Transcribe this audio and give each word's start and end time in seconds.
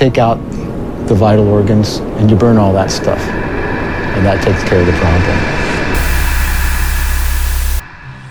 take 0.00 0.16
out 0.16 0.36
the 1.08 1.14
vital 1.14 1.46
organs 1.46 1.98
and 1.98 2.30
you 2.30 2.34
burn 2.34 2.56
all 2.56 2.72
that 2.72 2.90
stuff. 2.90 3.18
And 3.18 4.24
that 4.24 4.42
takes 4.42 4.64
care 4.66 4.80
of 4.80 4.86
the 4.86 4.94
problem. 4.94 5.36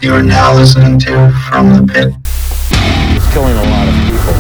You 0.02 0.16
are 0.16 0.24
now 0.24 0.56
listening 0.56 0.98
to 1.02 1.32
From 1.48 1.70
the 1.70 1.94
Pit. 1.94 2.16
It's 3.16 3.32
killing 3.32 3.56
a 3.56 3.70
lot 3.70 3.88
of 3.88 3.94
people. 4.10 4.34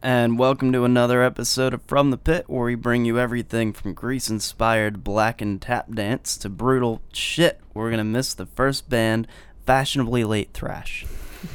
And 0.00 0.38
welcome 0.38 0.72
to 0.72 0.84
another 0.84 1.22
episode 1.22 1.74
of 1.74 1.82
From 1.82 2.10
the 2.10 2.16
Pit, 2.16 2.46
where 2.46 2.64
we 2.64 2.76
bring 2.76 3.04
you 3.04 3.18
everything 3.18 3.74
from 3.74 3.92
Grease 3.92 4.30
inspired 4.30 5.04
blackened 5.04 5.60
tap 5.60 5.92
dance 5.92 6.38
to 6.38 6.48
brutal 6.48 7.02
shit. 7.12 7.60
We're 7.74 7.90
gonna 7.90 8.04
miss 8.04 8.32
the 8.32 8.46
first 8.46 8.88
band, 8.88 9.28
Fashionably 9.66 10.24
Late 10.24 10.54
Thrash. 10.54 11.04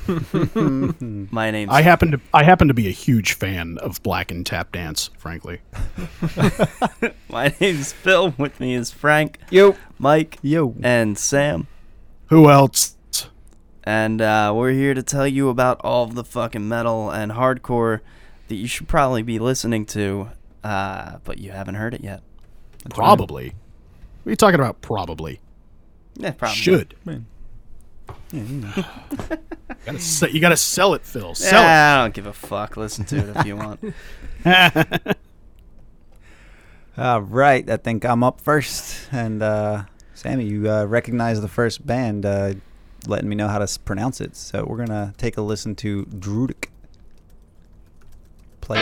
My 1.32 1.52
name's 1.52 1.72
I 1.72 1.82
happen 1.82 2.12
to 2.12 2.22
I 2.34 2.44
happen 2.44 2.68
to 2.68 2.74
be 2.74 2.88
a 2.88 2.92
huge 2.92 3.34
fan 3.34 3.78
of 3.80 4.02
Black 4.04 4.32
and 4.32 4.46
Tap 4.46 4.72
Dance, 4.72 5.10
frankly. 5.18 5.62
my 7.30 7.54
name's 7.60 7.94
Phil. 7.94 8.34
With 8.38 8.60
me 8.60 8.76
is 8.76 8.92
Frank, 8.92 9.40
Yo. 9.50 9.76
Mike, 10.00 10.40
Yo. 10.42 10.76
and 10.82 11.18
Sam. 11.18 11.68
Who 12.28 12.50
else? 12.50 12.96
And 13.84 14.22
uh, 14.22 14.54
we're 14.56 14.72
here 14.72 14.94
to 14.94 15.02
tell 15.02 15.28
you 15.28 15.50
about 15.50 15.82
all 15.84 16.04
of 16.04 16.16
the 16.16 16.24
fucking 16.24 16.68
metal 16.68 17.10
and 17.10 17.32
hardcore 17.32 18.02
that 18.48 18.56
you 18.56 18.68
should 18.68 18.88
probably 18.88 19.24
be 19.24 19.40
listening 19.40 19.86
to, 19.88 20.30
uh, 20.64 21.18
but 21.24 21.40
you 21.40 21.52
haven't 21.52 21.76
heard 21.76 21.94
it 21.94 22.02
yet. 22.02 22.22
Probably. 22.90 23.54
What 24.24 24.30
are 24.30 24.30
you 24.30 24.36
talking 24.36 24.60
about? 24.60 24.82
Probably. 24.82 25.40
Yeah, 26.16 26.32
probably. 26.32 26.58
Should. 26.58 26.96
Man. 28.34 28.74
Gotta 29.86 30.00
se- 30.00 30.32
you 30.32 30.40
gotta 30.40 30.58
sell 30.58 30.94
it, 30.94 31.04
Phil. 31.04 31.34
Sell 31.36 31.62
Yeah, 31.62 32.00
I 32.00 32.04
don't 32.04 32.14
give 32.14 32.26
a 32.28 32.34
fuck. 32.34 32.78
Listen 32.78 33.04
to 33.06 33.18
it 33.18 33.36
if 33.38 33.46
you 33.46 33.56
want. 33.58 33.80
it. 34.46 35.18
All 36.98 37.22
right. 37.22 37.68
I 37.70 37.78
think 37.78 38.06
I'm 38.06 38.24
up 38.24 38.42
first. 38.42 39.08
And 39.12 39.42
uh, 39.42 39.84
Sammy, 40.14 40.46
you 40.46 40.70
uh, 40.70 40.86
recognize 40.86 41.42
the 41.42 41.48
first 41.48 41.86
band, 41.86 42.26
uh, 42.26 42.54
letting 43.08 43.30
me 43.30 43.36
know 43.36 43.48
how 43.48 43.58
to 43.60 43.64
s- 43.64 43.78
pronounce 43.78 44.22
it. 44.22 44.36
So 44.36 44.66
we're 44.66 44.78
going 44.78 44.90
to 44.90 45.14
take 45.18 45.38
a 45.38 45.42
listen 45.42 45.76
to 45.78 46.06
Drudkh. 46.06 46.66
Play 48.60 48.78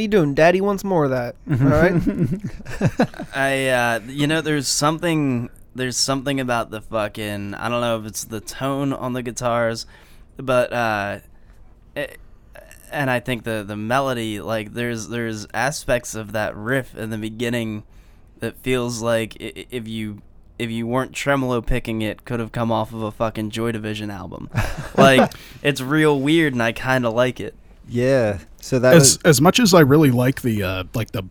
are 0.00 0.02
you 0.02 0.08
doing? 0.08 0.34
Daddy 0.34 0.60
wants 0.60 0.82
more 0.84 1.04
of 1.04 1.10
that. 1.10 1.36
All 1.50 1.56
right. 1.56 3.28
I, 3.34 3.68
uh, 3.68 4.00
you 4.06 4.26
know, 4.26 4.40
there's 4.40 4.66
something, 4.68 5.50
there's 5.74 5.96
something 5.96 6.40
about 6.40 6.70
the 6.70 6.80
fucking, 6.80 7.54
I 7.54 7.68
don't 7.68 7.80
know 7.80 7.98
if 8.00 8.06
it's 8.06 8.24
the 8.24 8.40
tone 8.40 8.92
on 8.92 9.12
the 9.12 9.22
guitars, 9.22 9.86
but, 10.36 10.72
uh, 10.72 11.18
it, 11.94 12.18
and 12.92 13.08
I 13.08 13.20
think 13.20 13.44
the 13.44 13.62
the 13.64 13.76
melody, 13.76 14.40
like, 14.40 14.72
there's 14.74 15.08
there's 15.08 15.46
aspects 15.54 16.16
of 16.16 16.32
that 16.32 16.56
riff 16.56 16.96
in 16.96 17.10
the 17.10 17.18
beginning 17.18 17.84
that 18.40 18.56
feels 18.56 19.00
like 19.00 19.36
i- 19.40 19.52
i- 19.56 19.66
if 19.70 19.86
you 19.86 20.22
if 20.58 20.70
you 20.70 20.86
weren't 20.88 21.12
tremolo 21.12 21.60
picking 21.62 22.02
it, 22.02 22.24
could 22.24 22.40
have 22.40 22.50
come 22.52 22.72
off 22.72 22.92
of 22.92 23.02
a 23.02 23.12
fucking 23.12 23.50
Joy 23.50 23.70
Division 23.72 24.10
album. 24.10 24.50
like, 24.96 25.32
it's 25.62 25.80
real 25.80 26.20
weird, 26.20 26.52
and 26.52 26.62
I 26.62 26.72
kind 26.72 27.06
of 27.06 27.14
like 27.14 27.38
it. 27.38 27.54
Yeah. 27.88 28.38
So 28.60 28.78
that 28.78 28.94
as 28.94 29.00
was. 29.00 29.18
as 29.24 29.40
much 29.40 29.58
as 29.60 29.74
I 29.74 29.80
really 29.80 30.10
like 30.10 30.42
the 30.42 30.62
uh 30.62 30.84
like 30.94 31.10
the 31.12 31.22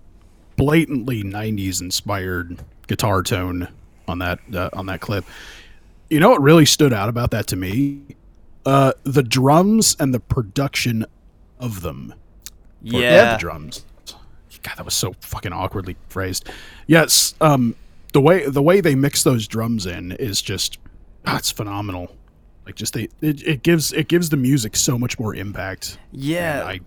blatantly 0.55 1.23
90s 1.23 1.81
inspired 1.81 2.59
guitar 2.87 3.23
tone 3.23 3.67
on 4.07 4.19
that 4.19 4.39
uh, 4.53 4.69
on 4.73 4.87
that 4.87 4.99
clip. 5.01 5.25
You 6.09 6.19
know 6.19 6.29
what 6.31 6.41
really 6.41 6.65
stood 6.65 6.91
out 6.91 7.07
about 7.09 7.31
that 7.31 7.47
to 7.47 7.55
me? 7.55 8.01
Uh 8.65 8.93
the 9.03 9.23
drums 9.23 9.95
and 9.99 10.13
the 10.13 10.19
production 10.19 11.05
of 11.59 11.81
them. 11.81 12.13
Or 12.93 12.99
Yeah. 13.01 13.33
the 13.33 13.37
drums. 13.37 13.85
God, 14.63 14.73
that 14.77 14.83
was 14.85 14.93
so 14.93 15.13
fucking 15.21 15.53
awkwardly 15.53 15.95
phrased. 16.09 16.49
Yes, 16.85 17.33
um, 17.39 17.75
the 18.11 18.19
way 18.19 18.45
the 18.49 18.61
way 18.61 18.81
they 18.81 18.93
mix 18.95 19.23
those 19.23 19.47
drums 19.47 19.85
in 19.85 20.11
is 20.13 20.41
just 20.41 20.77
ah, 21.25 21.37
it's 21.37 21.49
phenomenal. 21.51 22.13
Like 22.69 22.75
just 22.75 22.93
they 22.93 23.09
it, 23.19 23.41
it 23.47 23.63
gives 23.63 23.91
it 23.93 24.07
gives 24.09 24.29
the 24.29 24.37
music 24.37 24.75
so 24.75 24.95
much 24.95 25.17
more 25.17 25.33
impact. 25.33 25.97
Yeah. 26.11 26.63
I 26.63 26.79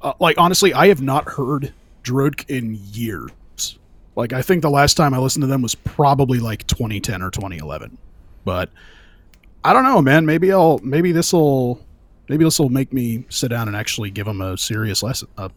uh, 0.00 0.14
like 0.18 0.38
honestly, 0.38 0.72
I 0.72 0.88
have 0.88 1.02
not 1.02 1.28
heard 1.28 1.74
Drudkh 2.02 2.48
in 2.48 2.78
years. 2.90 3.78
Like 4.16 4.32
I 4.32 4.40
think 4.40 4.62
the 4.62 4.70
last 4.70 4.94
time 4.94 5.12
I 5.12 5.18
listened 5.18 5.42
to 5.42 5.46
them 5.46 5.60
was 5.60 5.74
probably 5.74 6.38
like 6.38 6.66
2010 6.68 7.20
or 7.20 7.30
2011. 7.30 7.98
But 8.46 8.70
I 9.62 9.74
don't 9.74 9.84
know, 9.84 10.00
man. 10.00 10.24
Maybe 10.24 10.50
I'll 10.54 10.78
maybe 10.78 11.12
this 11.12 11.34
will 11.34 11.84
maybe 12.30 12.42
this 12.44 12.58
will 12.58 12.70
make 12.70 12.90
me 12.90 13.26
sit 13.28 13.48
down 13.48 13.68
and 13.68 13.76
actually 13.76 14.10
give 14.10 14.24
them 14.24 14.40
a 14.40 14.56
serious 14.56 15.02
lesson. 15.02 15.28
Uh, 15.36 15.50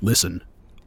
listen. 0.00 0.40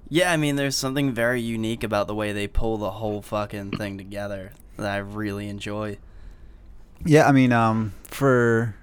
Yeah, 0.07 0.31
I 0.31 0.37
mean, 0.37 0.55
there's 0.55 0.77
something 0.77 1.11
very 1.11 1.41
unique 1.41 1.83
about 1.83 2.07
the 2.07 2.15
way 2.15 2.31
they 2.31 2.47
pull 2.47 2.77
the 2.77 2.91
whole 2.91 3.21
fucking 3.21 3.71
thing 3.71 3.97
together 3.97 4.53
that 4.77 4.93
I 4.93 4.99
really 4.99 5.49
enjoy. 5.49 5.97
Yeah, 7.05 7.27
I 7.27 7.31
mean, 7.31 7.51
um, 7.51 7.93
for 8.05 8.75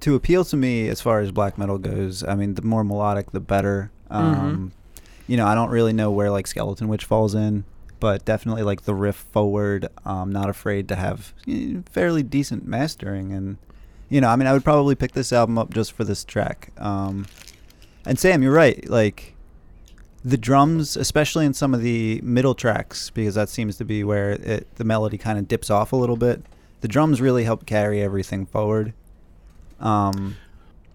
to 0.00 0.14
appeal 0.14 0.44
to 0.44 0.56
me 0.56 0.88
as 0.88 1.00
far 1.00 1.20
as 1.20 1.32
black 1.32 1.58
metal 1.58 1.78
goes, 1.78 2.22
I 2.22 2.34
mean, 2.34 2.54
the 2.54 2.62
more 2.62 2.84
melodic, 2.84 3.32
the 3.32 3.40
better. 3.40 3.90
Um, 4.10 4.72
You 5.26 5.36
know, 5.36 5.46
I 5.46 5.54
don't 5.54 5.68
really 5.68 5.92
know 5.92 6.10
where 6.10 6.30
like 6.30 6.46
Skeletonwitch 6.46 7.04
falls 7.04 7.34
in, 7.34 7.64
but 8.00 8.24
definitely 8.24 8.62
like 8.62 8.82
the 8.82 8.94
riff 8.94 9.16
forward. 9.16 9.88
Um, 10.06 10.32
not 10.32 10.48
afraid 10.48 10.88
to 10.88 10.96
have 10.96 11.34
eh, 11.46 11.80
fairly 11.90 12.22
decent 12.22 12.66
mastering, 12.66 13.32
and 13.32 13.58
you 14.08 14.22
know, 14.22 14.28
I 14.28 14.36
mean, 14.36 14.46
I 14.46 14.54
would 14.54 14.64
probably 14.64 14.94
pick 14.94 15.12
this 15.12 15.32
album 15.32 15.58
up 15.58 15.74
just 15.74 15.92
for 15.92 16.04
this 16.04 16.24
track. 16.24 16.70
Um, 16.78 17.26
and 18.06 18.18
Sam, 18.18 18.42
you're 18.42 18.52
right. 18.52 18.88
Like 18.88 19.34
the 20.24 20.38
drums, 20.38 20.96
especially 20.96 21.44
in 21.44 21.52
some 21.52 21.74
of 21.74 21.82
the 21.82 22.20
middle 22.22 22.54
tracks, 22.54 23.10
because 23.10 23.34
that 23.34 23.50
seems 23.50 23.76
to 23.76 23.84
be 23.84 24.02
where 24.04 24.30
it, 24.30 24.76
the 24.76 24.84
melody 24.84 25.18
kind 25.18 25.38
of 25.38 25.46
dips 25.46 25.68
off 25.68 25.92
a 25.92 25.96
little 25.96 26.16
bit. 26.16 26.42
The 26.80 26.88
drums 26.88 27.20
really 27.20 27.44
help 27.44 27.66
carry 27.66 28.00
everything 28.02 28.46
forward. 28.46 28.92
Um, 29.80 30.36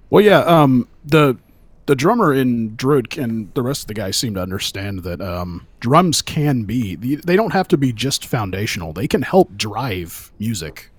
Well, 0.09 0.23
yeah. 0.23 0.39
Um, 0.39 0.87
the 1.05 1.37
the 1.85 1.95
drummer 1.95 2.33
in 2.33 2.77
Drudkh 2.77 3.21
and 3.21 3.53
the 3.55 3.61
rest 3.61 3.83
of 3.83 3.87
the 3.87 3.93
guys 3.93 4.15
seem 4.15 4.35
to 4.35 4.41
understand 4.41 4.99
that 5.03 5.19
um, 5.19 5.67
drums 5.81 6.21
can 6.21 6.63
be. 6.63 6.95
They 6.95 7.35
don't 7.35 7.51
have 7.51 7.67
to 7.69 7.77
be 7.77 7.91
just 7.91 8.25
foundational. 8.25 8.93
They 8.93 9.07
can 9.07 9.21
help 9.21 9.57
drive 9.57 10.31
music. 10.39 10.89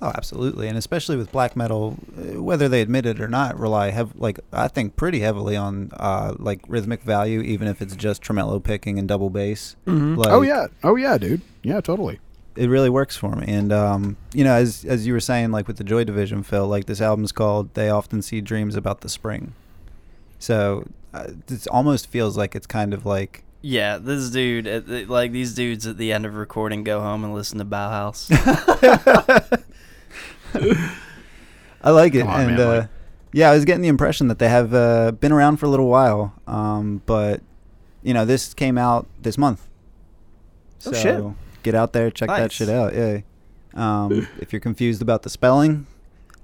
oh, 0.00 0.12
absolutely, 0.14 0.68
and 0.68 0.76
especially 0.78 1.16
with 1.16 1.32
black 1.32 1.56
metal, 1.56 1.96
uh, 2.16 2.40
whether 2.40 2.68
they 2.68 2.82
admit 2.82 3.04
it 3.06 3.20
or 3.20 3.26
not, 3.28 3.58
rely 3.58 3.90
have 3.90 4.14
like 4.16 4.38
I 4.52 4.68
think 4.68 4.94
pretty 4.96 5.18
heavily 5.20 5.56
on 5.56 5.90
uh, 5.96 6.34
like 6.38 6.60
rhythmic 6.68 7.02
value, 7.02 7.40
even 7.40 7.66
if 7.66 7.82
it's 7.82 7.96
just 7.96 8.22
tremolo 8.22 8.60
picking 8.60 8.98
and 9.00 9.08
double 9.08 9.30
bass. 9.30 9.74
Like, 9.86 10.28
oh 10.30 10.42
yeah. 10.42 10.66
Oh 10.84 10.94
yeah, 10.94 11.18
dude. 11.18 11.40
Yeah, 11.64 11.80
totally. 11.80 12.20
It 12.56 12.68
really 12.68 12.90
works 12.90 13.16
for 13.16 13.34
me. 13.36 13.46
And 13.48 13.72
um, 13.72 14.16
you 14.34 14.44
know, 14.44 14.54
as 14.54 14.84
as 14.84 15.06
you 15.06 15.12
were 15.12 15.20
saying, 15.20 15.50
like 15.52 15.66
with 15.68 15.76
the 15.78 15.84
Joy 15.84 16.04
Division, 16.04 16.42
Phil, 16.42 16.66
like 16.66 16.86
this 16.86 17.00
album's 17.00 17.32
called 17.32 17.72
"They 17.74 17.88
Often 17.90 18.22
See 18.22 18.40
Dreams 18.40 18.76
About 18.76 19.00
the 19.00 19.08
Spring," 19.08 19.54
so 20.38 20.86
uh, 21.14 21.28
it 21.48 21.66
almost 21.68 22.06
feels 22.08 22.36
like 22.36 22.54
it's 22.54 22.66
kind 22.66 22.92
of 22.94 23.04
like 23.06 23.44
Yeah, 23.62 23.98
this 23.98 24.30
dude, 24.30 24.66
at 24.66 24.86
the- 24.86 25.04
like 25.06 25.32
these 25.32 25.54
dudes 25.54 25.86
at 25.86 25.96
the 25.98 26.12
end 26.12 26.26
of 26.26 26.34
recording, 26.34 26.84
go 26.84 27.00
home 27.00 27.24
and 27.24 27.34
listen 27.34 27.58
to 27.58 27.64
Bauhaus. 27.64 28.28
I 31.84 31.90
like 31.90 32.14
it, 32.14 32.22
on, 32.26 32.40
and 32.40 32.56
man, 32.56 32.60
uh, 32.60 32.70
like- 32.80 32.88
yeah, 33.34 33.50
I 33.50 33.54
was 33.54 33.64
getting 33.64 33.82
the 33.82 33.88
impression 33.88 34.28
that 34.28 34.38
they 34.38 34.48
have 34.48 34.74
uh, 34.74 35.12
been 35.12 35.32
around 35.32 35.56
for 35.56 35.66
a 35.66 35.68
little 35.68 35.88
while, 35.88 36.34
um, 36.46 37.00
but 37.06 37.40
you 38.02 38.12
know, 38.12 38.24
this 38.24 38.52
came 38.54 38.76
out 38.76 39.06
this 39.20 39.38
month. 39.38 39.68
Oh, 40.86 40.92
shit. 40.92 41.22
Get 41.62 41.74
out 41.74 41.92
there, 41.92 42.10
check 42.10 42.28
that 42.28 42.52
shit 42.52 42.68
out. 42.68 42.94
Yeah. 42.94 43.20
Um, 43.74 44.28
if 44.40 44.52
you're 44.52 44.60
confused 44.60 45.02
about 45.02 45.22
the 45.22 45.30
spelling, 45.30 45.86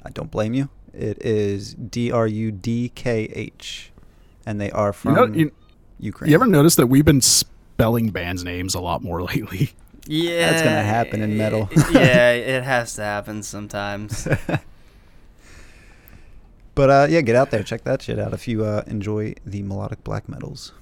I 0.05 0.11
don't 0.11 0.31
blame 0.31 0.55
you. 0.55 0.69
It 0.94 1.25
is 1.25 1.75
D 1.75 2.11
R 2.11 2.26
U 2.26 2.50
D 2.50 2.91
K 2.94 3.25
H, 3.35 3.93
and 4.47 4.61
they 4.61 4.70
are 4.70 4.88
You 4.88 4.93
from 4.93 5.15
know, 5.15 5.26
you, 5.26 5.53
Ukraine. 6.00 6.31
you 6.31 6.35
ever 6.35 6.47
notice 6.47 6.76
that 6.76 6.87
we've 6.87 7.05
been 7.05 7.20
spelling 7.20 8.11
bands' 8.11 8.44
names 8.44 8.75
a 8.75 8.81
lot 8.81 9.03
more 9.03 9.23
lately? 9.32 9.70
yeah, 10.06 10.50
That's 10.50 10.62
gonna 10.62 10.82
happen 10.82 11.21
in 11.23 11.37
metal. 11.37 11.69
yeah, 11.93 12.32
it 12.32 12.64
has 12.64 12.94
to 12.94 13.03
happen 13.03 13.43
sometimes. 13.43 14.26
But 16.75 16.91
uh, 16.91 17.06
yeah, 17.11 17.21
get 17.23 17.35
out 17.37 17.50
there, 17.50 17.62
check 17.62 17.82
that 17.85 18.03
shit 18.03 18.19
out 18.19 18.32
if 18.32 18.47
you 18.47 18.64
uh, 18.64 18.85
enjoy 18.87 19.35
the 19.44 19.62
melodic 19.62 20.05
black 20.05 20.29
metals. 20.29 20.73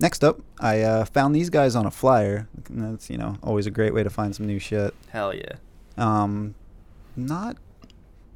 Next 0.00 0.24
up, 0.24 0.40
I 0.58 0.80
uh, 0.80 1.04
found 1.04 1.34
these 1.34 1.50
guys 1.50 1.76
on 1.76 1.84
a 1.84 1.90
flyer. 1.90 2.48
That's 2.70 3.10
you 3.10 3.18
know 3.18 3.36
always 3.42 3.66
a 3.66 3.70
great 3.70 3.92
way 3.92 4.02
to 4.02 4.10
find 4.10 4.34
some 4.34 4.46
new 4.46 4.58
shit. 4.58 4.94
Hell 5.10 5.34
yeah. 5.34 5.56
Um, 5.98 6.54
not. 7.16 7.56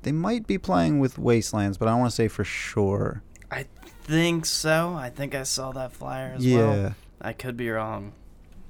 They 0.02 0.12
might 0.12 0.46
be 0.46 0.58
playing 0.58 1.00
with 1.00 1.16
Wastelands, 1.16 1.78
but 1.78 1.88
I 1.88 1.92
don't 1.92 2.00
want 2.00 2.10
to 2.10 2.14
say 2.16 2.28
for 2.28 2.44
sure. 2.44 3.22
I 3.50 3.64
think 4.02 4.44
so. 4.44 4.94
I 4.94 5.08
think 5.08 5.34
I 5.34 5.44
saw 5.44 5.72
that 5.72 5.92
flyer 5.92 6.34
as 6.36 6.44
yeah, 6.44 6.58
well. 6.58 6.94
I 7.22 7.32
could 7.32 7.56
be 7.56 7.70
wrong. 7.70 8.12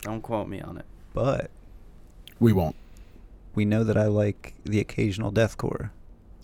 Don't 0.03 0.21
quote 0.21 0.47
me 0.49 0.61
on 0.61 0.79
it. 0.79 0.85
but 1.13 1.51
We 2.39 2.53
won't. 2.53 2.77
we 3.57 3.65
know 3.65 3.83
that 3.83 3.97
I 3.97 4.07
like 4.07 4.55
the 4.65 4.79
occasional 4.79 5.33
deathcore. 5.33 5.91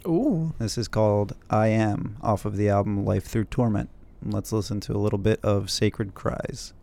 Ooh. 0.07 0.55
This 0.59 0.77
is 0.77 0.89
called 0.89 1.37
I 1.49 1.69
Am 1.69 2.17
off 2.21 2.45
of 2.45 2.57
the 2.57 2.69
album 2.69 3.05
Life 3.05 3.25
Through 3.27 3.45
Torment. 3.45 3.91
Let's 4.23 4.53
listen 4.53 4.81
to 4.81 4.93
a 4.93 4.99
little 4.99 5.19
bit 5.19 5.41
of 5.43 5.71
Sacred 5.71 6.15
Cries. 6.15 6.75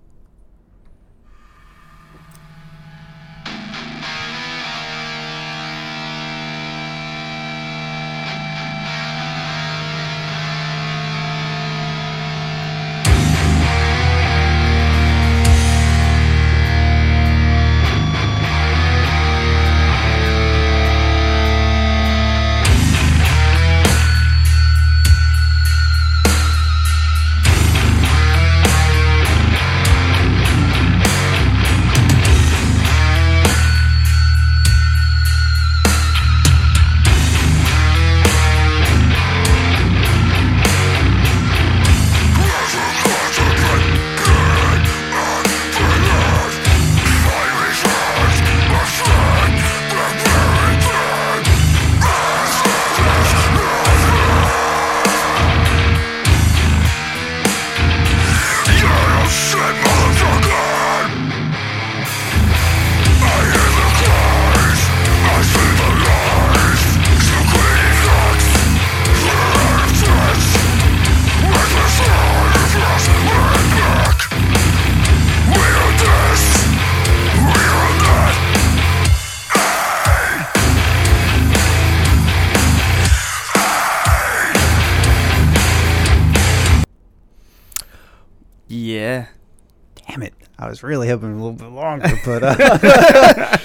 But 92.27 92.43
uh, 92.43 93.57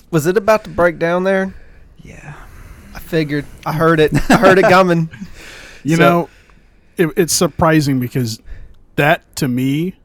Was 0.10 0.26
it 0.26 0.36
about 0.36 0.64
to 0.64 0.70
break 0.70 0.98
down 0.98 1.24
there? 1.24 1.54
yeah. 2.02 2.34
I 2.94 2.98
figured. 2.98 3.46
I 3.64 3.72
heard 3.72 4.00
it. 4.00 4.12
I 4.30 4.36
heard 4.36 4.58
it 4.58 4.64
coming. 4.64 5.08
You 5.84 5.96
So- 5.96 6.02
know, 6.02 6.28
it, 6.96 7.08
it's 7.16 7.32
surprising 7.32 7.98
because 7.98 8.40
that 8.96 9.34
to 9.36 9.48
me 9.48 9.96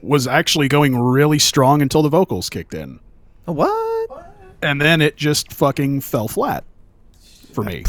was 0.00 0.28
actually 0.28 0.68
going 0.68 0.96
really 0.96 1.40
strong 1.40 1.82
until 1.82 2.02
the 2.02 2.08
vocals 2.08 2.48
kicked 2.48 2.72
in, 2.72 3.00
What? 3.46 4.32
and 4.62 4.80
then 4.80 5.00
it 5.00 5.16
just 5.16 5.52
fucking 5.52 6.02
fell 6.02 6.28
flat 6.28 6.62
for 7.52 7.64
me. 7.64 7.82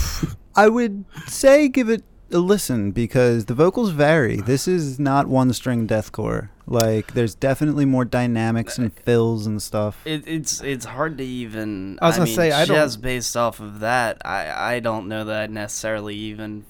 I 0.55 0.69
would 0.69 1.05
say 1.27 1.67
give 1.67 1.87
it 1.89 2.01
a 2.01 2.03
listen 2.31 2.91
because 2.91 3.45
the 3.45 3.53
vocals 3.53 3.91
vary. 3.91 4.37
This 4.37 4.67
is 4.67 4.99
not 4.99 5.27
one 5.27 5.51
string 5.53 5.87
deathcore. 5.87 6.49
Like 6.65 7.13
there's 7.13 7.33
definitely 7.35 7.85
more 7.85 8.05
dynamics 8.05 8.77
and 8.77 8.93
fills 8.93 9.47
and 9.47 9.61
stuff. 9.61 10.05
It, 10.05 10.27
it's 10.27 10.61
it's 10.61 10.85
hard 10.85 11.17
to 11.17 11.23
even. 11.25 11.97
I 12.01 12.07
was 12.07 12.17
gonna 12.17 12.27
mean, 12.27 12.35
say, 12.35 12.51
I 12.51 12.65
don't- 12.65 12.75
just 12.75 13.01
based 13.01 13.35
off 13.35 13.59
of 13.59 13.79
that, 13.79 14.21
I 14.23 14.75
I 14.75 14.79
don't 14.79 15.07
know 15.07 15.25
that 15.25 15.41
I'd 15.43 15.51
necessarily 15.51 16.15
even 16.15 16.65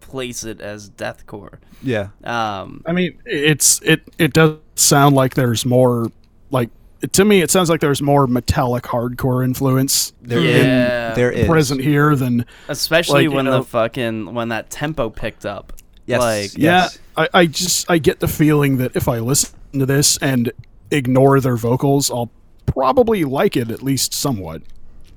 place 0.00 0.44
it 0.44 0.60
as 0.60 0.90
deathcore. 0.90 1.58
Yeah. 1.82 2.08
Um, 2.24 2.82
I 2.84 2.92
mean, 2.92 3.18
it's 3.24 3.80
it 3.82 4.02
it 4.18 4.32
does 4.34 4.56
sound 4.74 5.14
like 5.16 5.34
there's 5.34 5.64
more 5.64 6.10
like 6.50 6.68
to 7.12 7.24
me 7.24 7.40
it 7.40 7.50
sounds 7.50 7.70
like 7.70 7.80
there's 7.80 8.02
more 8.02 8.26
metallic 8.26 8.84
hardcore 8.84 9.42
influence 9.44 10.12
There 10.20 10.40
Yeah. 10.40 11.14
there 11.14 11.30
is. 11.32 11.46
present 11.46 11.80
here 11.80 12.14
than 12.14 12.44
especially 12.68 13.24
Like, 13.26 13.30
you 13.30 13.36
when 13.36 13.44
know- 13.46 13.58
the 13.58 13.64
fucking 13.64 14.34
when 14.34 14.48
that 14.50 14.70
tempo 14.70 15.10
picked 15.10 15.46
up. 15.46 15.72
Yes. 16.06 16.20
Like 16.20 16.50
Yes. 16.58 16.98
yeah. 17.16 17.24
I, 17.24 17.28
I 17.40 17.46
just 17.46 17.90
I 17.90 17.98
get 17.98 18.20
the 18.20 18.28
feeling 18.28 18.78
that 18.78 18.94
if 18.96 19.08
I 19.08 19.18
listen 19.18 19.54
to 19.74 19.86
this 19.86 20.16
and 20.18 20.52
ignore 20.90 21.40
their 21.40 21.56
vocals, 21.56 22.10
I'll 22.10 22.30
probably 22.66 23.24
like 23.24 23.56
it 23.56 23.70
at 23.70 23.82
least 23.82 24.12
somewhat. 24.12 24.62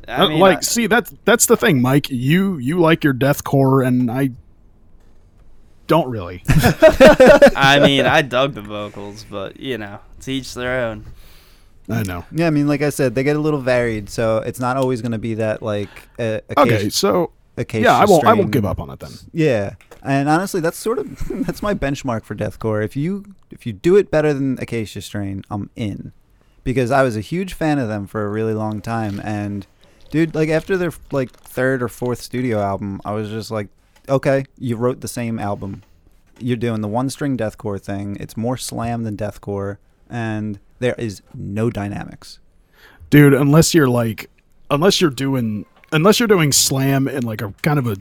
I 0.07 0.11
uh, 0.13 0.29
mean, 0.29 0.39
like, 0.39 0.57
I- 0.57 0.61
see 0.61 0.87
that's 0.87 1.13
that's 1.25 1.45
the 1.47 1.57
thing, 1.57 1.81
Mike. 1.81 2.09
You 2.09 2.57
you 2.57 2.79
like 2.79 3.03
your 3.03 3.13
deathcore, 3.13 3.85
and 3.85 4.11
I 4.11 4.31
don't 5.87 6.09
really. 6.09 6.43
I 7.55 7.79
mean, 7.81 8.05
I 8.05 8.21
dug 8.21 8.53
the 8.53 8.61
vocals, 8.61 9.25
but 9.29 9.59
you 9.59 9.77
know, 9.77 9.99
to 10.21 10.31
each 10.31 10.53
their 10.53 10.85
own. 10.87 11.05
I 11.89 12.03
know. 12.03 12.25
Yeah, 12.31 12.47
I 12.47 12.49
mean, 12.49 12.67
like 12.67 12.81
I 12.81 12.89
said, 12.89 13.15
they 13.15 13.23
get 13.23 13.35
a 13.35 13.39
little 13.39 13.59
varied, 13.59 14.09
so 14.09 14.37
it's 14.37 14.59
not 14.59 14.77
always 14.77 15.01
going 15.01 15.11
to 15.11 15.17
be 15.17 15.35
that 15.35 15.61
like 15.61 15.89
uh, 16.17 16.39
Okay, 16.57 16.89
so 16.89 17.31
yeah, 17.83 17.97
I 17.97 18.05
won't 18.05 18.25
I 18.25 18.33
won't 18.33 18.51
give 18.51 18.65
up 18.65 18.79
on 18.79 18.89
it 18.89 18.99
then. 18.99 19.11
Yeah, 19.31 19.75
and 20.01 20.27
honestly, 20.29 20.61
that's 20.61 20.77
sort 20.77 20.97
of 20.99 21.27
that's 21.45 21.61
my 21.61 21.73
benchmark 21.73 22.23
for 22.23 22.35
deathcore. 22.35 22.83
If 22.83 22.95
you 22.95 23.25
if 23.51 23.65
you 23.65 23.73
do 23.73 23.95
it 23.95 24.09
better 24.09 24.33
than 24.33 24.57
Acacia 24.59 25.01
Strain, 25.01 25.43
I'm 25.51 25.69
in, 25.75 26.13
because 26.63 26.89
I 26.89 27.03
was 27.03 27.15
a 27.15 27.21
huge 27.21 27.53
fan 27.53 27.79
of 27.79 27.87
them 27.87 28.07
for 28.07 28.25
a 28.25 28.29
really 28.29 28.53
long 28.53 28.81
time, 28.81 29.19
and 29.23 29.67
dude. 30.09 30.33
Like 30.33 30.49
after 30.49 30.77
their 30.77 30.93
like 31.11 31.31
third 31.31 31.83
or 31.83 31.89
fourth 31.89 32.21
studio 32.21 32.59
album, 32.59 33.01
I 33.05 33.11
was 33.11 33.29
just 33.29 33.51
like, 33.51 33.67
okay, 34.09 34.45
you 34.57 34.75
wrote 34.77 35.01
the 35.01 35.07
same 35.07 35.37
album. 35.39 35.83
You're 36.39 36.57
doing 36.57 36.81
the 36.81 36.87
one 36.87 37.09
string 37.09 37.37
deathcore 37.37 37.79
thing. 37.79 38.17
It's 38.19 38.35
more 38.35 38.57
slam 38.57 39.03
than 39.03 39.15
deathcore, 39.15 39.77
and 40.13 40.59
there 40.79 40.95
is 40.97 41.21
no 41.33 41.69
dynamics. 41.69 42.39
dude 43.09 43.33
unless 43.33 43.73
you're 43.73 43.89
like 43.89 44.29
unless 44.71 45.01
you're 45.01 45.09
doing 45.09 45.65
unless 45.91 46.19
you're 46.19 46.27
doing 46.27 46.51
slam 46.53 47.07
in 47.07 47.23
like 47.23 47.41
a 47.41 47.53
kind 47.61 47.77
of 47.79 47.87
a 47.87 47.97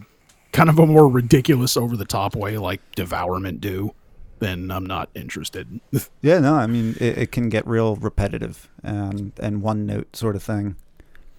kind 0.52 0.68
of 0.68 0.78
a 0.78 0.86
more 0.86 1.08
ridiculous 1.08 1.76
over 1.76 1.96
the 1.96 2.04
top 2.04 2.36
way 2.36 2.56
like 2.58 2.80
devourment 2.94 3.60
do 3.60 3.94
then 4.38 4.70
i'm 4.70 4.84
not 4.86 5.08
interested 5.14 5.80
Yeah, 6.22 6.38
no, 6.38 6.54
I 6.54 6.66
mean 6.66 6.94
it, 7.00 7.18
it 7.18 7.32
can 7.32 7.48
get 7.48 7.66
real 7.66 7.96
repetitive 7.96 8.68
and 8.82 9.32
and 9.40 9.62
one 9.62 9.86
note 9.86 10.14
sort 10.16 10.36
of 10.36 10.42
thing. 10.42 10.76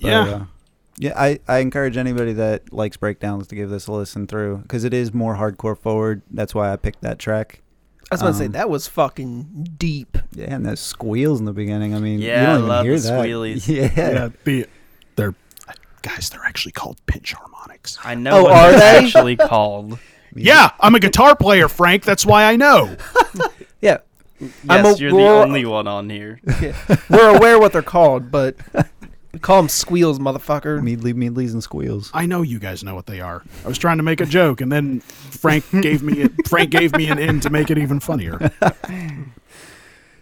But, 0.01 0.07
Yeah. 0.09 0.21
uh, 0.21 0.45
yeah. 0.99 1.13
I, 1.15 1.39
I 1.47 1.57
encourage 1.59 1.97
anybody 1.97 2.33
that 2.33 2.71
likes 2.71 2.97
breakdowns 2.97 3.47
to 3.47 3.55
give 3.55 3.69
this 3.69 3.87
a 3.87 3.91
listen 3.91 4.27
through 4.27 4.59
because 4.59 4.83
it 4.83 4.93
is 4.93 5.13
more 5.13 5.35
hardcore 5.37 5.77
forward. 5.77 6.21
That's 6.29 6.53
why 6.53 6.71
I 6.71 6.75
picked 6.75 7.01
that 7.01 7.17
track. 7.17 7.61
I 8.13 8.15
was 8.15 8.21
about 8.21 8.31
to 8.31 8.37
say 8.37 8.45
Um, 8.45 8.51
that 8.53 8.69
was 8.69 8.87
fucking 8.87 9.67
deep. 9.77 10.17
Yeah, 10.31 10.53
and 10.55 10.65
those 10.65 10.79
squeals 10.79 11.39
in 11.39 11.45
the 11.45 11.53
beginning. 11.53 11.93
I 11.95 11.99
mean, 11.99 12.19
Yeah, 12.19 12.39
you 12.41 12.45
don't 12.45 12.49
I 12.53 12.57
even 12.57 12.67
love 12.69 12.85
hear 12.85 12.99
the 12.99 13.07
that. 13.09 13.25
squealies. 13.25 13.67
Yeah. 13.95 14.11
yeah 14.11 14.29
the, 14.43 14.67
they're 15.15 15.35
guys 16.01 16.29
they're 16.29 16.43
actually 16.45 16.71
called 16.73 16.97
pinch 17.05 17.31
harmonics 17.33 17.97
I 18.03 18.15
know 18.15 18.39
Oh, 18.39 18.43
what 18.43 18.51
are 18.53 18.71
they're 18.71 19.01
actually 19.01 19.37
called. 19.37 19.97
yeah 20.35 20.71
i'm 20.81 20.95
a 20.95 20.99
guitar 20.99 21.33
player 21.35 21.69
frank 21.69 22.03
that's 22.03 22.25
why 22.25 22.43
i 22.45 22.55
know 22.57 22.97
Yeah, 23.81 23.99
Yes, 24.41 24.51
I'm 24.67 24.85
a- 24.85 24.95
you're 24.97 25.11
the 25.11 25.27
only 25.29 25.65
one 25.65 25.87
on 25.87 26.09
here. 26.09 26.39
we're 27.09 27.35
aware 27.37 27.57
what 27.59 27.71
they're 27.71 27.81
called, 27.81 28.31
but 28.31 28.55
we 28.73 29.02
call 29.41 29.57
them 29.57 29.69
squeals, 29.69 30.19
motherfucker. 30.19 30.81
Meadly, 30.81 31.13
meadlies, 31.13 31.53
and 31.53 31.61
squeals. 31.63 32.09
i 32.13 32.25
know 32.25 32.41
you 32.41 32.59
guys 32.59 32.83
know 32.83 32.95
what 32.95 33.05
they 33.07 33.19
are 33.21 33.43
i 33.63 33.67
was 33.67 33.77
trying 33.77 33.97
to 33.97 34.03
make 34.03 34.19
a 34.21 34.25
joke 34.25 34.61
and 34.61 34.71
then 34.71 34.99
frank 35.01 35.63
gave 35.81 36.01
me 36.03 36.23
a, 36.23 36.29
frank 36.47 36.69
gave 36.69 36.95
me 36.95 37.07
an 37.07 37.17
in 37.19 37.39
to 37.39 37.49
make 37.49 37.69
it 37.71 37.77
even 37.77 37.99
funnier 37.99 38.51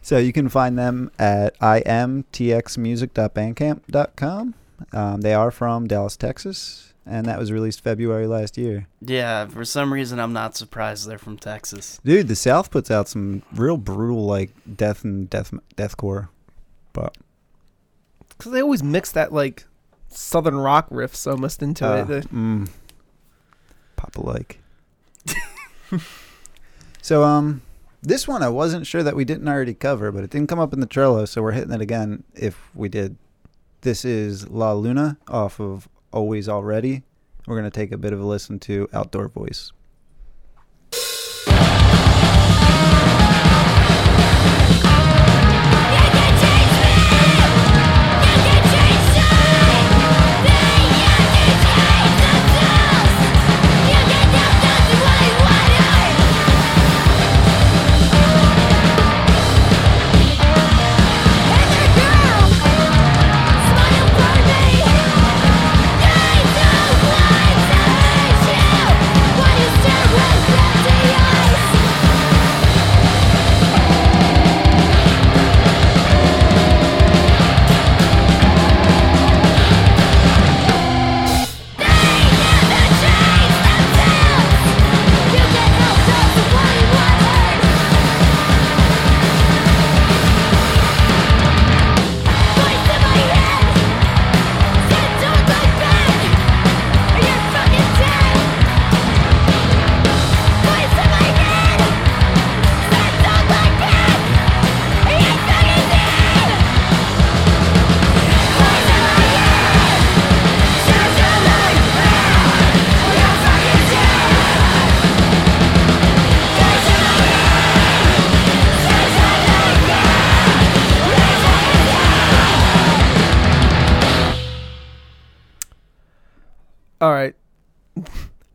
So 0.03 0.17
you 0.17 0.33
can 0.33 0.49
find 0.49 0.79
them 0.79 1.11
at 1.19 1.57
imtxmusic.bandcamp.com. 1.59 4.53
Um, 4.93 5.21
they 5.21 5.33
are 5.33 5.51
from 5.51 5.87
Dallas, 5.87 6.17
Texas, 6.17 6.93
and 7.05 7.25
that 7.27 7.37
was 7.37 7.51
released 7.51 7.81
February 7.81 8.25
last 8.27 8.57
year. 8.57 8.87
Yeah, 8.99 9.45
for 9.45 9.63
some 9.63 9.93
reason 9.93 10.19
I'm 10.19 10.33
not 10.33 10.55
surprised 10.55 11.07
they're 11.07 11.19
from 11.19 11.37
Texas. 11.37 11.99
Dude, 12.03 12.27
the 12.27 12.35
South 12.35 12.71
puts 12.71 12.89
out 12.89 13.07
some 13.07 13.43
real 13.53 13.77
brutal 13.77 14.25
like 14.25 14.49
death 14.75 15.03
and 15.03 15.29
death 15.29 15.53
deathcore. 15.77 16.29
But 16.93 17.15
Because 18.41 18.53
they 18.53 18.61
always 18.63 18.81
mix 18.81 19.11
that 19.11 19.31
like 19.31 19.65
southern 20.07 20.55
rock 20.55 20.89
riffs 20.89 21.29
almost 21.29 21.61
into 21.61 21.87
uh, 21.87 21.97
it. 21.97 22.07
The- 22.07 22.27
mm, 22.29 22.69
Papa 23.95 24.19
like. 24.19 24.57
so 27.03 27.21
um 27.21 27.61
this 28.01 28.27
one 28.27 28.41
I 28.41 28.49
wasn't 28.49 28.87
sure 28.87 29.03
that 29.03 29.15
we 29.15 29.25
didn't 29.25 29.47
already 29.47 29.75
cover, 29.75 30.11
but 30.11 30.23
it 30.23 30.31
didn't 30.31 30.49
come 30.49 30.57
up 30.57 30.73
in 30.73 30.79
the 30.79 30.87
Trello, 30.87 31.27
so 31.27 31.43
we're 31.43 31.51
hitting 31.51 31.71
it 31.71 31.81
again 31.81 32.23
if 32.33 32.57
we 32.73 32.89
did. 32.89 33.15
This 33.81 34.03
is 34.03 34.49
La 34.49 34.73
Luna 34.73 35.17
off 35.27 35.59
of 35.59 35.87
Always 36.11 36.49
Already. 36.49 37.03
We're 37.45 37.57
gonna 37.57 37.69
take 37.69 37.91
a 37.91 37.97
bit 37.97 38.11
of 38.11 38.19
a 38.19 38.25
listen 38.25 38.57
to 38.61 38.89
Outdoor 38.91 39.27
Voice. 39.27 39.71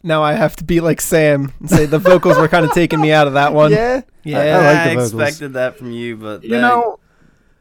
Now 0.06 0.22
I 0.22 0.32
have 0.34 0.56
to 0.56 0.64
be 0.64 0.80
like 0.80 1.00
Sam 1.00 1.52
and 1.60 1.68
say 1.68 1.84
the 1.86 1.98
vocals 1.98 2.38
were 2.38 2.48
kind 2.48 2.64
of 2.64 2.72
taking 2.72 3.00
me 3.00 3.12
out 3.12 3.26
of 3.26 3.34
that 3.34 3.52
one. 3.52 3.72
Yeah, 3.72 4.02
Yeah. 4.24 4.38
I, 4.38 4.42
I 4.46 4.56
like 4.56 4.84
the 4.94 5.00
I 5.00 5.02
expected 5.04 5.52
that 5.54 5.76
from 5.76 5.90
you, 5.90 6.16
but 6.16 6.42
you 6.44 6.50
that- 6.50 6.60
know 6.60 6.98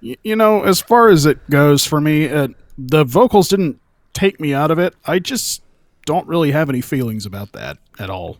y- 0.02 0.16
you 0.24 0.36
know 0.36 0.64
as 0.64 0.80
far 0.82 1.10
as 1.10 1.26
it 1.26 1.40
goes 1.50 1.86
for 1.86 2.00
me 2.00 2.30
uh, 2.30 2.48
the 2.78 3.04
vocals 3.04 3.50
didn't 3.50 3.80
take 4.14 4.40
me 4.40 4.54
out 4.54 4.70
of 4.72 4.78
it 4.80 4.94
i 5.06 5.18
just 5.20 5.62
don't 6.06 6.28
really 6.28 6.52
have 6.52 6.70
any 6.70 6.80
feelings 6.82 7.26
about 7.26 7.52
that 7.54 7.78
at 8.00 8.10
all 8.10 8.38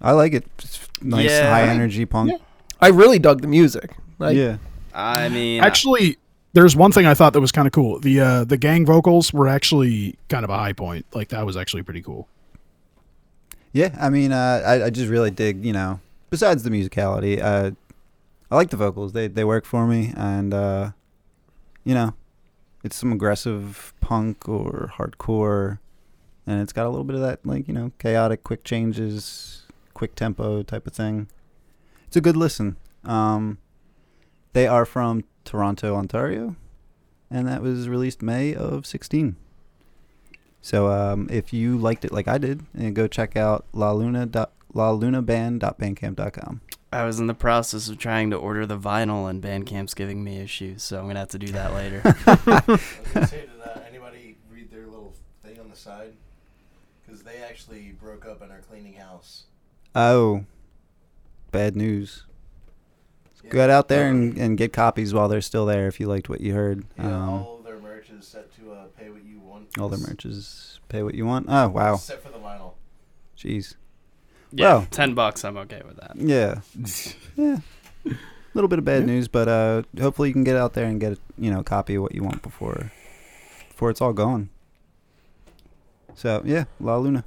I 0.00 0.10
like 0.12 0.32
it. 0.32 0.44
It's 0.58 0.80
nice, 1.00 1.30
Yeah. 1.30 1.48
high 1.50 1.68
energy 1.68 2.04
punk. 2.04 2.32
I 2.80 2.88
really 2.88 3.20
dug 3.20 3.42
the 3.42 3.46
music. 3.46 3.92
Like, 4.18 4.36
yeah. 4.36 4.56
I 4.92 5.28
mean, 5.28 5.62
actually 5.62 6.16
there's 6.52 6.74
one 6.74 6.90
thing 6.90 7.06
i 7.06 7.14
thought 7.14 7.32
that 7.32 7.40
was 7.40 7.52
kind 7.52 7.68
of 7.68 7.72
cool 7.72 8.00
the 8.00 8.18
uh 8.20 8.42
the 8.44 8.56
gang 8.56 8.84
vocals 8.84 9.32
were 9.32 9.46
actually 9.46 10.16
kind 10.28 10.42
of 10.42 10.50
a 10.50 10.56
high 10.58 10.72
point 10.72 11.06
like 11.14 11.28
that 11.28 11.46
was 11.46 11.56
actually 11.56 11.82
pretty 11.84 12.02
cool 12.02 12.26
Yeah, 13.72 13.96
I 14.00 14.10
mean, 14.10 14.32
uh, 14.32 14.62
I, 14.66 14.84
I 14.86 14.90
just 14.90 15.08
really 15.08 15.30
dig, 15.30 15.64
you 15.64 15.72
know, 15.72 16.00
besides 16.28 16.64
the 16.64 16.70
musicality, 16.70 17.40
uh, 17.40 17.70
I 18.50 18.56
like 18.56 18.70
the 18.70 18.76
vocals. 18.76 19.12
They 19.12 19.28
they 19.28 19.44
work 19.44 19.64
for 19.64 19.86
me, 19.86 20.12
and 20.16 20.52
uh, 20.52 20.90
you 21.84 21.94
know, 21.94 22.14
it's 22.82 22.96
some 22.96 23.12
aggressive 23.12 23.94
punk 24.00 24.48
or 24.48 24.92
hardcore, 24.96 25.78
and 26.46 26.60
it's 26.60 26.72
got 26.72 26.86
a 26.86 26.90
little 26.90 27.04
bit 27.04 27.14
of 27.14 27.22
that, 27.22 27.46
like 27.46 27.68
you 27.68 27.74
know, 27.74 27.92
chaotic, 28.00 28.42
quick 28.42 28.64
changes, 28.64 29.62
quick 29.94 30.16
tempo 30.16 30.64
type 30.64 30.86
of 30.88 30.92
thing. 30.92 31.28
It's 32.08 32.16
a 32.16 32.20
good 32.20 32.36
listen. 32.36 32.76
Um, 33.04 33.58
they 34.52 34.66
are 34.66 34.84
from 34.84 35.22
Toronto, 35.44 35.94
Ontario, 35.94 36.56
and 37.30 37.46
that 37.46 37.62
was 37.62 37.88
released 37.88 38.20
May 38.20 38.52
of 38.52 38.84
sixteen. 38.84 39.36
So 40.62 40.88
um, 40.90 41.28
if 41.30 41.52
you 41.52 41.78
liked 41.78 42.04
it 42.04 42.12
like 42.12 42.28
I 42.28 42.38
did, 42.38 42.64
and 42.76 42.94
go 42.94 43.06
check 43.06 43.36
out 43.36 43.64
la 43.72 43.92
luna 43.92 44.26
dot 44.26 44.52
lalunaband.bandcamp.com. 44.74 46.60
I 46.92 47.04
was 47.04 47.20
in 47.20 47.26
the 47.28 47.34
process 47.34 47.88
of 47.88 47.98
trying 47.98 48.30
to 48.30 48.36
order 48.36 48.66
the 48.66 48.78
vinyl, 48.78 49.28
and 49.30 49.40
Bandcamp's 49.42 49.94
giving 49.94 50.24
me 50.24 50.38
issues, 50.40 50.82
so 50.82 50.98
I'm 50.98 51.06
gonna 51.06 51.20
have 51.20 51.28
to 51.28 51.38
do 51.38 51.52
that 51.52 51.72
later. 51.72 52.02
I 52.04 52.62
was 52.66 52.80
gonna 53.14 53.26
say, 53.26 53.40
did 53.42 53.50
uh, 53.64 53.78
anybody 53.88 54.36
read 54.52 54.70
their 54.72 54.86
little 54.86 55.14
thing 55.42 55.58
on 55.60 55.70
the 55.70 55.76
side? 55.76 56.12
Because 57.06 57.22
they 57.22 57.38
actually 57.38 57.92
broke 58.00 58.26
up 58.26 58.42
and 58.42 58.50
are 58.50 58.60
cleaning 58.68 58.94
house. 58.94 59.44
Oh, 59.94 60.44
bad 61.52 61.76
news. 61.76 62.24
Yeah. 63.44 63.50
Go 63.52 63.70
out 63.70 63.88
there 63.88 64.08
and, 64.10 64.36
and 64.36 64.58
get 64.58 64.72
copies 64.72 65.14
while 65.14 65.28
they're 65.28 65.40
still 65.40 65.64
there 65.66 65.86
if 65.86 65.98
you 66.00 66.06
liked 66.08 66.28
what 66.28 66.40
you 66.40 66.54
heard. 66.54 66.84
Yeah, 66.98 67.06
Um, 67.16 67.28
all 67.30 67.58
of 67.58 67.64
their 67.64 67.78
merch 67.78 68.10
is 68.10 68.26
set 68.26 68.52
to 68.56 68.72
uh, 68.72 68.84
pay 68.98 69.08
what 69.10 69.24
you 69.24 69.38
want. 69.40 69.59
All 69.78 69.88
their 69.88 69.98
merch 70.00 70.24
is 70.24 70.80
pay 70.88 71.02
what 71.02 71.14
you 71.14 71.24
want. 71.26 71.46
Oh, 71.48 71.68
wow. 71.68 71.94
Except 71.94 72.22
for 72.24 72.30
the 72.32 72.38
vinyl. 72.38 72.72
Jeez. 73.38 73.74
yeah, 74.52 74.66
Well- 74.74 74.86
ten 74.90 75.14
bucks, 75.14 75.44
I'm 75.44 75.56
okay 75.58 75.82
with 75.86 75.96
that. 75.98 76.12
Yeah. 76.16 76.60
yeah. 77.36 77.58
A 78.06 78.54
little 78.54 78.68
bit 78.68 78.78
of 78.80 78.84
bad 78.84 79.06
news, 79.06 79.28
but 79.28 79.46
uh, 79.48 79.82
hopefully 80.00 80.28
you 80.28 80.32
can 80.32 80.42
get 80.44 80.56
out 80.56 80.72
there 80.74 80.86
and 80.86 80.98
get 81.00 81.12
a 81.12 81.18
you 81.38 81.50
know 81.52 81.62
copy 81.62 81.94
of 81.94 82.02
what 82.02 82.14
you 82.14 82.24
want 82.24 82.42
before 82.42 82.90
before 83.68 83.90
it's 83.90 84.00
all 84.00 84.12
gone. 84.12 84.50
So 86.16 86.42
yeah, 86.44 86.64
La 86.80 86.96
Luna. 86.96 87.24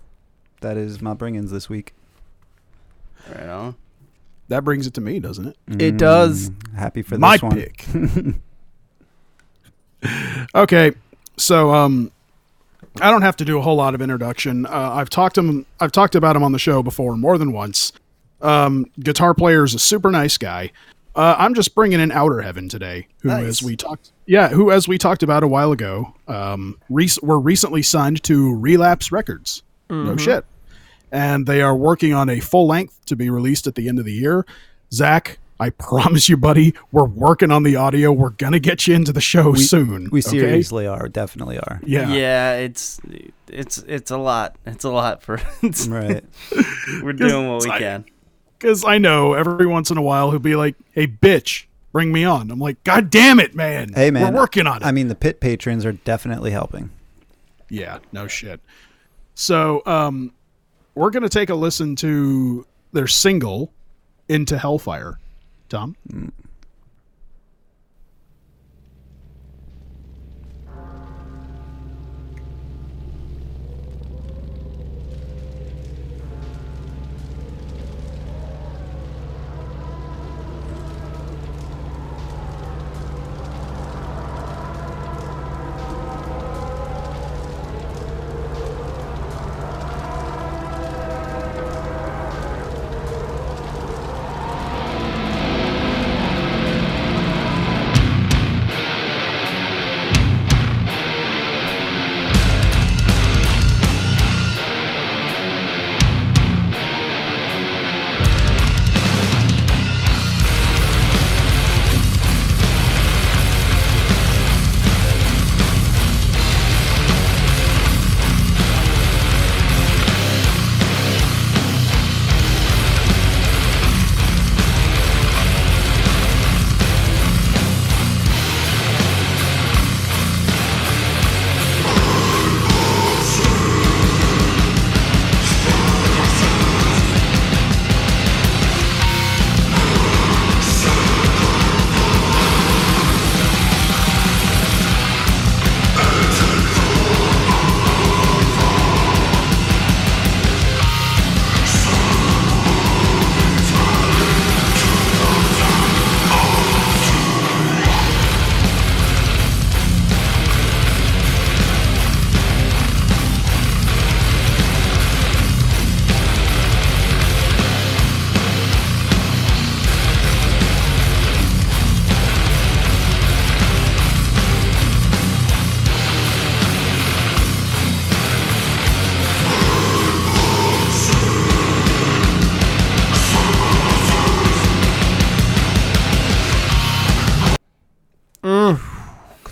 That 0.60 0.76
is 0.78 1.02
my 1.02 1.14
bring-ins 1.14 1.50
this 1.52 1.70
week. 1.70 1.94
Right 3.34 3.48
on. 3.48 3.76
That 4.50 4.64
brings 4.66 4.86
it 4.86 4.94
to 4.96 5.02
me, 5.02 5.20
doesn't 5.20 5.48
it? 5.48 5.58
It 5.82 5.98
does. 5.98 6.50
Mm, 6.50 6.76
Happy 6.76 7.02
for 7.02 7.18
My 7.18 7.38
this 7.38 7.42
one. 7.44 7.56
pick. 7.56 7.86
okay, 10.56 10.92
so 11.38 11.74
um, 11.74 12.12
I 13.02 13.10
don't 13.12 13.22
have 13.24 13.36
to 13.38 13.46
do 13.46 13.58
a 13.58 13.62
whole 13.62 13.76
lot 13.76 13.96
of 13.96 14.02
introduction. 14.02 14.66
Uh, 14.66 14.70
I've 14.94 15.10
talked 15.10 15.38
him. 15.38 15.66
I've 15.80 15.92
talked 15.92 16.16
about 16.16 16.36
him 16.36 16.44
on 16.44 16.52
the 16.52 16.60
show 16.60 16.84
before, 16.84 17.18
more 17.18 17.38
than 17.38 17.52
once. 17.52 17.92
Um, 18.42 18.86
guitar 19.00 19.34
player 19.34 19.64
is 19.64 19.74
a 19.74 19.80
super 19.80 20.12
nice 20.12 20.38
guy. 20.38 20.72
Uh, 21.16 21.36
I'm 21.38 21.54
just 21.54 21.76
bringing 21.76 22.00
in 22.00 22.12
Outer 22.12 22.42
Heaven 22.42 22.68
today, 22.70 23.08
who, 23.22 23.30
Nice. 23.30 23.46
as 23.46 23.64
we 23.64 23.76
talked, 23.76 24.12
yeah, 24.26 24.50
who, 24.50 24.72
as 24.72 24.88
we 24.88 24.98
talked 24.98 25.22
about 25.22 25.44
a 25.44 25.48
while 25.48 25.72
ago, 25.72 26.14
um, 26.28 26.80
were 26.90 27.40
recently 27.40 27.84
signed 27.84 28.24
to 28.24 28.56
Relapse 28.56 29.12
Records. 29.12 29.62
No 29.90 30.18
shit, 30.18 30.44
and 31.12 31.46
they 31.46 31.62
are 31.62 31.76
working 31.76 32.14
on 32.16 32.30
a 32.30 32.40
full 32.40 32.66
length 32.66 33.06
to 33.06 33.16
be 33.16 33.30
released 33.30 33.68
at 33.68 33.76
the 33.76 33.88
end 33.88 34.00
of 34.00 34.06
the 34.06 34.14
year. 34.14 34.44
Zach, 34.92 35.38
I 35.63 35.70
promise 35.70 36.27
you, 36.27 36.36
buddy, 36.36 36.74
we're 36.91 37.05
working 37.05 37.50
on 37.50 37.63
the 37.63 37.77
audio. 37.77 38.12
We're 38.12 38.32
gonna 38.32 38.60
get 38.60 38.86
you 38.86 38.96
into 38.96 39.13
the 39.13 39.22
show 39.22 39.53
soon. 39.53 40.10
We 40.12 40.20
okay? 40.20 40.29
seriously 40.29 40.86
are, 40.88 41.08
definitely 41.08 41.58
are. 41.58 41.79
yeah. 41.86 42.10
Yeah, 42.13 42.55
it's 42.55 43.00
it's 43.48 43.77
it's 43.88 44.12
a 44.12 44.17
lot. 44.17 44.58
It's 44.65 44.84
a 44.84 44.89
lot 44.89 45.24
for. 45.24 45.39
Right. 45.88 46.24
we're 47.01 47.13
doing 47.13 47.48
what 47.50 47.63
we 47.63 47.70
I- 47.72 47.79
can. 47.79 48.05
because 48.60 48.84
I 48.84 48.98
know 48.98 49.34
every 49.34 49.65
once 49.65 49.89
in 49.89 49.96
a 49.98 50.01
while 50.01 50.32
he'll 50.32 50.39
be 50.39 50.58
like, 50.58 50.75
"Hey, 50.91 51.08
bitch, 51.08 51.65
bring 51.93 52.12
me 52.12 52.25
on." 52.25 52.51
I'm 52.51 52.60
like, 52.60 52.84
"God 52.84 53.10
damn 53.10 53.39
it, 53.39 53.55
man! 53.55 53.93
Hey 53.93 54.12
man, 54.12 54.34
we're 54.34 54.41
working 54.41 54.67
on 54.67 54.82
it." 54.82 54.86
I 54.86 54.91
mean, 54.91 55.08
the 55.08 55.15
pit 55.15 55.39
patrons 55.39 55.86
are 55.86 55.93
definitely 55.93 56.51
helping. 56.51 56.89
yeah, 57.70 58.00
no 58.12 58.27
shit. 58.27 58.60
So, 59.36 59.82
um, 59.86 60.34
we're 60.93 61.10
gonna 61.10 61.29
take 61.29 61.50
a 61.50 61.55
listen 61.55 61.96
to 61.98 62.65
their 62.91 63.08
single, 63.08 63.72
"Into 64.27 64.58
Hellfire." 64.58 65.20
Tom, 65.74 65.96
Could 66.08 66.52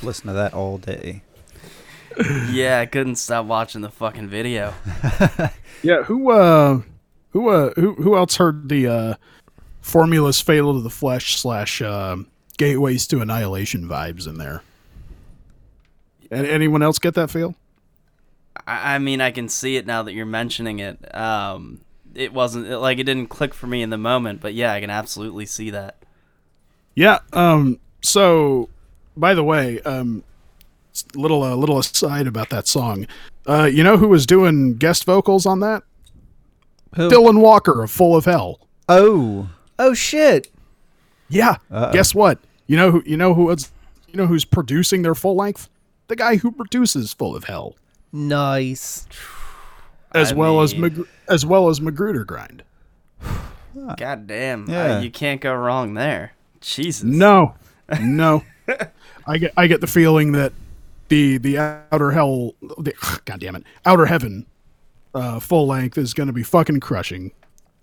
listen 0.04 0.28
to 0.28 0.34
that 0.34 0.54
all 0.54 0.78
day. 0.78 1.24
Yeah, 2.52 2.80
I 2.80 2.88
couldn't 2.88 3.16
stop 3.16 3.46
watching 3.46 3.80
the 3.80 3.90
fucking 3.90 4.28
video. 4.28 4.74
yeah, 5.82 6.04
who, 6.04 6.30
uh, 6.30 6.82
who, 7.30 7.48
uh, 7.48 7.72
who, 7.78 7.96
who 7.96 8.18
else 8.18 8.36
heard 8.36 8.68
the 8.68 8.86
uh, 8.86 9.16
formulas 9.80 10.42
fatal 10.42 10.74
to 10.74 10.82
the 10.82 10.90
flesh 10.90 11.38
slash 11.38 11.82
um 11.82 12.28
gateways 12.58 13.08
to 13.08 13.22
annihilation 13.22 13.88
vibes 13.88 14.28
in 14.28 14.38
there? 14.38 14.62
And 16.30 16.46
anyone 16.46 16.82
else 16.82 17.00
get 17.00 17.14
that 17.14 17.30
feel? 17.30 17.56
I, 18.68 18.96
I 18.96 19.00
mean, 19.00 19.22
I 19.22 19.32
can 19.32 19.50
see 19.50 19.78
it 19.78 19.86
now 19.86 20.04
that 20.04 20.14
you're 20.14 20.26
mentioning 20.26 20.80
it. 20.80 21.16
Um, 21.16 21.82
it 22.14 22.34
wasn't 22.34 22.68
it, 22.68 22.78
like 22.78 23.00
it 23.00 23.04
didn't 23.04 23.28
click 23.28 23.54
for 23.54 23.68
me 23.68 23.82
in 23.82 23.90
the 23.90 23.98
moment, 23.98 24.42
but 24.42 24.54
yeah, 24.54 24.74
I 24.74 24.82
can 24.82 24.90
absolutely 24.90 25.46
see 25.46 25.70
that. 25.72 25.98
Yeah. 26.96 27.20
Um. 27.34 27.80
So, 28.02 28.70
by 29.18 29.34
the 29.34 29.44
way, 29.44 29.80
um, 29.82 30.24
s- 30.94 31.06
little 31.16 31.44
uh, 31.44 31.56
little 31.56 31.78
aside 31.80 32.28
about 32.28 32.50
that 32.50 32.68
song. 32.68 33.08
Uh, 33.48 33.66
you 33.72 33.84
know 33.84 33.98
who 33.98 34.08
was 34.08 34.26
doing 34.26 34.76
guest 34.76 35.04
vocals 35.06 35.46
on 35.46 35.60
that? 35.62 35.84
Who? 36.96 37.10
Dylan 37.10 37.40
Walker 37.42 37.84
of 37.84 37.90
Full 37.92 38.16
of 38.16 38.26
Hell. 38.26 38.60
Oh, 38.90 39.50
Oh 39.80 39.94
shit! 39.94 40.50
Yeah. 41.30 41.56
Uh-oh. 41.72 41.92
Guess 41.94 42.14
what? 42.14 42.40
You 42.68 42.78
know 42.78 42.92
who? 42.92 43.04
You 43.06 43.18
know 43.18 43.34
who 43.34 43.46
was? 43.46 43.72
You 44.10 44.18
know 44.18 44.28
who's 44.28 44.46
producing 44.46 45.02
their 45.02 45.16
full 45.16 45.36
length? 45.36 45.70
The 46.08 46.16
guy 46.18 46.36
who 46.36 46.52
produces 46.52 47.14
Full 47.14 47.36
of 47.36 47.46
Hell, 47.46 47.76
Nice. 48.12 49.08
as 50.14 50.34
I 50.34 50.36
well 50.36 50.60
as 50.62 50.74
mean- 50.74 50.82
Mag- 50.98 51.08
as 51.30 51.46
well 51.46 51.70
as 51.70 51.80
Magrudergrind. 51.80 52.62
God 53.98 54.28
damn, 54.28 54.70
Yeah. 54.70 54.98
uh, 54.98 55.00
you 55.00 55.10
can't 55.10 55.40
go 55.40 55.54
wrong 55.54 55.94
there. 55.94 56.34
Jesus. 56.60 57.04
No, 57.06 57.56
no. 58.02 58.44
I 59.28 59.38
get 59.38 59.54
I 59.58 59.68
get 59.68 59.82
the 59.82 59.88
feeling 59.88 60.32
that 60.34 60.54
the 61.10 61.38
the 61.38 61.58
outer 61.58 62.12
hell, 62.12 62.56
the, 62.62 62.94
God 63.26 63.40
damn 63.40 63.56
it, 63.56 63.64
outer 63.86 64.06
heaven, 64.06 64.46
uh, 65.14 65.40
full 65.40 65.68
length 65.68 65.98
is 65.98 66.14
going 66.14 66.28
to 66.28 66.34
be 66.34 66.44
fucking 66.44 66.80
crushing. 66.80 67.32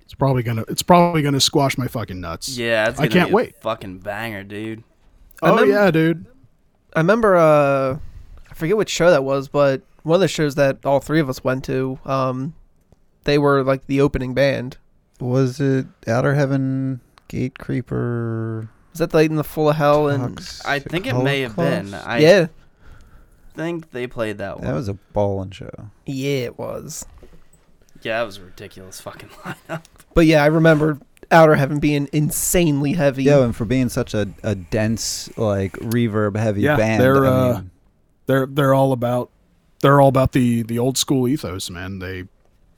It's 0.03 0.14
probably 0.14 0.42
gonna 0.42 0.64
it's 0.68 0.83
probably 0.83 1.20
gonna 1.20 1.40
squash 1.40 1.77
my 1.77 1.87
fucking 1.87 2.18
nuts. 2.20 2.57
Yeah, 2.57 2.88
it's 2.88 2.98
I 2.98 3.09
can't 3.09 3.29
be 3.29 3.33
a 3.33 3.35
wait. 3.37 3.57
Fucking 3.61 3.98
banger, 3.98 4.42
dude. 4.42 4.83
Oh 5.42 5.51
remember- 5.51 5.74
yeah, 5.74 5.90
dude. 5.90 6.27
I 6.94 7.01
remember. 7.01 7.37
Uh, 7.37 7.98
I 8.51 8.55
forget 8.55 8.77
which 8.79 8.88
show 8.88 9.11
that 9.11 9.22
was, 9.22 9.48
but 9.48 9.83
one 10.03 10.14
of 10.16 10.20
the 10.22 10.29
shows 10.29 10.55
that 10.55 10.85
all 10.87 11.01
three 11.01 11.20
of 11.20 11.29
us 11.29 11.44
went 11.44 11.64
to. 11.64 11.98
Um, 12.07 12.55
they 13.24 13.37
were 13.37 13.62
like 13.62 13.87
the 13.87 14.01
opening 14.01 14.33
band. 14.33 14.79
was 15.20 15.61
it 15.61 15.87
Outer 16.07 16.35
Heaven, 16.35 17.01
Gatecreeper? 17.29 18.70
Was 18.98 19.11
that 19.11 19.14
like 19.14 19.30
in 19.30 19.37
the 19.37 19.44
Full 19.44 19.70
of 19.70 19.76
Hell 19.76 20.08
and? 20.08 20.40
I 20.64 20.80
think 20.80 21.06
it 21.06 21.14
may 21.14 21.42
have 21.42 21.54
been. 21.54 21.94
I 21.94 22.18
yeah, 22.18 22.46
think 23.54 23.92
they 23.92 24.08
played 24.08 24.38
that 24.38 24.58
one. 24.58 24.66
that 24.66 24.74
was 24.74 24.88
a 24.88 24.94
ballin' 24.94 25.52
show. 25.52 25.70
yeah, 26.04 26.38
it 26.46 26.58
was. 26.58 27.06
yeah, 28.02 28.18
that 28.18 28.24
was 28.26 28.38
a 28.38 28.42
ridiculous 28.42 29.00
fucking 29.00 29.28
lineup. 29.44 29.84
But 30.14 30.26
yeah, 30.26 30.42
I 30.42 30.46
remember 30.46 30.98
Outer 31.30 31.54
Heaven 31.54 31.78
being 31.78 32.08
insanely 32.12 32.94
heavy. 32.94 33.22
Yeah, 33.22 33.44
and 33.44 33.54
for 33.54 33.64
being 33.64 33.88
such 33.88 34.14
a, 34.14 34.28
a 34.42 34.56
dense, 34.56 35.30
like 35.38 35.74
reverb 35.74 36.37
heavy 36.37 36.62
Yeah, 36.62 36.76
band, 36.76 37.00
they're, 37.00 37.24
I 37.24 37.28
uh, 37.28 37.54
mean, 37.54 37.70
They're 38.26 38.46
they're 38.46 38.74
all 38.74 38.90
about 38.90 39.30
they're 39.80 40.00
all 40.00 40.08
about 40.08 40.32
the 40.32 40.62
the 40.62 40.80
old 40.80 40.98
school 40.98 41.28
ethos, 41.28 41.70
man. 41.70 42.00
They 42.00 42.24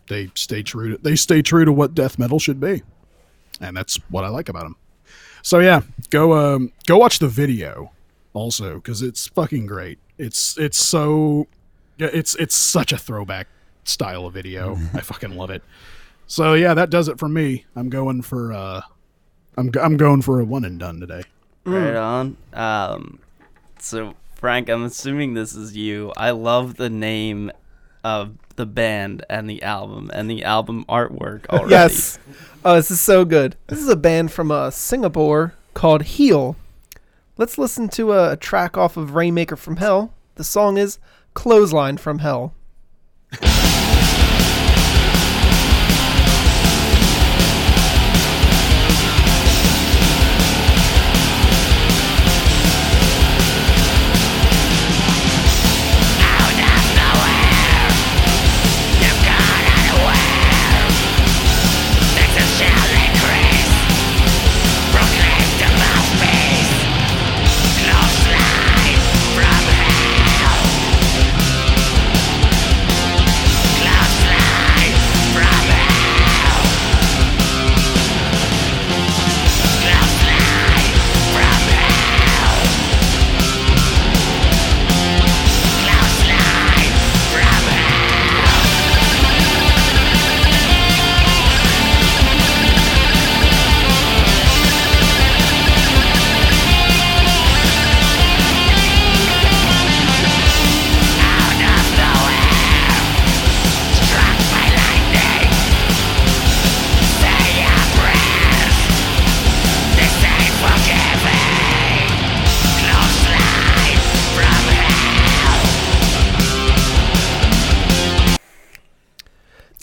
they 0.08 0.30
stay 0.34 0.62
true 0.62 0.96
to 0.96 1.02
they 1.02 1.16
stay 1.16 1.40
true 1.40 1.64
to 1.64 1.72
what 1.72 1.94
death 1.94 2.18
metal 2.18 2.38
should 2.38 2.60
be, 2.60 2.82
and 3.58 3.74
that's 3.74 3.96
what 4.10 4.22
I 4.24 4.28
like 4.28 4.50
about 4.50 4.64
them. 4.64 4.76
So 5.42 5.58
yeah, 5.58 5.82
go 6.10 6.34
um 6.34 6.72
go 6.86 6.98
watch 6.98 7.18
the 7.18 7.28
video 7.28 7.92
also 8.32 8.76
because 8.76 9.02
it's 9.02 9.28
fucking 9.28 9.66
great. 9.66 9.98
It's 10.18 10.58
it's 10.58 10.78
so 10.78 11.46
yeah, 11.98 12.10
it's 12.12 12.34
it's 12.36 12.54
such 12.54 12.92
a 12.92 12.98
throwback 12.98 13.48
style 13.84 14.26
of 14.26 14.34
video. 14.34 14.76
I 14.94 15.00
fucking 15.00 15.36
love 15.36 15.50
it. 15.50 15.62
So 16.26 16.54
yeah, 16.54 16.74
that 16.74 16.90
does 16.90 17.08
it 17.08 17.18
for 17.18 17.28
me. 17.28 17.64
I'm 17.74 17.88
going 17.88 18.22
for 18.22 18.52
uh, 18.52 18.82
I'm 19.56 19.70
I'm 19.80 19.96
going 19.96 20.22
for 20.22 20.40
a 20.40 20.44
one 20.44 20.64
and 20.64 20.78
done 20.78 21.00
today. 21.00 21.22
Right 21.64 21.96
on. 21.96 22.36
Um, 22.52 23.20
so 23.78 24.14
Frank, 24.36 24.68
I'm 24.68 24.84
assuming 24.84 25.34
this 25.34 25.54
is 25.54 25.76
you. 25.76 26.12
I 26.16 26.30
love 26.30 26.76
the 26.76 26.88
name 26.88 27.50
of 28.04 28.36
the 28.56 28.66
band 28.66 29.24
and 29.28 29.48
the 29.48 29.62
album 29.62 30.10
and 30.14 30.30
the 30.30 30.44
album 30.44 30.84
artwork 30.88 31.46
already. 31.48 31.70
Yes. 31.70 32.18
Oh, 32.64 32.76
this 32.76 32.90
is 32.90 33.00
so 33.00 33.24
good. 33.24 33.56
This 33.68 33.78
is 33.78 33.88
a 33.88 33.96
band 33.96 34.32
from 34.32 34.50
uh, 34.50 34.70
Singapore 34.70 35.54
called 35.74 36.02
Heal. 36.02 36.56
Let's 37.36 37.56
listen 37.56 37.88
to 37.90 38.12
a, 38.12 38.32
a 38.32 38.36
track 38.36 38.76
off 38.76 38.96
of 38.96 39.14
Rainmaker 39.14 39.56
from 39.56 39.76
Hell. 39.76 40.12
The 40.34 40.44
song 40.44 40.76
is 40.76 40.98
Clothesline 41.34 41.96
from 41.96 42.18
Hell. 42.18 42.54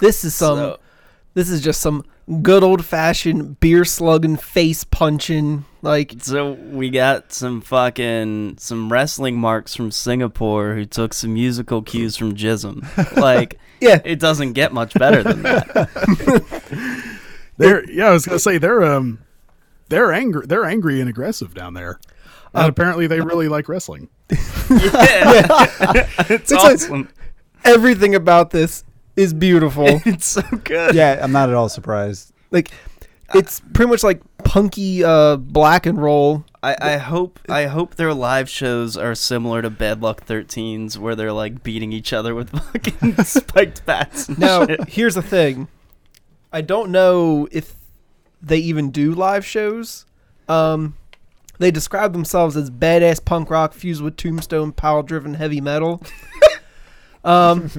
This 0.08 0.24
is 0.26 0.34
some. 0.36 0.58
So- 0.58 0.80
this 1.34 1.50
is 1.52 1.62
just 1.62 1.82
some 1.82 2.04
good 2.42 2.64
old 2.64 2.84
fashioned 2.84 3.60
beer 3.60 3.86
slugging, 3.86 4.38
face 4.38 4.84
punching. 4.84 5.66
Like 5.84 6.16
So 6.22 6.54
we 6.54 6.90
got 6.90 7.32
some 7.32 7.62
fucking 7.62 8.58
some 8.58 8.92
wrestling 8.92 9.38
marks 9.38 9.76
from 9.76 9.92
Singapore 9.92 10.74
who 10.74 10.84
took 10.86 11.14
some 11.14 11.36
musical 11.36 11.84
cues 11.84 12.18
from 12.18 12.34
Jism. 12.34 12.84
Like, 13.22 13.60
Yeah. 13.80 14.02
it 14.04 14.20
doesn't 14.20 14.54
get 14.54 14.74
much 14.74 14.96
better 14.96 15.22
than 15.22 15.44
that. 15.44 17.14
They're 17.58 17.88
yeah, 17.90 18.08
I 18.08 18.14
was 18.14 18.26
gonna 18.26 18.40
say 18.40 18.58
they're 18.58 18.84
um 18.84 19.20
they're 19.90 20.12
angry 20.12 20.46
they're 20.48 20.66
angry 20.66 21.00
and 21.02 21.10
aggressive 21.10 21.54
down 21.54 21.76
there. 21.76 22.00
And 22.54 22.68
apparently 22.70 23.06
they 23.06 23.22
really 23.22 23.48
like 23.48 23.70
wrestling. 23.70 24.10
yeah, 24.32 24.38
it's, 26.30 26.30
It's 26.30 26.52
a- 26.52 26.58
awesome. 26.58 27.10
everything 27.64 28.16
about 28.16 28.50
this 28.52 28.84
is 29.18 29.34
beautiful. 29.34 29.86
it's 30.06 30.28
so 30.28 30.42
good. 30.64 30.96
Yeah, 30.96 31.20
I'm 31.22 31.34
not 31.34 31.50
at 31.50 31.56
all 31.56 31.68
surprised. 31.68 32.32
like 32.52 32.72
it's 33.34 33.60
pretty 33.74 33.90
much 33.92 34.04
like 34.04 34.22
punky 34.46 35.04
uh 35.04 35.36
black 35.36 35.86
and 35.86 36.02
roll. 36.02 36.46
I, 36.64 36.76
I 36.80 36.98
hope 36.98 37.40
I 37.50 37.66
hope 37.66 37.96
their 37.96 38.14
live 38.14 38.50
shows 38.50 38.96
are 38.96 39.16
similar 39.16 39.62
to 39.62 39.70
Bad 39.70 40.02
Luck 40.02 40.26
13's, 40.26 40.98
where 40.98 41.16
they're 41.16 41.34
like 41.34 41.64
beating 41.64 41.92
each 41.92 42.14
other 42.14 42.34
with 42.34 42.50
fucking 42.72 43.16
spiked 43.26 43.86
bats. 43.86 44.30
Now, 44.30 44.66
shit. 44.66 44.88
here's 44.90 45.16
the 45.16 45.22
thing. 45.22 45.68
I 46.54 46.62
don't 46.62 46.92
know 46.92 47.48
if 47.52 47.76
they 48.42 48.58
even 48.58 48.92
do 48.92 49.14
live 49.14 49.46
shows. 49.46 50.06
Um, 50.48 50.96
they 51.60 51.72
describe 51.72 52.14
themselves 52.14 52.56
as 52.56 52.70
badass 52.70 53.24
punk 53.24 53.50
rock 53.50 53.74
fused 53.74 54.02
with 54.02 54.16
tombstone 54.16 54.72
power 54.72 55.04
driven 55.04 55.34
heavy 55.34 55.60
metal. 55.60 56.02
um, 57.24 57.70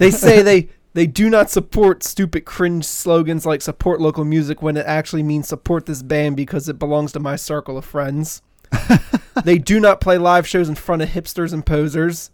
they 0.00 0.10
say 0.10 0.42
they 0.42 0.68
they 0.92 1.06
do 1.06 1.30
not 1.30 1.50
support 1.50 2.02
stupid 2.02 2.44
cringe 2.44 2.84
slogans 2.84 3.46
like 3.46 3.62
support 3.62 4.00
local 4.00 4.24
music 4.24 4.60
when 4.60 4.76
it 4.76 4.86
actually 4.86 5.22
means 5.22 5.46
support 5.46 5.86
this 5.86 6.02
band 6.02 6.36
because 6.36 6.68
it 6.68 6.78
belongs 6.78 7.12
to 7.12 7.20
my 7.20 7.36
circle 7.36 7.78
of 7.78 7.84
friends. 7.84 8.42
they 9.44 9.58
do 9.58 9.78
not 9.78 10.00
play 10.00 10.18
live 10.18 10.48
shows 10.48 10.68
in 10.68 10.74
front 10.74 11.02
of 11.02 11.10
hipsters 11.10 11.52
and 11.52 11.64
posers 11.64 12.30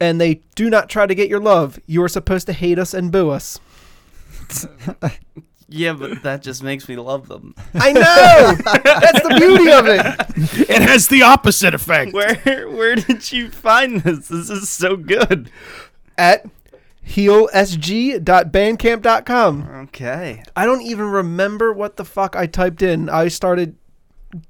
and 0.00 0.20
they 0.20 0.40
do 0.54 0.68
not 0.68 0.88
try 0.88 1.06
to 1.06 1.14
get 1.14 1.28
your 1.28 1.40
love. 1.40 1.78
You 1.86 2.02
are 2.02 2.08
supposed 2.08 2.46
to 2.46 2.52
hate 2.52 2.78
us 2.78 2.94
and 2.94 3.12
boo 3.12 3.30
us. 3.30 3.60
yeah, 5.68 5.92
but 5.92 6.22
that 6.22 6.42
just 6.42 6.62
makes 6.62 6.88
me 6.88 6.96
love 6.96 7.28
them. 7.28 7.54
I 7.74 7.92
know. 7.92 8.54
That's 8.82 9.22
the 9.22 9.36
beauty 9.38 9.70
of 9.70 9.86
it. 9.86 10.66
It 10.74 10.82
has 10.82 11.08
the 11.08 11.22
opposite 11.22 11.74
effect. 11.74 12.12
Where 12.12 12.68
where 12.68 12.96
did 12.96 13.30
you 13.30 13.50
find 13.50 14.00
this? 14.00 14.28
This 14.28 14.50
is 14.50 14.68
so 14.68 14.96
good. 14.96 15.50
At 16.18 16.46
healsg.bandcamp.com. 17.06 19.68
Okay. 19.88 20.42
I 20.56 20.66
don't 20.66 20.82
even 20.82 21.06
remember 21.06 21.72
what 21.72 21.96
the 21.96 22.04
fuck 22.04 22.36
I 22.36 22.46
typed 22.46 22.82
in. 22.82 23.08
I 23.08 23.28
started 23.28 23.76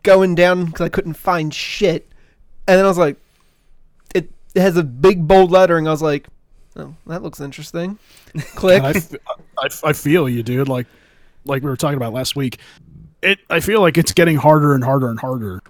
going 0.02 0.34
down 0.34 0.66
because 0.66 0.80
I 0.82 0.88
couldn't 0.88 1.14
find 1.14 1.52
shit, 1.52 2.08
and 2.66 2.78
then 2.78 2.84
I 2.84 2.88
was 2.88 2.98
like, 2.98 3.16
it, 4.14 4.30
it 4.54 4.60
has 4.60 4.76
a 4.76 4.82
big 4.82 5.26
bold 5.28 5.50
lettering. 5.50 5.86
I 5.88 5.90
was 5.90 6.02
like, 6.02 6.26
oh, 6.76 6.94
that 7.06 7.22
looks 7.22 7.40
interesting. 7.40 7.98
Click. 8.54 8.82
I, 8.82 8.90
f- 8.90 9.12
I 9.58 9.66
f- 9.66 9.84
I 9.84 9.92
feel 9.92 10.28
you, 10.28 10.42
dude. 10.42 10.68
Like 10.68 10.86
like 11.44 11.62
we 11.62 11.68
were 11.68 11.76
talking 11.76 11.96
about 11.96 12.12
last 12.12 12.36
week. 12.36 12.58
It 13.22 13.38
I 13.50 13.60
feel 13.60 13.80
like 13.80 13.98
it's 13.98 14.12
getting 14.12 14.36
harder 14.36 14.74
and 14.74 14.84
harder 14.84 15.10
and 15.10 15.18
harder 15.20 15.60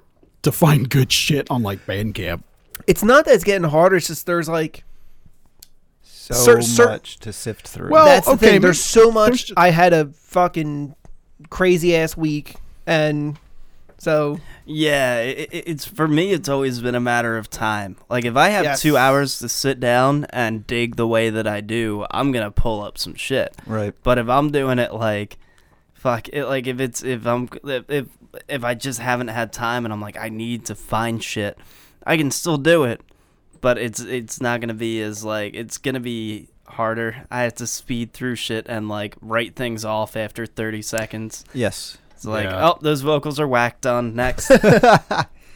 to 0.42 0.52
find 0.52 0.88
good 0.88 1.10
shit 1.10 1.50
on 1.50 1.62
like 1.62 1.84
Bandcamp. 1.86 2.42
it's 2.86 3.02
not 3.02 3.24
that 3.24 3.34
it's 3.34 3.44
getting 3.44 3.68
harder. 3.68 3.96
It's 3.96 4.06
just 4.08 4.26
there's 4.26 4.48
like 4.48 4.84
So 6.32 6.34
Cer- 6.34 6.62
cer- 6.62 6.86
much 6.86 7.18
to 7.18 7.32
sift 7.32 7.68
through. 7.68 7.90
Well, 7.90 8.06
That's 8.06 8.26
the 8.26 8.32
okay, 8.32 8.50
thing. 8.52 8.60
There's 8.62 8.82
so 8.82 9.10
much. 9.10 9.28
there's 9.30 9.44
just- 9.44 9.58
I 9.58 9.70
had 9.70 9.92
a 9.92 10.06
fucking 10.14 10.94
crazy 11.50 11.94
ass 11.96 12.16
week, 12.16 12.56
and 12.86 13.36
so 13.98 14.40
Yeah, 14.66 15.18
it, 15.18 15.48
it- 15.52 15.64
it's 15.66 15.84
for 15.84 16.08
me. 16.08 16.30
It's 16.32 16.48
always 16.48 16.80
been 16.80 16.94
a 16.94 17.00
matter 17.00 17.36
of 17.36 17.50
time. 17.50 17.96
Like 18.08 18.24
if 18.24 18.36
I 18.36 18.48
have 18.48 18.64
Yes. 18.64 18.80
two 18.80 18.96
hours 18.96 19.38
to 19.40 19.48
sit 19.48 19.80
down 19.80 20.24
and 20.30 20.66
dig 20.66 20.96
the 20.96 21.06
way 21.06 21.28
that 21.28 21.46
I 21.46 21.60
do, 21.60 22.06
I'm 22.10 22.32
gonna 22.32 22.50
pull 22.50 22.82
up 22.82 22.96
some 22.96 23.14
shit. 23.14 23.54
right. 23.66 23.92
But 24.02 24.16
if 24.18 24.28
I'm 24.28 24.50
doing 24.50 24.78
it 24.78 24.94
like, 24.94 25.36
fuck 25.92 26.28
it, 26.30 26.46
like 26.46 26.66
if 26.66 26.80
it's 26.80 27.02
if 27.02 27.26
I'm 27.26 27.48
if 27.64 27.90
if, 27.90 28.06
if 28.48 28.64
I 28.64 28.74
just 28.74 28.98
haven't 29.00 29.28
had 29.28 29.52
time 29.52 29.84
and 29.84 29.92
I'm 29.92 30.00
like 30.00 30.16
I 30.18 30.30
need 30.30 30.64
to 30.66 30.74
find 30.74 31.22
shit, 31.22 31.58
I 32.06 32.16
can 32.16 32.30
still 32.30 32.56
do 32.56 32.84
it. 32.84 33.02
But 33.64 33.78
it's 33.78 33.98
it's 34.00 34.42
not 34.42 34.60
gonna 34.60 34.74
be 34.74 35.00
as 35.00 35.24
like 35.24 35.54
it's 35.54 35.78
gonna 35.78 35.98
be 35.98 36.48
harder. 36.66 37.26
I 37.30 37.42
have 37.44 37.54
to 37.54 37.66
speed 37.66 38.12
through 38.12 38.36
shit 38.36 38.66
and 38.68 38.90
like 38.90 39.16
write 39.22 39.56
things 39.56 39.86
off 39.86 40.16
after 40.18 40.44
30 40.44 40.82
seconds. 40.82 41.44
Yes. 41.54 41.96
It's 42.12 42.26
like, 42.26 42.44
Yeah. 42.44 42.68
oh, 42.68 42.78
those 42.82 43.00
vocals 43.00 43.40
are 43.40 43.48
whacked. 43.48 43.80
Done. 43.80 44.14
Next. 44.14 44.50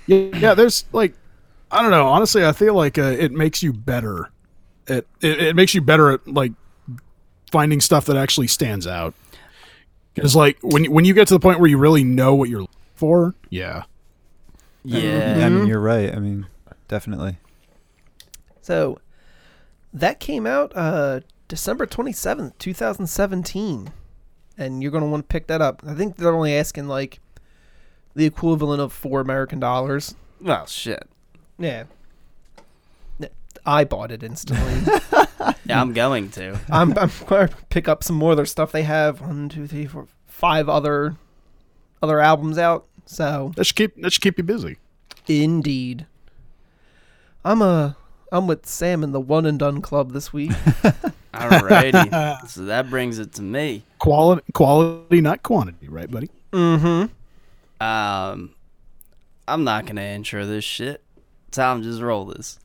Yeah, 0.06 0.30
yeah. 0.38 0.54
There's 0.54 0.86
like, 0.92 1.12
I 1.70 1.82
don't 1.82 1.90
know. 1.90 2.06
Honestly, 2.06 2.42
I 2.42 2.52
feel 2.52 2.72
like 2.72 2.96
uh, 2.96 3.02
it 3.18 3.30
makes 3.30 3.62
you 3.62 3.74
better. 3.74 4.30
It, 4.86 5.06
it 5.20 5.38
it 5.42 5.54
makes 5.54 5.74
you 5.74 5.82
better 5.82 6.12
at 6.12 6.26
like 6.26 6.52
finding 7.52 7.78
stuff 7.82 8.06
that 8.06 8.16
actually 8.16 8.46
stands 8.46 8.86
out. 8.86 9.12
Because 10.14 10.34
like 10.34 10.56
when 10.62 10.86
when 10.86 11.04
you 11.04 11.12
get 11.12 11.28
to 11.28 11.34
the 11.34 11.40
point 11.40 11.60
where 11.60 11.68
you 11.68 11.76
really 11.76 12.04
know 12.04 12.34
what 12.34 12.48
you're 12.48 12.66
for, 12.94 13.34
yeah, 13.50 13.82
yeah. 14.82 15.44
I 15.44 15.50
mean, 15.50 15.66
you're 15.66 15.78
right. 15.78 16.10
I 16.14 16.18
mean, 16.20 16.46
definitely. 16.88 17.36
So 18.68 18.98
that 19.94 20.20
came 20.20 20.46
out 20.46 20.72
uh, 20.76 21.20
December 21.48 21.86
27th, 21.86 22.58
2017. 22.58 23.90
And 24.58 24.82
you're 24.82 24.92
going 24.92 25.02
to 25.04 25.08
want 25.08 25.26
to 25.26 25.32
pick 25.32 25.46
that 25.46 25.62
up. 25.62 25.80
I 25.86 25.94
think 25.94 26.16
they're 26.16 26.34
only 26.34 26.54
asking 26.54 26.86
like 26.86 27.18
the 28.14 28.26
equivalent 28.26 28.82
of 28.82 28.92
four 28.92 29.20
American 29.22 29.58
dollars. 29.58 30.14
Well, 30.38 30.66
shit. 30.66 31.08
Yeah. 31.58 31.84
Yeah, 33.18 33.28
I 33.64 33.84
bought 33.84 34.12
it 34.12 34.22
instantly. 34.22 34.92
Yeah, 35.64 35.80
I'm 35.82 35.92
going 35.92 36.30
to. 36.30 36.58
I'm, 36.70 36.96
I'm 36.98 37.10
going 37.26 37.48
to 37.48 37.54
pick 37.68 37.88
up 37.88 38.02
some 38.02 38.16
more 38.16 38.30
of 38.32 38.36
their 38.38 38.46
stuff. 38.46 38.72
They 38.72 38.82
have 38.84 39.20
one, 39.20 39.50
two, 39.50 39.66
three, 39.66 39.86
four, 39.86 40.08
five 40.26 40.66
other 40.68 41.16
other 42.02 42.20
albums 42.20 42.56
out. 42.58 42.86
So 43.04 43.52
That 43.56 43.64
should 43.64 43.76
keep 43.76 44.00
that 44.02 44.10
should 44.12 44.22
keep 44.22 44.38
you 44.38 44.44
busy. 44.44 44.78
indeed, 45.26 46.06
I'm 47.44 47.60
a 47.60 47.96
I'm 48.30 48.46
with 48.46 48.66
Sam 48.66 49.02
in 49.02 49.12
the 49.12 49.20
One 49.20 49.46
and 49.46 49.58
Done 49.58 49.80
Club 49.80 50.12
this 50.12 50.32
week. 50.32 50.50
Alrighty. 51.34 52.48
so 52.48 52.64
that 52.66 52.90
brings 52.90 53.18
it 53.18 53.32
to 53.34 53.42
me. 53.42 53.84
Quality, 53.98 54.42
quality, 54.52 55.20
not 55.20 55.42
quantity, 55.42 55.88
right, 55.88 56.10
buddy? 56.10 56.30
mm-hmm. 56.52 57.06
Um, 57.80 58.54
I'm 59.46 59.64
not 59.64 59.86
gonna 59.86 60.02
intro 60.02 60.44
this 60.44 60.64
shit. 60.64 61.02
Tom, 61.50 61.82
just 61.82 62.00
roll 62.02 62.24
this. 62.24 62.58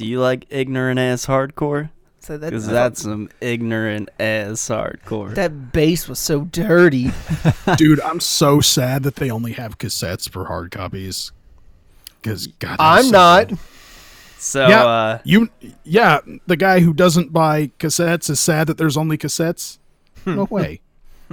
Do 0.00 0.06
you 0.06 0.18
like 0.18 0.46
ignorant 0.48 0.98
ass 0.98 1.26
hardcore? 1.26 1.90
So 2.20 2.38
that 2.38 2.48
Because 2.48 2.66
that's 2.66 3.02
some 3.02 3.28
ignorant 3.42 4.08
ass 4.18 4.66
hardcore. 4.66 5.34
that 5.34 5.72
bass 5.72 6.08
was 6.08 6.18
so 6.18 6.44
dirty. 6.44 7.10
Dude, 7.76 8.00
I'm 8.00 8.18
so 8.18 8.62
sad 8.62 9.02
that 9.02 9.16
they 9.16 9.30
only 9.30 9.52
have 9.52 9.76
cassettes 9.76 10.26
for 10.26 10.46
hard 10.46 10.70
copies. 10.70 11.32
Because 12.22 12.46
God, 12.46 12.76
I'm 12.80 13.04
so 13.04 13.10
not. 13.10 13.48
good. 13.50 13.58
so, 14.38 14.68
yeah, 14.68 14.84
uh, 14.86 15.18
you. 15.22 15.50
Yeah, 15.84 16.20
the 16.46 16.56
guy 16.56 16.80
who 16.80 16.94
doesn't 16.94 17.30
buy 17.34 17.66
cassettes 17.78 18.30
is 18.30 18.40
sad 18.40 18.68
that 18.68 18.78
there's 18.78 18.96
only 18.96 19.18
cassettes. 19.18 19.76
No 20.24 20.44
way. 20.44 20.80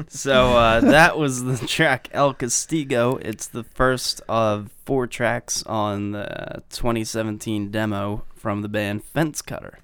So 0.10 0.56
uh, 0.56 0.80
that 0.82 1.18
was 1.18 1.44
the 1.44 1.58
track 1.68 2.08
El 2.12 2.36
Castigo. 2.36 3.18
It's 3.26 3.48
the 3.48 3.64
first 3.64 4.22
of 4.30 4.70
four 4.86 5.08
tracks 5.08 5.64
on 5.64 6.12
the 6.12 6.62
2017 6.70 7.72
demo 7.72 8.24
from 8.38 8.62
the 8.62 8.70
band 8.70 9.04
Fence 9.04 9.42
Cutter. 9.42 9.80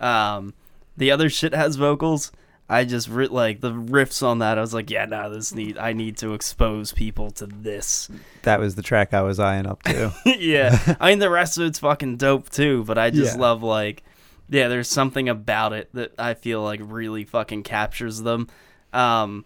Um, 0.00 0.54
the 0.96 1.10
other 1.10 1.28
shit 1.30 1.54
has 1.54 1.76
vocals. 1.76 2.32
I 2.68 2.84
just 2.84 3.08
ri- 3.08 3.28
like 3.28 3.60
the 3.60 3.70
riffs 3.70 4.22
on 4.24 4.40
that. 4.40 4.58
I 4.58 4.60
was 4.60 4.74
like, 4.74 4.90
yeah, 4.90 5.04
nah, 5.04 5.28
this 5.28 5.54
need. 5.54 5.78
I 5.78 5.92
need 5.92 6.16
to 6.18 6.34
expose 6.34 6.90
people 6.92 7.30
to 7.32 7.46
this. 7.46 8.08
That 8.42 8.58
was 8.58 8.74
the 8.74 8.82
track 8.82 9.14
I 9.14 9.22
was 9.22 9.38
eyeing 9.38 9.66
up 9.66 9.82
to. 9.84 10.12
yeah, 10.26 10.96
I 11.00 11.10
mean 11.10 11.20
the 11.20 11.30
rest 11.30 11.58
of 11.58 11.64
it's 11.66 11.78
fucking 11.78 12.16
dope 12.16 12.50
too. 12.50 12.82
But 12.84 12.98
I 12.98 13.10
just 13.10 13.36
Yeah. 13.36 13.40
love 13.40 13.62
like, 13.62 14.02
yeah, 14.48 14.66
there's 14.68 14.88
something 14.88 15.28
about 15.28 15.72
it 15.74 15.90
that 15.94 16.12
I 16.18 16.34
feel 16.34 16.60
like 16.62 16.80
really 16.82 17.24
fucking 17.24 17.62
captures 17.62 18.22
them. 18.22 18.48
Um, 18.92 19.44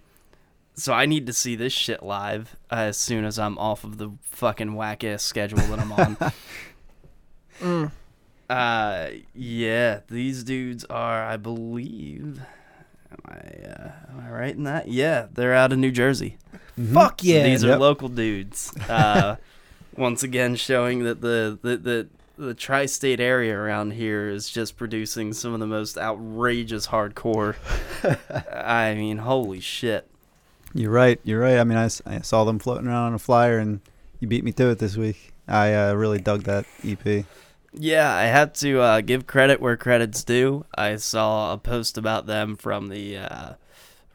so 0.74 0.94
I 0.94 1.04
need 1.04 1.26
to 1.26 1.34
see 1.34 1.56
this 1.56 1.74
shit 1.74 2.02
live 2.02 2.56
as 2.70 2.96
soon 2.96 3.26
as 3.26 3.38
I'm 3.38 3.58
off 3.58 3.84
of 3.84 3.98
the 3.98 4.12
fucking 4.22 4.74
whack 4.76 5.04
ass 5.04 5.22
schedule 5.22 5.58
that 5.58 5.78
I'm 5.78 5.92
on. 5.92 7.90
Uh, 8.50 9.10
yeah, 9.34 10.00
these 10.08 10.42
dudes 10.42 10.84
are, 10.86 11.22
I 11.24 11.36
believe. 11.36 12.40
Am 13.12 13.18
I, 13.26 13.68
uh, 13.68 13.90
am 14.10 14.24
I 14.26 14.30
right 14.30 14.54
in 14.54 14.64
that? 14.64 14.88
Yeah, 14.88 15.26
they're 15.32 15.54
out 15.54 15.72
of 15.72 15.78
New 15.78 15.92
Jersey. 15.92 16.36
Fuck 16.92 17.20
So 17.20 17.28
yeah. 17.28 17.44
these 17.44 17.64
are 17.64 17.68
Yep. 17.68 17.78
local 17.78 18.08
dudes. 18.08 18.76
Uh, 18.88 19.36
once 19.96 20.22
again, 20.24 20.56
showing 20.56 21.04
that 21.04 21.20
the 21.20 21.58
the 21.62 21.76
the, 21.76 22.08
the 22.38 22.54
tri-state 22.54 23.20
area 23.20 23.56
around 23.56 23.92
here 23.92 24.28
is 24.28 24.48
just 24.50 24.76
producing 24.76 25.32
some 25.32 25.52
of 25.54 25.60
the 25.60 25.66
most 25.66 25.96
outrageous 25.96 26.88
hardcore. 26.88 27.54
I 28.52 28.94
mean, 28.94 29.18
holy 29.18 29.60
shit! 29.60 30.08
You're 30.74 30.90
right. 30.90 31.20
You're 31.22 31.40
right. 31.40 31.58
I 31.58 31.64
mean, 31.64 31.78
I, 31.78 31.88
I 32.06 32.20
saw 32.22 32.44
them 32.44 32.58
floating 32.58 32.88
around 32.88 33.08
on 33.08 33.14
a 33.14 33.18
flyer, 33.18 33.58
and 33.58 33.80
you 34.18 34.26
beat 34.26 34.42
me 34.42 34.52
to 34.52 34.70
it 34.70 34.78
this 34.80 34.96
week. 34.96 35.32
I 35.46 35.74
uh, 35.74 35.94
really 35.94 36.18
dug 36.18 36.44
that 36.44 36.64
EP. 36.84 37.24
Yeah, 37.72 38.12
I 38.12 38.24
had 38.24 38.54
to 38.56 38.80
uh, 38.80 39.00
give 39.00 39.26
credit 39.26 39.60
where 39.60 39.76
credit's 39.76 40.24
due. 40.24 40.64
I 40.74 40.96
saw 40.96 41.52
a 41.52 41.58
post 41.58 41.96
about 41.96 42.26
them 42.26 42.56
from 42.56 42.88
the 42.88 43.18
uh, 43.18 43.52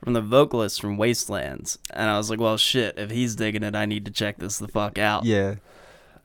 from 0.03 0.13
the 0.13 0.21
vocalist 0.21 0.81
from 0.81 0.97
Wastelands, 0.97 1.79
and 1.91 2.09
I 2.09 2.17
was 2.17 2.29
like, 2.29 2.39
"Well, 2.39 2.57
shit! 2.57 2.97
If 2.97 3.11
he's 3.11 3.35
digging 3.35 3.63
it, 3.63 3.75
I 3.75 3.85
need 3.85 4.05
to 4.05 4.11
check 4.11 4.37
this 4.37 4.57
the 4.57 4.67
fuck 4.67 4.97
out." 4.97 5.23
Yeah. 5.23 5.55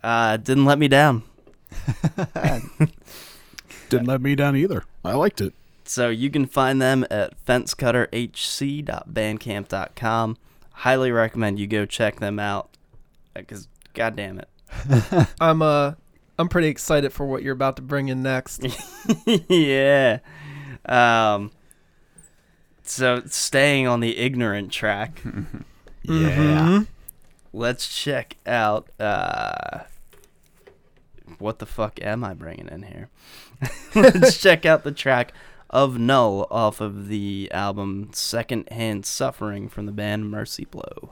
Uh, 0.03 0.39
didn't 0.39 0.65
let 0.65 0.79
me 0.79 0.89
down. 0.89 1.23
Didn't 3.89 4.07
let 4.07 4.21
me 4.21 4.35
down 4.35 4.57
either. 4.57 4.85
I 5.05 5.15
liked 5.15 5.41
it. 5.41 5.55
So 5.85 6.09
you 6.09 6.31
can 6.31 6.47
find 6.47 6.81
them 6.81 7.05
at 7.11 7.45
fencecutterhc.bandcamp.com. 7.45 10.37
Highly 10.73 11.13
recommend 11.13 11.59
you 11.59 11.67
go 11.67 11.87
check 11.87 12.21
them 12.21 12.39
out 12.39 12.77
because 13.35 13.69
god 13.95 14.17
damn 14.17 14.39
it. 14.39 14.49
I'm 15.41 15.63
uh 15.63 15.95
I'm 16.41 16.49
pretty 16.49 16.69
excited 16.69 17.13
for 17.13 17.27
what 17.27 17.43
you're 17.43 17.53
about 17.53 17.77
to 17.77 17.83
bring 17.83 18.09
in 18.09 18.23
next. 18.23 18.65
yeah. 19.49 20.19
Um 20.87 21.51
so 22.83 23.23
staying 23.27 23.87
on 23.87 24.01
the 24.01 24.17
ignorant 24.19 24.73
track, 24.73 25.23
Yeah. 26.03 26.83
let's 27.53 27.87
check 28.03 28.37
out 28.47 28.89
uh 28.99 29.81
what 31.39 31.59
the 31.59 31.67
fuck 31.67 32.01
am 32.03 32.25
I 32.25 32.35
bringing 32.35 32.69
in 32.69 32.83
here? 32.83 33.09
let's 33.95 34.39
check 34.41 34.65
out 34.67 34.83
the 34.85 34.93
track 34.93 35.33
of 35.69 35.99
Null 35.99 36.47
off 36.51 36.81
of 36.81 37.09
the 37.09 37.49
album 37.53 38.11
Second 38.13 38.69
Hand 38.71 39.07
Suffering 39.07 39.69
from 39.69 39.87
the 39.87 39.93
band 39.93 40.31
Mercy 40.31 40.65
Blow. 40.65 41.11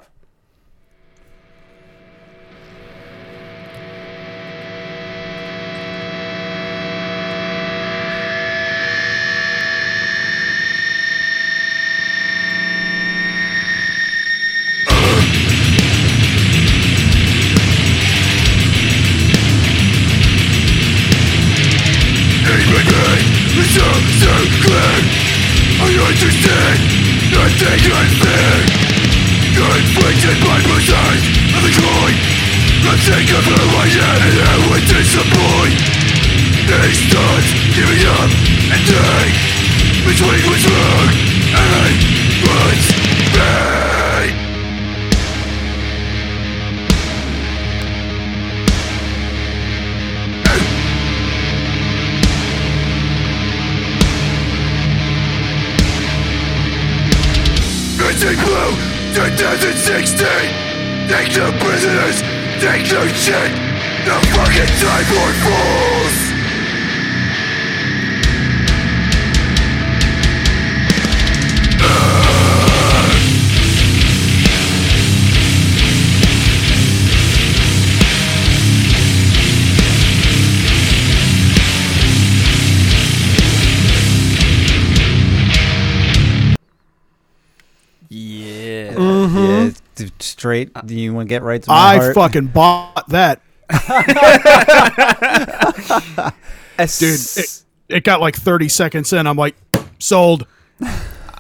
Straight. 90.49 90.73
Do 90.87 90.95
you 90.95 91.13
want 91.15 91.29
to 91.29 91.35
get 91.35 91.43
right 91.43 91.63
to 91.63 91.71
my 91.71 91.77
I 91.77 91.97
heart? 91.99 92.15
fucking 92.15 92.47
bought 92.49 93.09
that, 93.09 93.41
dude. 96.99 97.21
It, 97.37 97.63
it 97.89 98.05
got 98.05 98.21
like 98.21 98.37
30 98.37 98.69
seconds 98.69 99.13
in. 99.13 99.27
I'm 99.27 99.37
like, 99.37 99.57
sold. 99.99 100.47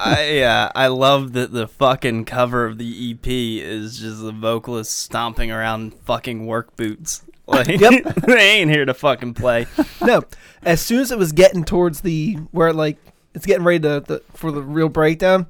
I 0.00 0.40
uh, 0.40 0.70
I 0.74 0.86
love 0.88 1.32
that 1.32 1.52
the 1.52 1.66
fucking 1.66 2.26
cover 2.26 2.66
of 2.66 2.78
the 2.78 3.12
EP 3.12 3.26
is 3.26 3.98
just 3.98 4.22
the 4.22 4.30
vocalist 4.32 4.96
stomping 4.96 5.50
around 5.50 5.94
fucking 5.94 6.46
work 6.46 6.76
boots. 6.76 7.22
Like 7.48 7.80
Yep. 7.80 8.14
they 8.26 8.60
ain't 8.60 8.70
here 8.70 8.84
to 8.84 8.92
fucking 8.92 9.32
play. 9.32 9.66
no, 10.04 10.20
as 10.64 10.82
soon 10.82 11.00
as 11.00 11.10
it 11.10 11.16
was 11.16 11.32
getting 11.32 11.64
towards 11.64 12.02
the 12.02 12.34
where 12.50 12.74
like 12.74 12.98
it's 13.32 13.46
getting 13.46 13.64
ready 13.64 13.80
to 13.80 14.00
the, 14.00 14.22
for 14.34 14.52
the 14.52 14.60
real 14.60 14.90
breakdown, 14.90 15.46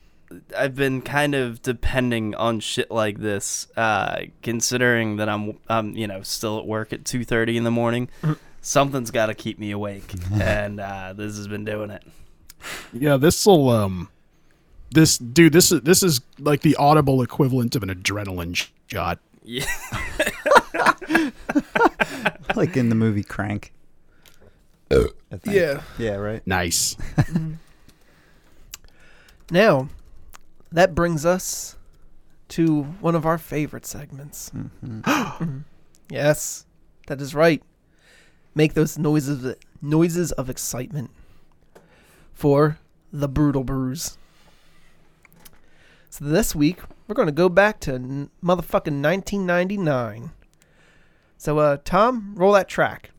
I've 0.56 0.76
been 0.76 1.02
kind 1.02 1.34
of 1.34 1.62
depending 1.62 2.34
on 2.34 2.60
shit 2.60 2.90
like 2.90 3.18
this, 3.18 3.66
uh, 3.76 4.22
considering 4.42 5.16
that 5.16 5.28
I'm, 5.28 5.58
I'm, 5.68 5.96
you 5.96 6.06
know, 6.06 6.22
still 6.22 6.58
at 6.58 6.66
work 6.66 6.92
at 6.92 7.04
two 7.04 7.24
thirty 7.24 7.56
in 7.56 7.64
the 7.64 7.70
morning. 7.70 8.08
Something's 8.62 9.10
got 9.10 9.26
to 9.26 9.34
keep 9.34 9.58
me 9.58 9.70
awake, 9.70 10.12
and 10.32 10.80
uh, 10.80 11.14
this 11.14 11.36
has 11.36 11.48
been 11.48 11.64
doing 11.64 11.90
it. 11.90 12.04
Yeah, 12.92 13.16
this'll 13.16 13.70
um, 13.70 14.10
this 14.90 15.18
dude, 15.18 15.52
this 15.52 15.72
is 15.72 15.80
this 15.82 16.02
is 16.02 16.20
like 16.38 16.60
the 16.60 16.76
audible 16.76 17.22
equivalent 17.22 17.74
of 17.76 17.82
an 17.82 17.88
adrenaline 17.88 18.68
shot. 18.88 19.18
Yeah. 19.42 19.64
like 22.54 22.76
in 22.76 22.88
the 22.88 22.94
movie 22.94 23.22
Crank. 23.22 23.72
I. 24.90 25.06
Yeah. 25.44 25.82
Yeah. 25.98 26.16
Right. 26.16 26.46
Nice. 26.46 26.96
Now, 29.50 29.88
that 30.70 30.94
brings 30.94 31.26
us 31.26 31.76
to 32.48 32.82
one 33.00 33.14
of 33.14 33.26
our 33.26 33.38
favorite 33.38 33.86
segments. 33.86 34.50
Mhm. 34.54 35.64
yes, 36.10 36.66
that 37.06 37.20
is 37.20 37.34
right. 37.34 37.62
Make 38.54 38.74
those 38.74 38.98
noises 38.98 39.54
noises 39.82 40.32
of 40.32 40.50
excitement 40.50 41.10
for 42.32 42.78
the 43.12 43.28
brutal 43.28 43.64
brews. 43.64 44.18
So 46.10 46.24
this 46.24 46.54
week 46.54 46.80
we're 47.06 47.14
going 47.14 47.26
to 47.26 47.32
go 47.32 47.48
back 47.48 47.80
to 47.80 47.94
n- 47.94 48.30
motherfucking 48.42 49.00
1999. 49.02 50.32
So 51.38 51.58
uh 51.58 51.78
Tom, 51.84 52.34
roll 52.36 52.52
that 52.52 52.68
track. 52.68 53.10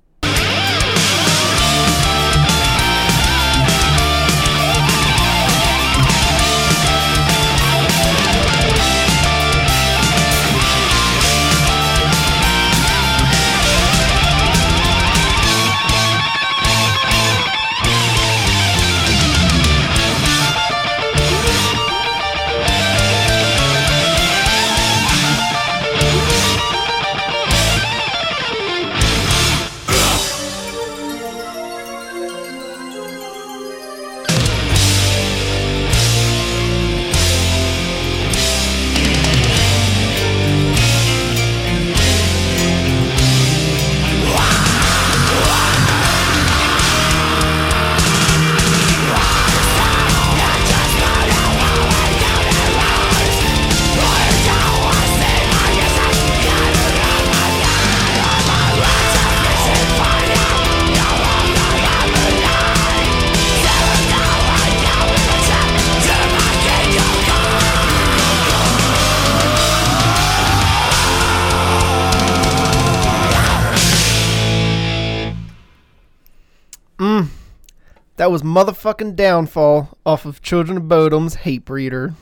That 78.22 78.30
was 78.30 78.44
motherfucking 78.44 79.16
downfall 79.16 79.98
off 80.06 80.26
of 80.26 80.44
Children 80.44 80.78
of 80.78 80.84
Bodom's 80.84 81.38
Hatebreeder. 81.38 82.14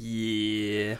Yeah. 0.00 0.96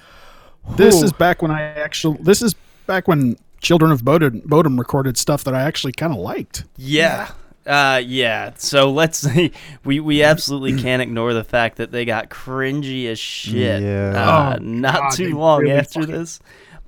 This 0.76 1.02
Ooh. 1.02 1.06
is 1.06 1.12
back 1.12 1.42
when 1.42 1.50
I 1.50 1.60
actually. 1.62 2.18
This 2.20 2.40
is 2.40 2.54
back 2.86 3.08
when 3.08 3.34
Children 3.60 3.90
of 3.90 4.02
Bodom, 4.04 4.42
Bodom 4.46 4.78
recorded 4.78 5.18
stuff 5.18 5.42
that 5.42 5.56
I 5.56 5.62
actually 5.62 5.90
kind 5.90 6.12
of 6.12 6.20
liked. 6.20 6.66
Yeah. 6.76 7.32
Uh, 7.66 8.00
yeah. 8.06 8.52
So 8.56 8.92
let's 8.92 9.18
see. 9.18 9.50
We 9.84 9.98
we 9.98 10.22
absolutely 10.22 10.80
can't 10.80 11.02
ignore 11.02 11.34
the 11.34 11.42
fact 11.42 11.78
that 11.78 11.90
they 11.90 12.04
got 12.04 12.30
cringy 12.30 13.06
as 13.08 13.18
shit. 13.18 13.82
Yeah. 13.82 14.12
Uh, 14.14 14.56
Oh, 14.60 14.62
not 14.62 14.94
God, 14.94 15.10
too 15.16 15.36
long 15.36 15.62
really 15.62 15.72
after 15.72 16.02
fucking- 16.02 16.14
this, 16.14 16.38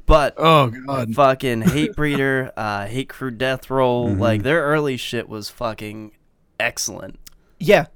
but 0.06 0.34
Oh 0.36 0.68
god. 0.86 1.12
fucking 1.16 1.62
Hate 1.62 1.96
Breeder, 1.96 2.52
uh, 2.56 2.86
Hate 2.86 3.08
Crew, 3.08 3.32
Death 3.32 3.68
Roll, 3.70 4.10
Mm-hmm. 4.10 4.20
like 4.20 4.44
their 4.44 4.62
early 4.62 4.96
shit 4.96 5.28
was 5.28 5.50
fucking 5.50 6.12
excellent. 6.60 7.18
Yeah. 7.58 7.86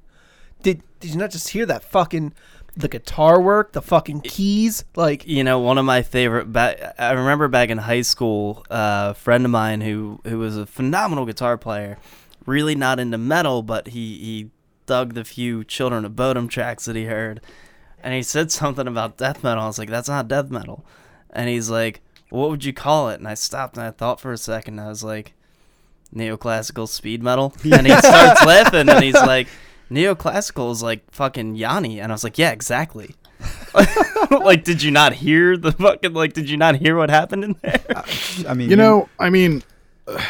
Did 0.62 0.82
did 1.00 1.12
you 1.12 1.16
not 1.16 1.30
just 1.30 1.48
hear 1.48 1.66
that 1.66 1.82
fucking 1.82 2.34
the 2.76 2.88
guitar 2.88 3.40
work, 3.40 3.72
the 3.72 3.82
fucking 3.82 4.20
keys, 4.22 4.84
like 4.96 5.26
You 5.26 5.44
know, 5.44 5.58
one 5.58 5.78
of 5.78 5.84
my 5.84 6.02
favorite. 6.02 6.52
Ba- 6.52 6.94
I 7.02 7.12
remember 7.12 7.48
back 7.48 7.68
in 7.70 7.78
high 7.78 8.02
school, 8.02 8.64
uh, 8.70 9.08
a 9.10 9.14
friend 9.14 9.44
of 9.44 9.50
mine 9.50 9.80
who 9.80 10.20
who 10.24 10.38
was 10.38 10.56
a 10.56 10.66
phenomenal 10.66 11.26
guitar 11.26 11.56
player, 11.58 11.98
really 12.46 12.74
not 12.74 13.00
into 13.00 13.18
metal, 13.18 13.62
but 13.62 13.88
he 13.88 14.18
he 14.18 14.50
dug 14.86 15.14
the 15.14 15.24
few 15.24 15.64
Children 15.64 16.04
of 16.04 16.16
Bodom 16.16 16.48
tracks 16.48 16.84
that 16.84 16.96
he 16.96 17.04
heard, 17.04 17.40
and 18.02 18.14
he 18.14 18.22
said 18.22 18.50
something 18.52 18.86
about 18.86 19.16
death 19.16 19.42
metal. 19.42 19.64
I 19.64 19.66
was 19.66 19.78
like, 19.78 19.90
"That's 19.90 20.08
not 20.08 20.28
death 20.28 20.50
metal," 20.50 20.84
and 21.30 21.48
he's 21.48 21.70
like, 21.70 22.02
"What 22.28 22.50
would 22.50 22.64
you 22.64 22.72
call 22.72 23.08
it?" 23.10 23.18
And 23.18 23.28
I 23.28 23.34
stopped 23.34 23.76
and 23.76 23.86
I 23.86 23.90
thought 23.90 24.20
for 24.20 24.32
a 24.32 24.38
second. 24.38 24.78
I 24.78 24.88
was 24.88 25.02
like, 25.02 25.34
"Neoclassical 26.14 26.88
speed 26.88 27.22
metal," 27.22 27.54
and 27.64 27.86
he 27.86 27.92
starts 27.96 28.44
laughing 28.44 28.88
and 28.88 29.02
he's 29.02 29.14
like. 29.14 29.48
Neoclassical 29.90 30.70
is 30.70 30.84
like 30.84 31.02
fucking 31.10 31.56
Yanni, 31.56 31.98
and 32.00 32.12
I 32.12 32.14
was 32.14 32.22
like, 32.22 32.38
yeah, 32.38 32.52
exactly. 32.52 33.16
like, 34.30 34.64
did 34.64 34.82
you 34.82 34.90
not 34.90 35.12
hear 35.14 35.56
the 35.56 35.72
fucking 35.72 36.12
like? 36.12 36.32
Did 36.32 36.48
you 36.48 36.56
not 36.56 36.76
hear 36.76 36.96
what 36.96 37.10
happened 37.10 37.44
in 37.44 37.56
there? 37.62 37.80
Uh, 37.94 38.02
I 38.48 38.54
mean, 38.54 38.70
You 38.70 38.76
know, 38.76 39.08
I 39.18 39.30
mean, 39.30 39.62
uh, 40.06 40.22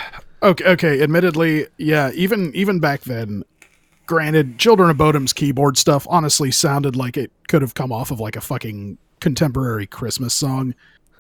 okay, 0.43 0.64
okay. 0.64 1.03
Admittedly, 1.03 1.66
yeah. 1.76 2.11
Even 2.14 2.53
even 2.55 2.81
back 2.81 3.03
then, 3.03 3.45
granted, 4.07 4.59
Children 4.59 4.91
of 4.91 4.97
Bodom's 4.97 5.33
keyboard 5.33 5.76
stuff 5.76 6.07
honestly 6.09 6.51
sounded 6.51 6.97
like 6.97 7.16
it 7.16 7.31
could 7.49 7.62
have 7.62 7.74
come 7.74 7.93
off 7.93 8.11
of 8.11 8.20
like 8.20 8.37
a 8.37 8.41
fucking 8.41 8.99
contemporary 9.20 9.87
Christmas 9.87 10.35
song. 10.35 10.74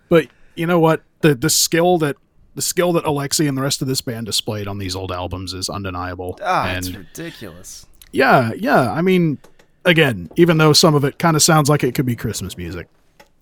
But 0.08 0.28
you 0.54 0.66
know 0.66 0.80
what? 0.80 1.02
The 1.20 1.34
the 1.34 1.50
skill 1.50 1.98
that 1.98 2.16
the 2.60 2.66
skill 2.66 2.92
that 2.92 3.04
Alexi 3.04 3.48
and 3.48 3.56
the 3.56 3.62
rest 3.62 3.80
of 3.80 3.88
this 3.88 4.02
band 4.02 4.26
displayed 4.26 4.68
on 4.68 4.76
these 4.76 4.94
old 4.94 5.10
albums 5.10 5.54
is 5.54 5.70
undeniable. 5.70 6.38
Ah, 6.42 6.70
it's 6.74 6.90
ridiculous. 6.90 7.86
yeah, 8.12 8.52
yeah. 8.54 8.92
I 8.92 9.00
mean, 9.00 9.38
again, 9.86 10.28
even 10.36 10.58
though 10.58 10.74
some 10.74 10.94
of 10.94 11.04
it 11.04 11.18
kind 11.18 11.36
of 11.36 11.42
sounds 11.42 11.70
like 11.70 11.82
it 11.82 11.94
could 11.94 12.04
be 12.04 12.16
Christmas 12.16 12.58
music. 12.58 12.86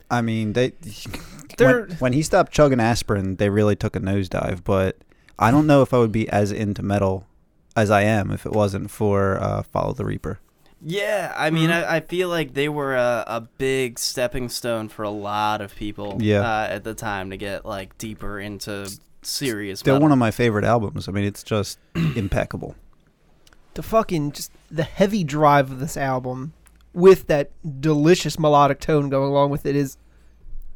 I 0.09 0.21
mean, 0.23 0.53
they 0.53 0.73
They're- 1.59 1.87
when, 1.87 1.97
when 1.99 2.13
he 2.13 2.23
stopped 2.23 2.53
chugging 2.53 2.79
aspirin, 2.81 3.37
they 3.37 3.51
really 3.51 3.75
took 3.75 3.97
a 3.97 4.01
nosedive. 4.01 4.63
But 4.63 4.97
I 5.37 5.51
don't 5.51 5.67
know 5.67 5.83
if 5.83 5.93
I 5.93 5.99
would 5.99 6.13
be 6.13 6.29
as 6.29 6.53
into 6.53 6.83
metal 6.85 7.27
as 7.75 7.91
I 7.91 8.03
am 8.03 8.31
if 8.31 8.47
it 8.47 8.53
wasn't 8.53 8.91
for 8.91 9.43
uh, 9.43 9.63
Follow 9.65 9.93
the 9.95 10.05
Reaper. 10.05 10.39
Yeah, 10.81 11.35
I 11.37 11.51
mean, 11.51 11.71
I, 11.71 11.97
I 11.97 12.01
feel 12.01 12.29
like 12.29 12.55
they 12.55 12.69
were 12.69 12.95
a, 12.95 13.25
a 13.27 13.41
big 13.41 13.99
stepping 13.99 14.49
stone 14.49 14.89
for 14.89 15.03
a 15.03 15.11
lot 15.11 15.61
of 15.61 15.75
people. 15.75 16.19
Yeah. 16.21 16.41
Uh, 16.49 16.67
at 16.71 16.85
the 16.85 16.95
time 16.95 17.31
to 17.31 17.37
get 17.37 17.67
like 17.67 17.99
deeper 17.99 18.39
into 18.39 18.89
serious. 19.23 19.83
They're 19.83 19.95
metal. 19.95 20.05
one 20.05 20.13
of 20.13 20.19
my 20.19 20.31
favorite 20.31 20.65
albums. 20.65 21.09
I 21.09 21.13
mean, 21.13 21.25
it's 21.25 21.43
just 21.43 21.79
impeccable. 21.95 22.75
the 23.75 23.83
fucking 23.83 24.33
just 24.33 24.53
the 24.71 24.83
heavy 24.85 25.25
drive 25.25 25.71
of 25.71 25.79
this 25.81 25.97
album 25.97 26.53
with 26.93 27.27
that 27.29 27.51
delicious 27.81 28.39
melodic 28.39 28.81
tone 28.81 29.09
going 29.09 29.31
along 29.31 29.51
with 29.51 29.65
it 29.67 29.77
is 29.77 29.97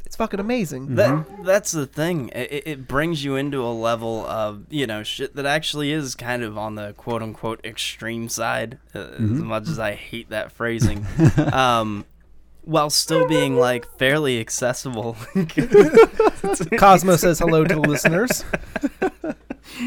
it's 0.04 0.16
fucking 0.16 0.40
amazing. 0.40 0.96
That 0.96 1.24
that's 1.42 1.72
the 1.72 1.86
thing. 1.86 2.28
It, 2.34 2.52
it- 2.52 2.66
it 2.66 2.88
brings 2.88 3.24
you 3.24 3.34
into 3.36 3.64
a 3.64 3.72
level 3.72 4.26
of 4.26 4.64
you 4.68 4.86
know 4.86 5.02
shit 5.02 5.34
that 5.36 5.46
actually 5.46 5.90
is 5.90 6.14
kind 6.14 6.42
of 6.42 6.58
on 6.58 6.74
the 6.74 6.92
quote 6.94 7.22
unquote 7.22 7.64
extreme 7.64 8.28
side. 8.28 8.78
Uh, 8.94 8.98
As 9.18 9.20
much 9.22 9.68
as 9.68 9.78
I 9.78 9.92
hate 9.94 10.28
that 10.28 10.52
phrasing, 10.52 11.06
um, 11.52 12.04
while 12.64 12.90
still 12.90 13.26
being 13.26 13.56
like 13.56 13.86
fairly 13.98 14.40
accessible. 14.40 15.16
Cosmo 16.78 17.16
says 17.16 17.38
hello 17.38 17.64
to 17.64 17.74
the 17.74 17.80
listeners. 17.80 18.44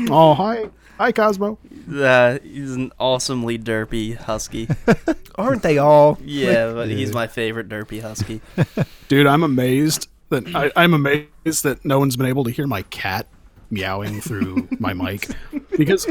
Oh, 0.10 0.34
hi, 0.34 0.70
hi, 0.98 1.12
Cosmo. 1.12 1.60
uh, 1.94 2.40
he's 2.42 2.74
an 2.76 2.92
awesomely 3.00 3.60
derpy 3.60 4.16
husky. 4.16 4.68
Aren't 5.36 5.62
they 5.64 5.78
all? 5.78 6.18
Yeah, 6.24 6.72
but 6.74 6.88
he's 6.88 7.14
my 7.14 7.28
favorite 7.28 7.68
derpy 7.70 8.02
husky. 8.02 8.42
Dude, 9.10 9.28
I'm 9.28 9.44
amazed 9.44 10.08
that 10.30 10.54
I, 10.56 10.72
I'm 10.76 10.94
amazed 10.94 11.64
that 11.64 11.84
no 11.86 12.00
one's 12.00 12.16
been 12.16 12.26
able 12.26 12.46
to 12.46 12.52
hear 12.52 12.66
my 12.68 12.82
cat 12.84 13.28
meowing 13.70 14.22
through 14.22 14.68
my 14.80 14.94
mic 14.94 15.28
because 15.78 16.08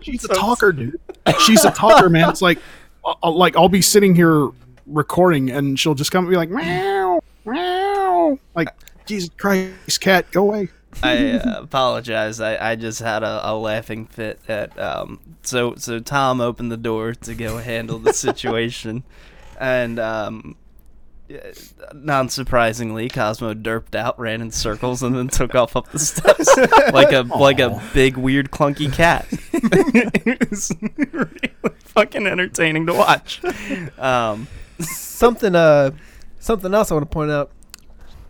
she's 0.00 0.24
a 0.24 0.28
talker, 0.28 0.72
dude. 0.72 0.98
She's 1.40 1.64
a 1.64 1.70
talker, 1.72 2.08
man. 2.08 2.30
It's 2.30 2.40
like, 2.42 2.58
I'll- 3.04 3.18
I'll, 3.22 3.36
like 3.36 3.56
I'll 3.56 3.68
be 3.68 3.82
sitting 3.82 4.14
here 4.14 4.48
recording 4.88 5.50
and 5.50 5.78
she'll 5.78 5.94
just 5.94 6.10
come 6.10 6.24
and 6.24 6.30
be 6.30 6.36
like, 6.36 6.50
meow, 6.50 7.20
meow. 7.44 8.38
Like, 8.54 8.68
Jesus 9.06 9.30
Christ, 9.36 10.00
cat, 10.00 10.30
go 10.30 10.42
away. 10.42 10.68
I 11.02 11.30
uh, 11.32 11.62
apologize. 11.62 12.40
I, 12.40 12.72
I 12.72 12.76
just 12.76 13.00
had 13.00 13.22
a, 13.22 13.50
a 13.50 13.54
laughing 13.54 14.06
fit 14.06 14.40
at 14.48 14.78
um. 14.78 15.20
So 15.42 15.74
so 15.76 16.00
Tom 16.00 16.40
opened 16.40 16.72
the 16.72 16.76
door 16.76 17.14
to 17.14 17.34
go 17.34 17.58
handle 17.58 17.98
the 17.98 18.12
situation, 18.12 19.04
and 19.60 19.98
um, 19.98 20.56
yeah, 21.28 21.52
non 21.94 22.28
surprisingly, 22.28 23.08
Cosmo 23.08 23.54
derped 23.54 23.94
out, 23.94 24.18
ran 24.18 24.40
in 24.40 24.50
circles, 24.50 25.02
and 25.02 25.14
then 25.14 25.28
took 25.28 25.54
off 25.54 25.76
up 25.76 25.90
the 25.90 25.98
steps 25.98 26.56
like 26.92 27.12
a 27.12 27.22
like 27.22 27.60
a 27.60 27.82
big 27.94 28.16
weird 28.16 28.50
clunky 28.50 28.92
cat. 28.92 29.26
it 29.52 30.50
was 30.50 30.72
really 30.96 31.54
fucking 31.84 32.26
entertaining 32.26 32.86
to 32.86 32.94
watch. 32.94 33.42
Um, 33.98 34.48
something 34.80 35.54
uh 35.54 35.90
something 36.38 36.72
else 36.74 36.90
I 36.90 36.94
want 36.94 37.10
to 37.10 37.14
point 37.14 37.30
out. 37.30 37.50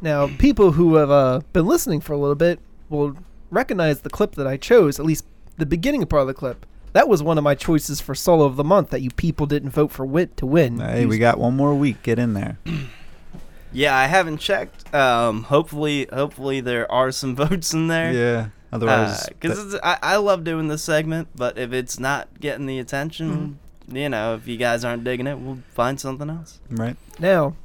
Now, 0.01 0.29
people 0.39 0.73
who 0.73 0.95
have 0.95 1.11
uh, 1.11 1.41
been 1.53 1.67
listening 1.67 2.01
for 2.01 2.13
a 2.13 2.19
little 2.19 2.37
bit 2.37 2.61
will 2.89 3.17
recognize 3.51 4.01
the 4.01 4.11
clip 4.11 4.37
that 4.37 4.47
I 4.47 4.57
chose, 4.57 5.01
at 5.01 5.07
least 5.07 5.25
the 5.57 5.67
beginning 5.67 6.07
part 6.07 6.23
of 6.23 6.29
the 6.29 6.35
clip. 6.35 6.65
That 6.93 7.09
was 7.09 7.23
one 7.23 7.37
of 7.37 7.45
my 7.45 7.55
choices 7.55 8.01
for 8.01 8.15
solo 8.15 8.45
of 8.45 8.57
the 8.57 8.65
month 8.65 8.91
that 8.91 9.03
you 9.03 9.11
people 9.11 9.47
didn't 9.47 9.71
vote 9.71 9.91
for 9.91 10.07
Wit 10.07 10.37
to 10.39 10.47
win. 10.47 10.79
Hey, 10.79 11.05
we 11.05 11.19
got 11.19 11.39
one 11.39 11.55
more 11.55 11.75
week. 11.75 12.03
Get 12.03 12.19
in 12.19 12.35
there. 12.35 12.59
yeah, 13.73 13.97
I 13.97 14.07
haven't 14.07 14.39
checked. 14.39 14.93
Um, 14.95 15.45
hopefully, 15.45 16.09
hopefully 16.13 16.61
there 16.61 16.91
are 16.91 17.13
some 17.13 17.37
votes 17.37 17.75
in 17.75 17.89
there. 17.89 18.13
Yeah. 18.13 18.49
Otherwise, 18.71 19.27
because 19.29 19.77
I, 19.77 19.99
I 20.03 20.17
love 20.17 20.45
doing 20.45 20.69
this 20.69 20.83
segment, 20.83 21.29
but 21.35 21.57
if 21.57 21.73
it's 21.73 21.99
not 21.99 22.39
getting 22.39 22.67
the 22.67 22.79
attention, 22.79 23.59
you 23.91 24.09
know, 24.09 24.35
if 24.35 24.47
you 24.47 24.57
guys 24.57 24.85
aren't 24.85 25.05
digging 25.05 25.27
it, 25.27 25.39
we'll 25.39 25.59
find 25.75 25.99
something 26.01 26.29
else. 26.31 26.61
right? 26.71 26.97
Now, 27.19 27.57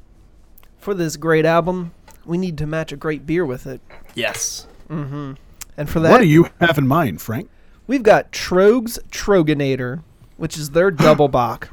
for 0.78 0.94
this 0.94 1.16
great 1.16 1.44
album, 1.44 1.92
we 2.24 2.38
need 2.38 2.56
to 2.58 2.66
match 2.66 2.92
a 2.92 2.96
great 2.96 3.26
beer 3.26 3.44
with 3.44 3.66
it. 3.66 3.80
Yes. 4.14 4.66
Mm-hmm. 4.88 5.32
And 5.76 5.90
for 5.90 6.00
that, 6.00 6.10
What 6.10 6.20
do 6.20 6.26
you 6.26 6.48
have 6.60 6.78
in 6.78 6.86
mind, 6.86 7.20
Frank? 7.20 7.48
we've 7.86 8.02
got 8.02 8.32
Tröegs 8.32 8.98
Troegenator, 9.10 10.02
which 10.36 10.56
is 10.56 10.70
their 10.70 10.90
double 11.06 11.28
bock. 11.28 11.70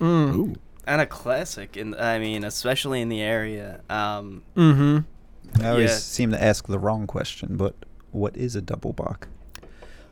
Mm. 0.00 0.34
Ooh. 0.34 0.54
And 0.86 1.00
a 1.00 1.06
classic, 1.06 1.76
in 1.76 1.94
I 1.94 2.18
mean, 2.18 2.44
especially 2.44 3.00
in 3.00 3.08
the 3.08 3.20
area. 3.22 3.80
Um, 3.90 4.42
Mm-hmm. 4.56 5.62
I 5.62 5.68
always 5.70 5.90
Yeah. 5.90 5.96
seem 5.98 6.30
to 6.32 6.42
ask 6.42 6.66
the 6.66 6.78
wrong 6.78 7.06
question, 7.06 7.56
but 7.56 7.74
what 8.10 8.36
is 8.36 8.56
a 8.56 8.60
double 8.62 8.92
bock? 8.92 9.28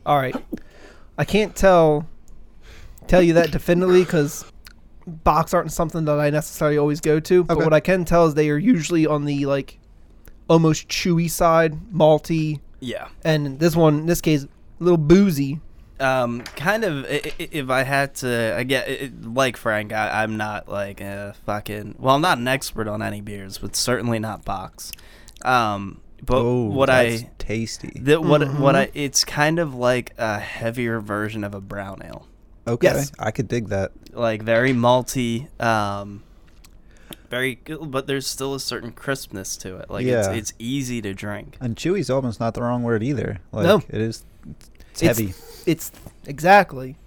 All 0.05 0.17
right. 0.17 0.35
I 1.17 1.25
can't 1.25 1.55
tell 1.55 2.07
tell 3.07 3.21
you 3.21 3.33
that 3.33 3.51
definitively 3.51 4.03
because 4.03 4.45
bocks 5.07 5.53
aren't 5.53 5.71
something 5.71 6.05
that 6.05 6.19
I 6.19 6.29
necessarily 6.29 6.77
always 6.77 7.01
go 7.01 7.19
to. 7.19 7.43
But 7.43 7.57
Okay. 7.57 7.63
what 7.63 7.73
I 7.73 7.79
can 7.79 8.05
tell 8.05 8.25
is 8.25 8.33
they 8.35 8.49
are 8.49 8.57
usually 8.57 9.05
on 9.05 9.25
the 9.25 9.45
like 9.45 9.79
almost 10.49 10.87
chewy 10.89 11.29
side, 11.29 11.79
malty, 11.93 12.59
yeah. 12.79 13.07
and 13.23 13.59
this 13.59 13.75
one, 13.75 13.99
in 13.99 14.05
this 14.05 14.21
case, 14.21 14.43
a 14.43 14.47
little 14.83 14.97
boozy. 14.97 15.59
Um, 15.99 16.41
kind 16.41 16.83
of. 16.83 17.05
i- 17.05 17.21
i- 17.39 17.47
If 17.51 17.69
I 17.69 17.83
had 17.83 18.15
to, 18.15 18.55
I 18.57 18.63
get 18.63 18.89
it, 18.89 19.25
like 19.33 19.55
Frank. 19.57 19.93
I, 19.93 20.23
I'm 20.23 20.35
not 20.37 20.67
like 20.67 20.99
a 20.99 21.33
fucking. 21.45 21.95
Well, 21.99 22.15
I'm 22.15 22.21
not 22.21 22.39
an 22.39 22.47
expert 22.47 22.87
on 22.87 23.01
any 23.01 23.21
beers, 23.21 23.57
but 23.59 23.75
certainly 23.75 24.19
not 24.19 24.43
bocks. 24.43 24.91
Um, 25.45 26.01
but 26.25 26.39
oh, 26.39 26.63
what 26.65 26.87
that's 26.87 27.23
I 27.23 27.29
tasty. 27.37 27.99
that 28.01 28.23
what 28.23 28.41
what 28.55 28.75
Mhm. 28.75 28.79
I 28.79 28.91
it's 28.93 29.23
kind 29.23 29.59
of 29.59 29.75
like 29.75 30.13
a 30.17 30.39
heavier 30.39 30.99
version 30.99 31.43
of 31.43 31.53
a 31.53 31.61
brown 31.61 32.01
ale. 32.03 32.27
Okay, 32.67 32.87
Yes. 32.87 33.11
I 33.19 33.31
could 33.31 33.47
dig 33.47 33.69
that. 33.69 33.91
like 34.13 34.41
very 34.43 34.73
malty 34.73 35.47
um 35.61 36.23
very 37.29 37.55
good 37.55 37.89
but 37.91 38.05
there's 38.07 38.27
still 38.27 38.53
a 38.53 38.59
certain 38.59 38.91
crispness 38.91 39.57
to 39.57 39.77
it 39.77 39.89
like 39.89 40.05
Yeah. 40.05 40.19
it's, 40.31 40.51
it's 40.51 40.53
easy 40.59 41.01
to 41.01 41.13
drink 41.13 41.57
And 41.59 41.75
chewy's 41.75 42.09
almost 42.09 42.39
not 42.39 42.53
the 42.53 42.61
wrong 42.61 42.83
word 42.83 43.01
either. 43.03 43.39
Like 43.51 43.65
No. 43.65 43.77
it 43.89 43.99
is. 44.01 44.23
It's 44.91 45.01
It's- 45.03 45.17
heavy. 45.17 45.33
It's 45.65 45.91
exactly. 46.25 46.97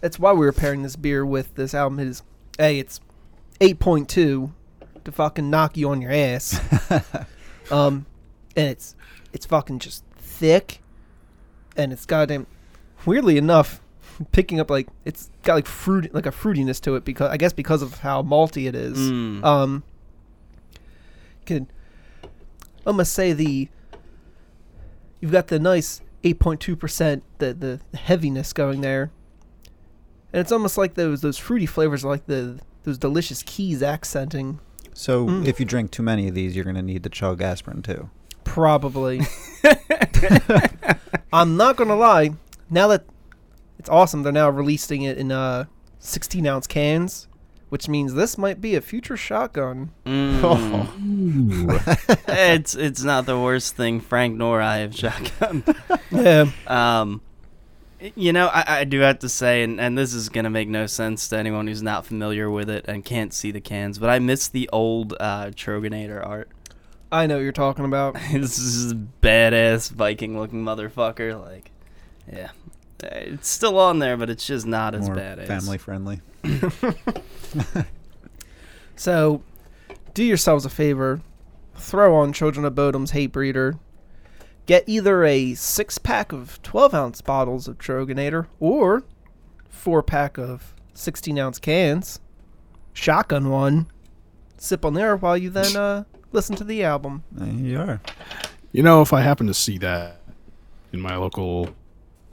That's 0.00 0.18
why 0.18 0.32
we 0.32 0.46
were 0.46 0.52
pairing 0.52 0.82
this 0.82 0.96
beer 0.96 1.26
with 1.26 1.54
this 1.56 1.74
album. 1.74 2.00
Is 2.00 2.22
hey, 2.58 2.78
it's 2.78 3.00
eight 3.60 3.78
point 3.78 4.08
two 4.08 4.52
to 5.04 5.12
fucking 5.12 5.50
knock 5.50 5.76
you 5.76 5.90
on 5.90 6.00
your 6.00 6.12
ass. 6.12 6.58
um, 7.70 8.06
and 8.56 8.68
it's 8.68 8.94
it's 9.34 9.44
fucking 9.44 9.80
just 9.80 10.04
thick, 10.16 10.80
and 11.76 11.92
it's 11.92 12.06
goddamn. 12.06 12.46
Weirdly 13.04 13.36
enough, 13.36 13.80
picking 14.32 14.60
up 14.60 14.70
like 14.70 14.88
it's 15.04 15.30
got 15.42 15.54
like 15.54 15.66
fruit, 15.66 16.14
like 16.14 16.26
a 16.26 16.30
fruitiness 16.30 16.80
to 16.82 16.94
it 16.96 17.04
because 17.04 17.30
I 17.30 17.36
guess 17.36 17.52
because 17.52 17.82
of 17.82 18.00
how 18.00 18.22
malty 18.22 18.68
it 18.68 18.74
is. 18.74 18.98
Mm. 18.98 19.44
Um, 19.44 19.82
could 21.46 21.66
almost 22.86 23.12
say 23.12 23.32
the 23.32 23.68
you've 25.20 25.32
got 25.32 25.48
the 25.48 25.58
nice 25.58 26.00
eight 26.24 26.38
point 26.38 26.60
two 26.60 26.76
percent, 26.76 27.22
the 27.38 27.52
the 27.54 27.80
heaviness 27.96 28.52
going 28.52 28.80
there, 28.82 29.10
and 30.32 30.40
it's 30.40 30.52
almost 30.52 30.76
like 30.78 30.94
those 30.94 31.20
those 31.22 31.38
fruity 31.38 31.66
flavors, 31.66 32.04
like 32.04 32.26
the 32.26 32.60
those 32.84 32.98
delicious 32.98 33.42
keys 33.42 33.82
accenting. 33.82 34.60
So 34.92 35.26
Mm. 35.26 35.46
if 35.46 35.58
you 35.60 35.66
drink 35.66 35.90
too 35.92 36.02
many 36.02 36.28
of 36.28 36.34
these, 36.34 36.54
you're 36.54 36.64
gonna 36.64 36.82
need 36.82 37.02
to 37.04 37.08
chug 37.08 37.40
aspirin 37.40 37.82
too. 37.82 38.10
Probably. 38.44 39.20
I'm 41.32 41.56
not 41.56 41.76
gonna 41.76 41.96
lie. 41.96 42.32
Now 42.68 42.88
that 42.88 43.04
it's 43.80 43.88
awesome, 43.88 44.22
they're 44.22 44.30
now 44.30 44.50
releasing 44.50 45.02
it 45.02 45.16
in 45.16 45.32
uh 45.32 45.64
16 46.00 46.46
ounce 46.46 46.66
cans, 46.66 47.28
which 47.70 47.88
means 47.88 48.12
this 48.12 48.36
might 48.36 48.60
be 48.60 48.74
a 48.74 48.82
future 48.82 49.16
shotgun. 49.16 49.90
Mm. 50.04 52.20
it's 52.28 52.74
it's 52.74 53.02
not 53.02 53.24
the 53.24 53.40
worst 53.40 53.76
thing 53.76 54.00
Frank 54.00 54.36
nor 54.36 54.60
I 54.60 54.78
have 54.78 54.94
shotgun. 54.94 55.64
Yeah. 56.12 56.50
Um, 56.66 57.22
you 58.16 58.32
know, 58.32 58.48
I, 58.48 58.80
I 58.80 58.84
do 58.84 59.00
have 59.00 59.20
to 59.20 59.28
say, 59.28 59.62
and, 59.62 59.80
and 59.80 59.96
this 59.96 60.12
is 60.12 60.28
gonna 60.28 60.50
make 60.50 60.68
no 60.68 60.86
sense 60.86 61.28
to 61.28 61.38
anyone 61.38 61.68
who's 61.68 61.82
not 61.82 62.04
familiar 62.04 62.50
with 62.50 62.68
it 62.68 62.84
and 62.86 63.04
can't 63.04 63.32
see 63.32 63.52
the 63.52 63.60
cans, 63.60 63.98
but 63.98 64.10
I 64.10 64.18
miss 64.18 64.48
the 64.48 64.68
old 64.72 65.14
uh, 65.20 65.46
Troegenator 65.46 66.26
art. 66.26 66.50
I 67.12 67.26
know 67.26 67.36
what 67.36 67.42
you're 67.42 67.52
talking 67.52 67.84
about. 67.84 68.14
this 68.32 68.58
is 68.58 68.92
badass 68.92 69.92
Viking 69.92 70.38
looking 70.38 70.64
motherfucker. 70.64 71.40
Like, 71.40 71.70
yeah, 72.30 72.50
it's 73.02 73.48
still 73.48 73.78
on 73.78 73.98
there, 73.98 74.16
but 74.16 74.28
it's 74.30 74.46
just 74.46 74.66
not 74.66 74.94
as 74.94 75.06
More 75.06 75.16
badass. 75.16 75.46
family 75.46 75.78
friendly. 75.78 76.20
So, 78.96 79.42
do 80.12 80.22
yourselves 80.22 80.66
a 80.66 80.68
favor. 80.68 81.22
Throw 81.74 82.14
on 82.16 82.34
Children 82.34 82.66
of 82.66 82.74
Bodom's 82.74 83.12
Hatebreeder. 83.12 83.78
Get 84.66 84.84
either 84.86 85.24
a 85.24 85.54
six 85.54 85.96
pack 85.96 86.32
of 86.32 86.60
12 86.62 86.92
ounce 86.92 87.20
bottles 87.22 87.66
of 87.66 87.78
Troegenator 87.78 88.46
or 88.60 89.04
four 89.70 90.02
pack 90.02 90.36
of 90.36 90.74
16 90.92 91.38
ounce 91.38 91.58
cans. 91.58 92.20
Shotgun 92.92 93.48
one. 93.48 93.86
Sip 94.58 94.84
on 94.84 94.92
there 94.92 95.16
while 95.16 95.38
you 95.38 95.48
then 95.48 95.74
uh, 95.74 96.04
listen 96.32 96.54
to 96.56 96.64
the 96.64 96.84
album. 96.84 97.24
There 97.32 97.48
you 97.48 97.80
are. 97.80 98.02
You 98.72 98.82
know, 98.82 99.00
if 99.00 99.14
I 99.14 99.22
happen 99.22 99.46
to 99.46 99.54
see 99.54 99.78
that 99.78 100.20
in 100.92 101.00
my 101.00 101.16
local 101.16 101.70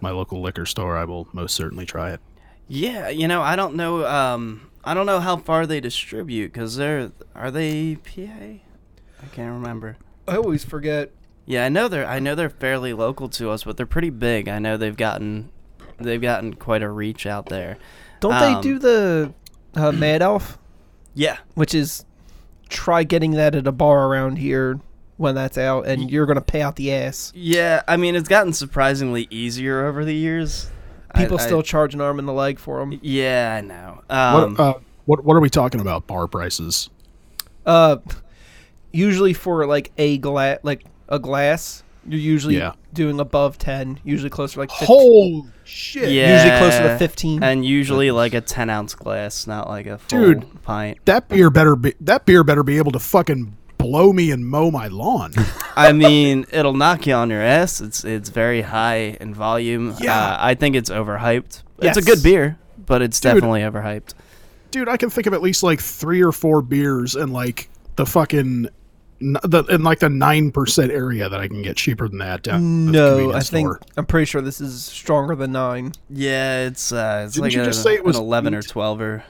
my 0.02 0.12
local 0.12 0.42
liquor 0.42 0.66
store, 0.66 0.98
I 0.98 1.06
will 1.06 1.28
most 1.34 1.56
certainly 1.56 1.86
try 1.86 2.12
it. 2.12 2.20
Yeah, 2.68 3.10
you 3.10 3.28
know, 3.28 3.42
I 3.42 3.56
don't 3.56 3.76
know. 3.76 4.06
Um, 4.06 4.70
I 4.84 4.94
don't 4.94 5.06
know 5.06 5.20
how 5.20 5.38
far 5.38 5.66
they 5.66 5.80
distribute 5.80 6.52
because 6.54 6.76
they're 6.76 7.12
are 7.36 7.52
they 7.52 7.96
PA? 7.96 8.22
I 8.22 9.26
can't 9.32 9.54
remember. 9.54 9.98
I 10.28 10.36
always 10.38 10.64
forget. 10.64 11.12
Yeah, 11.46 11.66
I 11.66 11.70
know 11.70 11.88
they're 11.88 12.06
I 12.06 12.20
know 12.20 12.36
they're 12.36 12.50
fairly 12.50 12.94
local 12.94 13.30
to 13.30 13.50
us, 13.50 13.64
but 13.64 13.78
they're 13.78 13.86
pretty 13.86 14.10
big. 14.10 14.50
I 14.50 14.60
know 14.60 14.76
they've 14.78 14.96
gotten 14.98 15.50
they've 15.98 16.22
gotten 16.22 16.56
quite 16.56 16.84
a 16.84 16.90
reach 16.90 17.26
out 17.26 17.48
there. 17.48 17.78
Don't 18.20 18.34
Um, 18.34 18.56
they 18.56 18.62
do 18.62 18.80
the 18.80 19.34
uh, 19.76 19.92
Mad 19.92 20.22
Elf? 20.22 20.58
Yeah, 21.14 21.38
Which 21.56 21.74
is 21.74 22.06
try 22.70 23.04
getting 23.04 23.32
that 23.32 23.56
at 23.56 23.66
a 23.66 23.72
bar 23.72 24.08
around 24.08 24.38
here 24.38 24.80
when 25.18 25.36
that's 25.36 25.58
out, 25.58 25.88
and 25.88 26.10
you're 26.10 26.26
going 26.26 26.36
to 26.38 26.42
pay 26.42 26.62
out 26.62 26.76
the 26.76 26.94
ass. 26.94 27.32
yeah. 27.36 27.82
I 27.88 27.98
mean, 27.98 28.16
it's 28.16 28.30
gotten 28.30 28.54
surprisingly 28.54 29.28
easier 29.30 29.86
over 29.88 30.06
the 30.06 30.14
years. 30.16 30.70
People 31.16 31.40
I- 31.40 31.46
still 31.46 31.64
charge 31.64 31.94
an 31.96 32.02
arm 32.02 32.20
and 32.20 32.30
a 32.30 32.32
leg 32.32 32.60
for 32.60 32.80
them. 32.80 33.00
Yeah, 33.02 33.56
I 33.58 33.62
know. 33.62 34.02
Um, 34.10 34.56
what, 34.56 34.60
uh, 34.60 34.80
what 35.06 35.24
what 35.26 35.34
are 35.36 35.40
we 35.40 35.50
talking 35.50 35.82
about? 35.82 36.06
Bar 36.08 36.28
prices? 36.28 36.90
Uh, 37.66 37.98
usually 38.92 39.34
for 39.34 39.66
like 39.66 39.92
a 39.98 40.18
glass, 40.20 40.60
like 40.64 40.86
a 41.10 41.20
glass, 41.20 41.84
you're 42.08 42.20
usually 42.20 42.58
Yeah. 42.58 42.74
doing 42.94 43.20
above 43.20 43.58
ten. 43.58 44.00
Usually 44.04 44.30
closer 44.30 44.56
to 44.56 44.60
like 44.62 44.70
15, 44.72 44.88
Holy 44.88 45.44
shit! 45.64 46.10
yeah, 46.12 46.36
usually 46.44 46.60
closer 46.60 46.84
to 46.84 46.98
fifteen. 46.98 47.42
and 47.44 47.66
usually 47.66 48.12
like 48.12 48.34
a 48.34 48.42
ten 48.42 48.70
ounce 48.70 48.94
glass, 48.96 49.48
not 49.48 49.68
like 49.68 49.86
a 49.88 49.98
full 49.98 50.20
Dude. 50.20 50.64
pint. 50.64 51.00
That 51.06 51.28
beer 51.30 51.50
better 51.50 51.76
be 51.76 51.94
that 52.02 52.26
beer 52.26 52.44
better 52.44 52.64
be 52.64 52.78
able 52.78 52.92
to 52.92 53.00
fucking 53.00 53.56
blow 53.88 54.12
me 54.12 54.32
and 54.32 54.46
mow 54.46 54.70
my 54.70 54.88
lawn. 54.88 55.34
I 55.76 55.94
mean, 55.94 56.46
it'll 56.52 56.74
knock 56.74 57.08
you 57.08 57.14
on 57.14 57.30
your 57.30 57.42
ass. 57.42 57.80
It's 57.80 58.04
it's 58.04 58.30
very 58.30 58.62
high 58.62 59.18
in 59.22 59.34
volume. 59.34 59.96
Yeah. 60.00 60.20
Uh, 60.20 60.38
I 60.40 60.56
think 60.56 60.76
it's 60.76 60.90
overhyped. 60.90 61.64
It's 61.80 61.98
a 61.98 62.02
good 62.02 62.22
beer, 62.22 62.58
but 62.78 63.02
it's 63.02 63.20
Dude. 63.20 63.36
definitely 63.36 63.62
overhyped. 63.62 64.14
Dude, 64.72 64.90
I 64.90 64.98
can 64.98 65.10
think 65.10 65.28
of 65.28 65.34
at 65.34 65.42
least 65.42 65.64
like 65.64 65.80
three 65.80 66.22
or 66.22 66.32
four 66.32 66.62
beers 66.62 67.16
in 67.16 67.32
like 67.32 67.70
the 67.96 68.06
fucking 68.06 68.68
n- 69.22 69.38
the 69.44 69.64
in 69.70 69.84
like 69.84 70.00
the 70.00 70.10
nine 70.10 70.52
percent 70.52 70.92
area 70.92 71.30
that 71.30 71.40
I 71.40 71.48
can 71.48 71.62
get 71.62 71.78
cheaper 71.78 72.10
than 72.10 72.18
that 72.18 72.44
down. 72.44 72.92
no, 72.92 73.32
I 73.32 73.40
think 73.40 73.68
store. 73.68 73.80
I'm 73.96 74.06
pretty 74.06 74.26
sure 74.26 74.42
this 74.42 74.60
is 74.60 74.84
stronger 74.84 75.36
than 75.36 75.54
nine. 75.54 75.94
Yeah, 76.10 76.66
it's 76.66 76.92
uh, 76.92 77.24
it's 77.26 77.36
Didn't 77.36 77.44
like 77.44 77.54
you 77.54 77.62
a, 77.62 77.66
just 77.66 77.84
say 77.84 77.94
it 77.94 78.04
was 78.04 78.18
an 78.18 78.24
eleven 78.24 78.54
or 78.54 78.62
twelve 78.62 79.00
or. 79.00 79.24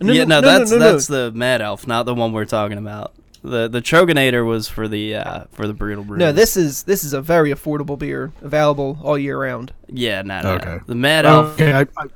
Oh. 0.00 0.12
yeah, 0.12 0.24
no, 0.24 0.40
that's 0.40 0.70
that's 0.70 1.06
the 1.06 1.32
Mad 1.32 1.60
Elf, 1.60 1.86
not 1.86 2.04
the 2.06 2.14
one 2.14 2.32
we're 2.32 2.44
talking 2.44 2.78
about. 2.78 3.14
The 3.42 3.68
the 3.68 3.80
Troegenator 3.80 4.46
was 4.46 4.68
for 4.68 4.88
the 4.88 5.16
uh, 5.16 5.44
for 5.52 5.66
the 5.66 5.72
Brutal 5.72 6.04
Brew. 6.04 6.18
no. 6.18 6.32
This 6.32 6.56
is 6.56 6.84
this 6.84 7.04
is 7.04 7.12
a 7.12 7.20
very 7.22 7.50
affordable 7.52 7.98
beer, 7.98 8.32
available 8.42 8.98
all 9.02 9.16
year 9.18 9.38
round. 9.40 9.72
Yeah, 9.88 10.22
no, 10.22 10.40
no. 10.42 10.54
Okay. 10.54 10.78
The 10.86 10.94
Mad 10.94 11.26
Elf. 11.26 11.54
Okay, 11.54 11.72
I, 11.72 11.82
I 11.96 12.06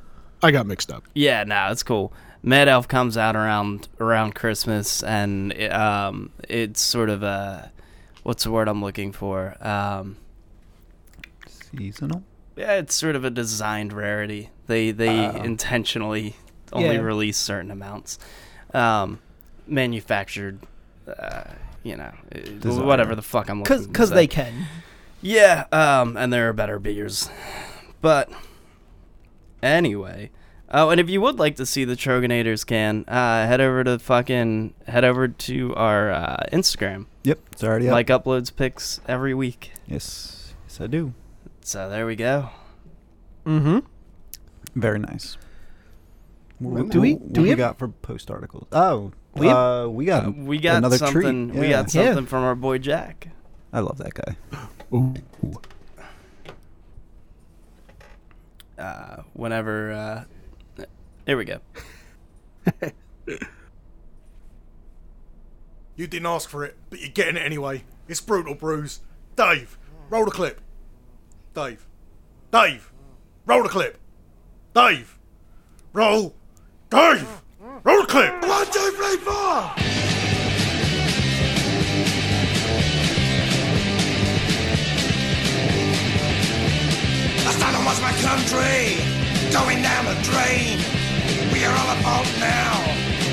I 0.43 0.51
got 0.51 0.67
mixed 0.67 0.91
up. 0.91 1.05
Yeah, 1.15 1.45
no, 1.45 1.69
it's 1.71 1.83
cool. 1.83 2.13
Mad 2.43 2.69
Elf 2.69 2.89
comes 2.89 3.17
out 3.17 3.37
around 3.37 3.89
around 4.01 4.35
Christmas, 4.35 5.03
and 5.03 5.53
it, 5.53 5.73
um, 5.73 6.31
it's 6.49 6.81
sort 6.81 7.09
of 7.09 7.23
a 7.23 7.71
what's 8.25 8.45
the 8.45 8.51
word 8.51 8.69
I'm 8.69 8.83
looking 8.83 9.13
for? 9.13 9.57
Um, 9.65 10.17
Seasonal. 11.47 12.23
yeah, 12.57 12.75
it's 12.75 12.95
sort 12.95 13.17
of 13.17 13.25
a 13.25 13.31
designed 13.31 13.93
rarity. 13.93 14.51
They 14.67 14.91
they 14.91 15.25
intentionally 15.45 16.37
only 16.73 16.97
Yeah. 16.97 17.01
release 17.03 17.37
certain 17.39 17.71
amounts, 17.71 18.19
um, 18.75 19.19
manufactured. 19.67 20.61
Uh, 21.07 21.45
you 21.83 21.97
know, 21.97 22.13
uh, 22.35 22.39
Design. 22.61 22.87
whatever 22.87 23.15
the 23.17 23.23
fuck 23.23 23.49
I'm 23.51 23.59
looking. 23.59 23.77
Because 23.77 23.87
because 23.89 24.11
they 24.11 24.27
can. 24.29 24.67
Yeah, 25.21 25.65
um, 25.73 26.17
and 26.17 26.33
there 26.33 26.49
are 26.49 26.53
better 26.53 26.79
beers. 26.79 27.29
But 28.01 28.31
anyway, 29.63 30.31
oh, 30.71 30.91
and 30.91 31.01
if 31.01 31.09
you 31.11 31.21
would 31.21 31.39
like 31.39 31.57
to 31.57 31.67
see 31.67 31.85
the 31.85 31.95
Troegenators 31.97 32.67
can, 32.67 33.05
uh, 33.09 33.47
head 33.47 33.61
over 33.61 33.85
to 33.85 33.99
fucking 33.99 34.75
head 34.87 35.05
over 35.05 35.29
to 35.29 35.75
our 35.75 36.11
uh, 36.11 36.37
Instagram. 36.53 37.07
Yep, 37.25 37.39
it's 37.53 37.65
already 37.65 37.89
up. 37.89 37.93
Like 37.95 38.07
uploads 38.09 38.55
pics 38.55 39.01
every 39.07 39.35
week. 39.35 39.73
yes, 39.87 40.55
yes, 40.67 40.81
I 40.81 40.87
do. 40.87 41.15
So 41.63 41.89
there 41.89 42.07
we 42.07 42.17
go. 42.17 42.51
Mm-hmm. 43.47 43.79
Very 44.75 44.99
nice. 44.99 45.37
What, 46.63 46.89
Do 46.91 47.01
we- 47.01 47.15
what 47.15 47.33
do 47.33 47.43
we 47.43 47.49
have- 47.51 47.59
got 47.59 47.79
for 47.79 47.89
post 47.89 48.31
articles? 48.31 48.67
Oh, 48.73 49.13
We 49.35 49.47
have- 49.49 49.57
uh, 49.57 49.89
we 49.91 50.05
got 50.05 50.27
Uh, 50.27 50.31
we 50.31 50.59
got 50.59 50.77
another 50.77 50.99
something. 50.99 51.49
treat. 51.51 51.61
We 51.61 51.67
Yeah. 51.69 51.83
got 51.83 51.95
Yeah. 51.95 52.05
something 52.07 52.27
from 52.27 52.45
our 52.45 52.55
boy 52.55 52.79
Jack. 52.79 53.29
I 53.73 53.81
love 53.81 53.99
that 53.99 54.15
guy. 54.15 54.37
Ooh. 54.95 55.15
Uh, 58.79 59.23
whenever. 59.33 59.93
Uh, 59.93 60.85
here 61.27 61.37
we 61.37 61.45
go. 61.45 61.61
You 65.95 66.07
didn't 66.07 66.27
ask 66.27 66.49
for 66.49 66.65
it, 66.65 66.77
but 66.89 67.01
you're 67.01 67.11
getting 67.11 67.37
it 67.37 67.41
anyway. 67.45 67.85
It's 68.09 68.21
brutal, 68.21 68.55
Bruce. 68.55 69.01
Dave, 69.37 69.79
roll 70.09 70.25
the 70.25 70.31
clip. 70.31 70.61
Dave. 71.55 71.87
Dave, 72.51 72.91
roll 73.45 73.63
the 73.63 73.69
clip. 73.69 73.99
Dave, 74.75 75.19
roll. 75.93 76.35
Dave, 76.93 77.27
roll 77.85 78.05
clip. 78.05 78.33
One, 78.43 78.67
two, 78.67 78.91
three, 78.93 79.17
four. 79.25 79.33
I 87.41 87.53
stand 87.57 87.77
and 87.77 87.87
watch 87.87 87.97
my 88.03 88.13
country 88.21 89.01
going 89.57 89.81
down 89.81 90.05
the 90.05 90.21
drain. 90.21 90.77
We 91.51 91.65
are 91.65 91.73
all 91.73 91.97
at 91.97 92.03
fault 92.05 92.29
now. 92.37 92.85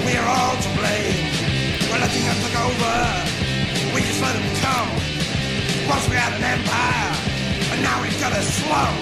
We 0.08 0.16
are 0.16 0.24
all 0.24 0.56
to 0.56 0.70
blame. 0.80 1.28
We're 1.92 2.00
letting 2.00 2.24
them 2.24 2.40
take 2.40 2.56
over. 2.64 2.96
We 3.94 4.00
just 4.08 4.22
let 4.22 4.40
them 4.40 4.48
come. 4.64 4.88
Once 5.90 6.08
we 6.08 6.16
had 6.16 6.32
an 6.32 6.44
empire, 6.48 7.12
and 7.74 7.84
now 7.84 8.02
we've 8.02 8.20
got 8.22 8.32
a 8.32 8.42
slum. 8.42 8.96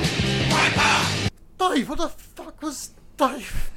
Wipe 0.49 0.77
out. 0.79 1.29
Dave, 1.59 1.87
what 1.89 1.99
the 1.99 2.09
fuck 2.09 2.59
was 2.63 2.89
Dave? 3.17 3.69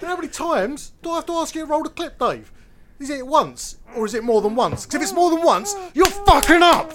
How 0.00 0.16
many 0.16 0.28
times 0.28 0.92
do 1.02 1.10
I 1.10 1.16
have 1.16 1.26
to 1.26 1.32
ask 1.34 1.54
you 1.54 1.62
to 1.62 1.66
roll 1.66 1.82
the 1.82 1.90
clip, 1.90 2.18
Dave? 2.18 2.52
Is 2.98 3.10
it 3.10 3.26
once, 3.26 3.78
or 3.96 4.06
is 4.06 4.14
it 4.14 4.22
more 4.22 4.40
than 4.40 4.54
once? 4.54 4.86
Because 4.86 4.96
if 4.96 5.02
it's 5.02 5.12
more 5.12 5.30
than 5.30 5.42
once, 5.42 5.74
you're 5.94 6.06
fucking 6.06 6.62
up. 6.62 6.92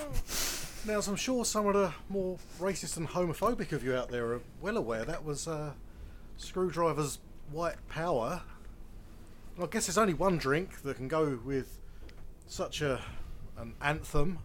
Now, 0.86 0.98
as 0.98 1.08
I'm 1.08 1.16
sure 1.16 1.44
some 1.44 1.68
of 1.68 1.74
the 1.74 1.94
more 2.08 2.38
racist 2.60 2.98
and 2.98 3.08
homophobic 3.08 3.74
of 3.74 3.84
you 3.84 3.96
out 3.96 4.10
there 4.10 4.32
are 4.34 4.42
well 4.62 4.78
aware, 4.78 5.04
that 5.06 5.24
was 5.24 5.48
uh, 5.48 5.74
Skrewdriver's 6.40 7.20
White 7.52 7.76
Power. 7.90 8.42
I 9.62 9.66
guess 9.66 9.88
there's 9.88 9.98
only 9.98 10.14
one 10.14 10.38
drink 10.38 10.82
that 10.84 10.96
can 10.96 11.10
go 11.10 11.38
with 11.44 11.80
such 12.48 12.82
a 12.82 13.02
an 13.58 13.74
anthem, 13.82 14.40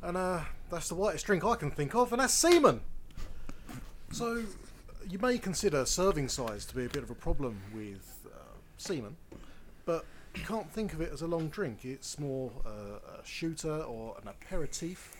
and 0.00 0.16
uh, 0.16 0.42
that's 0.70 0.88
the 0.88 0.94
whitest 0.94 1.26
drink 1.26 1.44
I 1.44 1.56
can 1.56 1.72
think 1.72 1.94
of, 1.94 2.12
and 2.12 2.20
that's 2.20 2.32
semen. 2.32 2.82
So, 4.12 4.44
you 5.08 5.18
may 5.18 5.38
consider 5.38 5.84
serving 5.84 6.28
size 6.28 6.64
to 6.66 6.74
be 6.74 6.84
a 6.84 6.88
bit 6.88 7.02
of 7.02 7.10
a 7.10 7.14
problem 7.14 7.60
with 7.74 8.26
uh, 8.26 8.38
semen, 8.76 9.16
but 9.84 10.04
you 10.34 10.42
can't 10.42 10.70
think 10.70 10.92
of 10.92 11.00
it 11.00 11.12
as 11.12 11.22
a 11.22 11.26
long 11.26 11.48
drink. 11.48 11.84
It's 11.84 12.18
more 12.18 12.50
uh, 12.64 13.20
a 13.20 13.24
shooter 13.24 13.82
or 13.82 14.16
an 14.22 14.28
aperitif. 14.28 15.12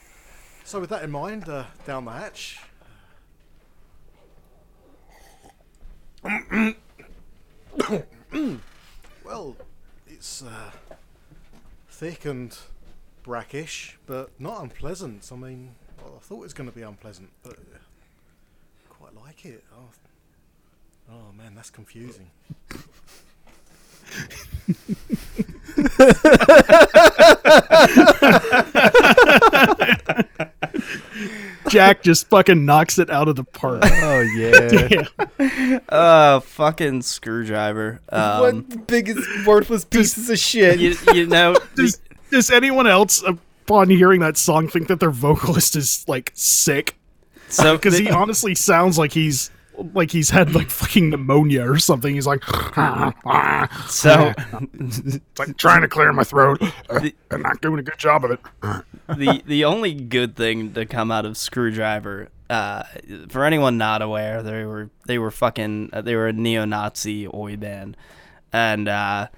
So, 0.64 0.80
with 0.80 0.90
that 0.90 1.02
in 1.02 1.10
mind, 1.10 1.48
uh, 1.48 1.64
down 1.86 2.04
the 2.04 2.12
hatch. 2.12 2.60
well, 9.24 9.56
it's 10.06 10.42
uh, 10.42 10.70
thick 11.88 12.24
and 12.24 12.56
brackish, 13.24 13.98
but 14.06 14.30
not 14.38 14.62
unpleasant. 14.62 15.28
I 15.32 15.36
mean, 15.36 15.74
well, 16.02 16.14
I 16.16 16.20
thought 16.20 16.36
it 16.36 16.42
was 16.42 16.54
going 16.54 16.70
to 16.70 16.74
be 16.74 16.82
unpleasant, 16.82 17.30
but 17.42 17.54
uh, 17.54 17.78
like 19.32 19.46
it. 19.46 19.64
Oh, 19.74 19.88
oh 21.10 21.32
man, 21.36 21.54
that's 21.54 21.70
confusing. 21.70 22.30
Jack 31.70 32.02
just 32.02 32.28
fucking 32.28 32.66
knocks 32.66 32.98
it 32.98 33.08
out 33.08 33.28
of 33.28 33.36
the 33.36 33.44
park. 33.44 33.82
Oh 33.84 34.20
yeah. 34.36 34.68
Damn. 35.38 35.80
Uh, 35.88 36.40
fucking 36.40 37.00
Skrewdriver. 37.00 38.00
Um, 38.10 38.40
what 38.40 38.70
the 38.70 38.76
biggest 38.78 39.26
worthless 39.46 39.86
pieces 39.86 40.28
of 40.28 40.38
shit? 40.38 40.78
you, 40.78 40.94
you 41.14 41.26
know, 41.26 41.56
Does, 41.74 42.00
does 42.30 42.50
anyone 42.50 42.86
else, 42.86 43.22
upon 43.22 43.88
hearing 43.88 44.20
that 44.20 44.36
song, 44.36 44.68
think 44.68 44.88
that 44.88 45.00
their 45.00 45.10
vocalist 45.10 45.74
is 45.74 46.04
like 46.06 46.32
sick? 46.34 46.98
So 47.52 47.76
Because 47.76 47.98
he 47.98 48.10
honestly 48.10 48.54
sounds 48.54 48.98
like 48.98 49.12
he's 49.12 49.50
like 49.94 50.10
he's 50.10 50.30
had 50.30 50.54
like 50.54 50.70
fucking 50.70 51.10
pneumonia 51.10 51.70
or 51.70 51.78
something. 51.78 52.14
He's 52.14 52.26
like, 52.26 52.44
so 53.88 54.32
it's 54.74 55.20
like 55.38 55.56
trying 55.56 55.82
to 55.82 55.88
clear 55.88 56.12
my 56.12 56.24
throat. 56.24 56.60
I'm 56.90 57.42
not 57.42 57.60
doing 57.60 57.78
a 57.78 57.82
good 57.82 57.98
job 57.98 58.24
of 58.24 58.32
it. 58.32 58.40
the 59.08 59.42
the 59.46 59.64
only 59.64 59.94
good 59.94 60.36
thing 60.36 60.72
to 60.74 60.86
come 60.86 61.10
out 61.10 61.24
of 61.24 61.34
Skrewdriver, 61.34 62.28
uh, 62.50 62.82
for 63.28 63.44
anyone 63.44 63.78
not 63.78 64.02
aware, 64.02 64.42
they 64.42 64.64
were 64.64 64.90
they 65.06 65.18
were 65.18 65.30
fucking 65.30 65.90
uh, 65.92 66.02
they 66.02 66.14
were 66.16 66.28
a 66.28 66.32
neo-Nazi 66.32 67.26
oi 67.32 67.56
band, 67.56 67.96
and 68.52 68.88
uh, 68.88 69.28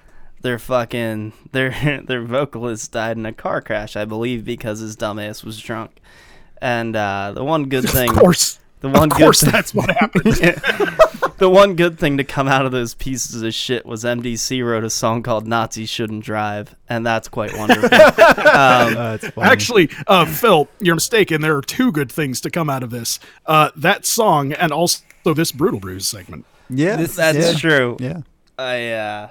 their 0.42 0.58
fucking 0.58 1.32
their 1.52 2.02
their 2.06 2.22
vocalist 2.22 2.92
died 2.92 3.16
in 3.16 3.24
a 3.24 3.32
car 3.32 3.62
crash, 3.62 3.96
I 3.96 4.04
believe, 4.04 4.44
because 4.44 4.80
his 4.80 4.96
dumbass 4.96 5.44
was 5.44 5.58
drunk. 5.60 6.00
And 6.60 6.94
uh, 6.96 7.32
the 7.34 7.44
one 7.44 7.64
good 7.68 7.84
thing, 7.88 8.10
Of 8.10 8.16
course, 8.16 8.58
the 8.80 8.88
one 8.88 9.10
of 9.12 9.16
course, 9.18 9.40
good 9.40 9.46
thing, 9.46 9.52
that's 9.52 9.74
what 9.74 9.90
happened. 9.98 10.34
the 11.38 11.48
one 11.50 11.74
good 11.74 11.98
thing 11.98 12.16
to 12.18 12.24
come 12.24 12.48
out 12.48 12.64
of 12.66 12.72
those 12.72 12.94
pieces 12.94 13.42
of 13.42 13.52
shit 13.54 13.84
was 13.86 14.04
MDC 14.04 14.64
wrote 14.64 14.84
a 14.84 14.90
song 14.90 15.22
called 15.22 15.46
"Nazis 15.46 15.88
Shouldn't 15.90 16.24
Drive," 16.24 16.74
and 16.88 17.04
that's 17.04 17.28
quite 17.28 17.56
wonderful. 17.56 17.84
um, 17.94 18.94
That's 18.94 19.28
funny. 19.28 19.46
Actually, 19.50 19.90
uh, 20.06 20.24
Phil, 20.26 20.68
you're 20.80 20.94
mistaken. 20.94 21.40
There 21.42 21.56
are 21.56 21.62
two 21.62 21.92
good 21.92 22.10
things 22.12 22.40
to 22.42 22.50
come 22.50 22.68
out 22.70 22.82
of 22.82 22.90
this: 22.90 23.18
uh, 23.46 23.70
that 23.76 24.06
song 24.06 24.52
and 24.52 24.70
also 24.72 25.02
this 25.24 25.52
brutal 25.52 25.80
brews 25.80 26.06
segment. 26.06 26.44
yeah, 26.70 26.96
that's 26.96 27.18
yeah. 27.18 27.52
true. 27.54 27.96
Yeah. 28.00 28.20
I 28.58 28.90
uh, 28.92 29.28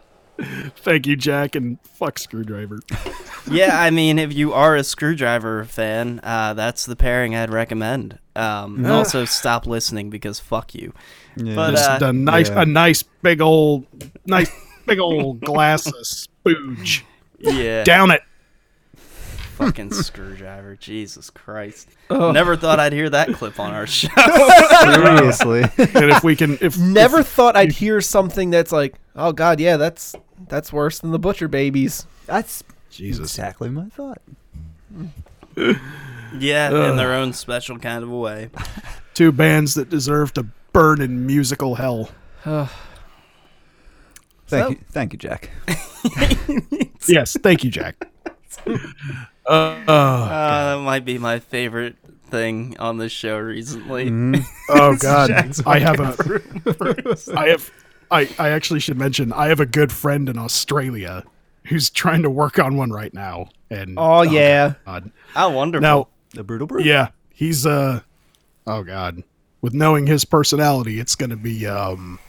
Thank 0.78 1.06
you, 1.08 1.16
Jack, 1.16 1.56
and 1.56 1.80
fuck 1.82 2.16
Skrewdriver. 2.16 2.80
yeah, 3.52 3.80
I 3.80 3.90
mean, 3.92 4.18
if 4.18 4.34
you 4.34 4.52
are 4.54 4.76
a 4.76 4.82
Skrewdriver 4.82 5.68
fan, 5.68 6.20
uh, 6.24 6.54
that's 6.54 6.86
the 6.86 6.96
pairing 6.96 7.36
I'd 7.36 7.52
recommend. 7.52 8.18
Um, 8.36 8.86
also, 8.86 9.26
stop 9.26 9.68
listening 9.68 10.10
because 10.10 10.40
fuck 10.40 10.74
you. 10.74 10.94
Yeah. 11.36 11.56
But, 11.56 11.72
Just 11.72 12.02
uh, 12.02 12.08
a 12.08 12.14
nice, 12.14 12.50
yeah. 12.50 12.62
a 12.62 12.66
nice 12.66 13.04
big 13.04 13.42
old, 13.42 13.86
nice 14.26 14.50
big 14.88 15.00
old 15.00 15.42
glass 15.42 15.86
of 15.86 15.94
spooge. 15.94 17.04
Yeah, 17.40 17.84
Down 17.84 18.10
it. 18.10 18.22
fucking 18.96 19.90
Skrewdriver. 19.90 20.80
Jesus 20.80 21.30
Christ. 21.30 21.90
Never 22.10 22.56
thought 22.56 22.80
I'd 22.80 22.94
hear 22.94 23.10
that 23.10 23.34
clip 23.34 23.60
on 23.60 23.74
our 23.74 23.86
show. 23.88 24.10
Seriously. 24.82 25.62
And 25.78 26.10
if 26.12 26.24
we 26.24 26.36
can, 26.36 26.58
if 26.62 26.78
Never 26.78 27.22
thought 27.22 27.56
I'd 27.56 27.72
hear 27.72 28.02
something 28.02 28.50
that's 28.50 28.72
like, 28.72 28.96
oh 29.16 29.32
god, 29.32 29.60
yeah, 29.60 29.78
that's 29.78 30.16
that's 30.48 30.72
worse 30.74 31.00
than 31.00 31.12
the 31.12 31.20
butcher 31.20 31.48
babies. 31.48 32.06
That's 32.26 32.64
Jesus, 32.90 33.32
exactly 33.34 33.70
my 33.70 33.86
thought. 33.90 34.22
yeah, 36.38 36.90
in 36.90 36.98
their 36.98 37.14
own 37.14 37.34
special 37.34 37.78
kind 37.80 38.04
of 38.04 38.12
a 38.12 38.18
way. 38.18 38.50
two 39.14 39.32
bands 39.32 39.74
that 39.76 39.90
deserve 39.90 40.34
to 40.34 40.44
burn 40.72 41.02
in 41.02 41.26
musical 41.26 41.76
hell. 41.76 42.10
Thank 42.44 42.70
So- 44.48 44.70
you, 44.70 44.80
thank 44.92 45.14
you, 45.14 45.20
Jack. 45.20 45.50
Yes, 47.08 47.36
thank 47.44 47.64
you, 47.66 47.70
Jack. 47.70 48.08
Uh, 48.66 48.78
uh, 49.46 49.92
Uh, 49.92 50.76
that 50.78 50.84
might 50.84 51.04
be 51.04 51.18
my 51.18 51.40
favorite 51.40 51.98
thing 52.30 52.78
on 52.80 52.98
this 52.98 53.12
show 53.12 53.38
recently. 53.38 54.08
oh 54.70 54.96
God, 54.98 55.32
I 55.66 55.80
have 55.80 56.00
a, 56.00 56.16
I 57.36 57.50
have, 57.50 57.72
I, 58.14 58.30
I 58.40 58.50
actually 58.50 58.80
should 58.80 58.98
mention 58.98 59.34
I 59.34 59.48
have 59.48 59.60
a 59.60 59.66
good 59.66 59.92
friend 59.92 60.30
in 60.30 60.38
Australia 60.38 61.24
who's 61.66 61.90
trying 61.90 62.22
to 62.24 62.30
work 62.30 62.60
on 62.60 62.78
one 62.78 62.92
right 62.92 63.14
now. 63.14 63.50
And 63.70 63.96
Oh, 63.98 64.22
yeah. 64.22 64.74
God. 64.86 65.12
How 65.34 65.52
wonderful. 65.52 65.82
now 65.82 66.08
The 66.34 66.44
brutal 66.44 66.68
brew. 66.68 66.84
Yeah, 66.84 67.10
he's 67.34 67.66
uh 67.66 68.02
oh 68.68 68.84
god. 68.84 69.24
With 69.62 69.74
knowing 69.74 70.08
his 70.08 70.26
personality, 70.26 71.00
it's 71.00 71.16
going 71.16 71.30
to 71.32 71.36
be 71.38 71.66
um 71.68 72.20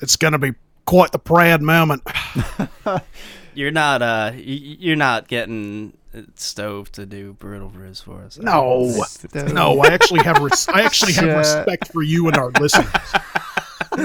it's 0.00 0.16
going 0.16 0.32
to 0.32 0.38
be 0.38 0.52
quite 0.84 1.12
the 1.12 1.18
proud 1.18 1.62
moment. 1.62 2.02
You're 3.54 3.70
not 3.70 4.02
uh 4.02 4.30
y- 4.34 4.38
y- 4.38 4.76
you're 4.78 4.96
not 4.96 5.28
getting 5.28 5.92
stove 6.36 6.90
to 6.92 7.04
do 7.06 7.32
brutal 7.34 7.68
brews 7.68 8.00
for 8.00 8.22
us. 8.22 8.38
No. 8.38 9.04
No, 9.52 9.80
I 9.80 9.88
actually 9.88 10.22
have 10.24 10.38
res- 10.38 10.68
I 10.68 10.82
actually 10.82 11.12
have 11.14 11.36
respect 11.36 11.92
for 11.92 12.02
you 12.02 12.28
and 12.28 12.36
our 12.36 12.50
listeners. 12.60 12.86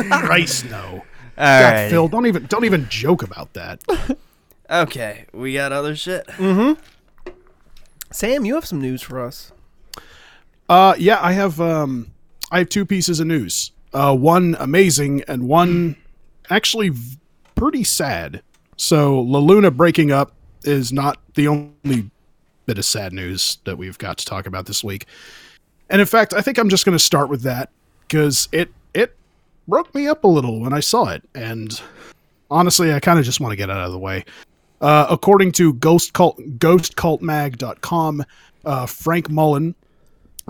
Christ 0.10 0.66
no. 0.66 1.04
All 1.38 1.60
God, 1.60 1.74
right. 1.74 1.90
Phil, 1.90 2.08
don't 2.08 2.26
even 2.28 2.46
don't 2.46 2.66
even 2.66 2.88
joke 2.90 3.24
about 3.24 3.54
that. 3.54 3.84
Okay, 4.70 5.26
we 5.34 5.54
got 5.54 5.72
other 5.72 5.94
shit. 5.96 6.28
Sam, 8.12 8.46
you 8.46 8.56
have 8.56 8.66
some 8.66 8.82
news 8.82 9.02
for 9.02 9.20
us. 9.20 9.52
Uh 10.70 10.96
yeah, 10.98 11.20
I 11.22 11.34
have 11.34 11.60
um 11.60 12.12
I 12.52 12.60
have 12.60 12.70
two 12.70 12.86
pieces 12.86 13.20
of 13.20 13.28
news. 13.28 13.72
Uh 13.94 14.16
one 14.16 14.56
amazing 14.60 15.24
and 15.28 15.48
one 15.48 15.98
actually 16.50 16.90
v- 16.90 17.18
pretty 17.56 17.84
sad. 17.84 18.42
So 18.78 19.20
La 19.20 19.40
Luna 19.40 19.70
breaking 19.70 20.12
up 20.12 20.34
is 20.64 20.94
not 20.94 21.20
the 21.36 21.48
only 21.48 22.10
bit 22.66 22.78
of 22.78 22.86
sad 22.86 23.14
news 23.14 23.58
that 23.66 23.78
we've 23.78 23.98
got 23.98 24.18
to 24.20 24.26
talk 24.26 24.48
about 24.48 24.66
this 24.66 24.84
week. 24.84 25.06
And 25.90 26.00
in 26.00 26.08
fact, 26.08 26.34
I 26.34 26.42
think 26.42 26.58
I'm 26.58 26.70
just 26.70 26.86
going 26.86 26.98
to 26.98 27.04
start 27.04 27.30
with 27.30 27.42
that 27.42 27.70
cuz 28.10 28.48
it 28.52 28.72
it 28.94 29.16
broke 29.68 29.94
me 29.96 30.08
up 30.08 30.24
a 30.24 30.28
little 30.28 30.60
when 30.62 30.74
I 30.74 30.80
saw 30.80 31.06
it 31.10 31.24
and 31.36 31.80
honestly, 32.52 32.94
I 32.94 33.00
kind 33.00 33.18
of 33.20 33.26
just 33.26 33.40
want 33.40 33.52
to 33.52 33.56
get 33.56 33.70
out 33.70 33.86
of 33.86 33.92
the 33.92 34.00
way. 34.00 34.26
Uh, 34.82 35.08
according 35.10 35.52
to 35.54 35.74
Ghost 35.74 36.14
Cult, 36.14 36.38
GhostCultMag.com, 36.60 38.26
uh, 38.66 38.86
Frank 38.86 39.30
Mullen, 39.30 39.76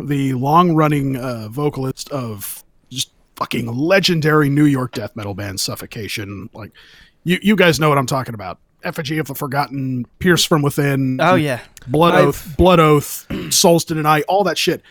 the 0.02 0.34
long-running 0.34 1.18
uh, 1.18 1.48
vocalist 1.50 2.10
of 2.10 2.64
just 2.90 3.12
fucking 3.36 3.68
legendary 3.68 4.50
New 4.50 4.66
York 4.66 4.94
death 4.94 5.16
metal 5.16 5.34
band 5.34 5.60
Suffocation, 5.60 6.50
like 6.54 6.72
you 7.24 7.38
you 7.42 7.56
guys 7.56 7.80
know 7.80 7.90
what 7.90 7.98
I'm 7.98 8.06
talking 8.08 8.34
about. 8.34 8.60
Effigy 8.84 9.18
of 9.18 9.28
the 9.28 9.36
Forgotten, 9.36 10.06
Pierce 10.20 10.44
from 10.44 10.62
Within, 10.62 11.20
Oh 11.22 11.36
yeah. 11.36 11.62
Blood 11.88 12.16
I've- 12.16 12.28
Oath, 12.28 12.58
Blood 12.58 12.80
Oath, 12.80 13.28
Souls 13.54 13.86
to 13.86 13.94
Deny, 13.94 14.22
all 14.24 14.44
that 14.44 14.58
shit. 14.58 14.82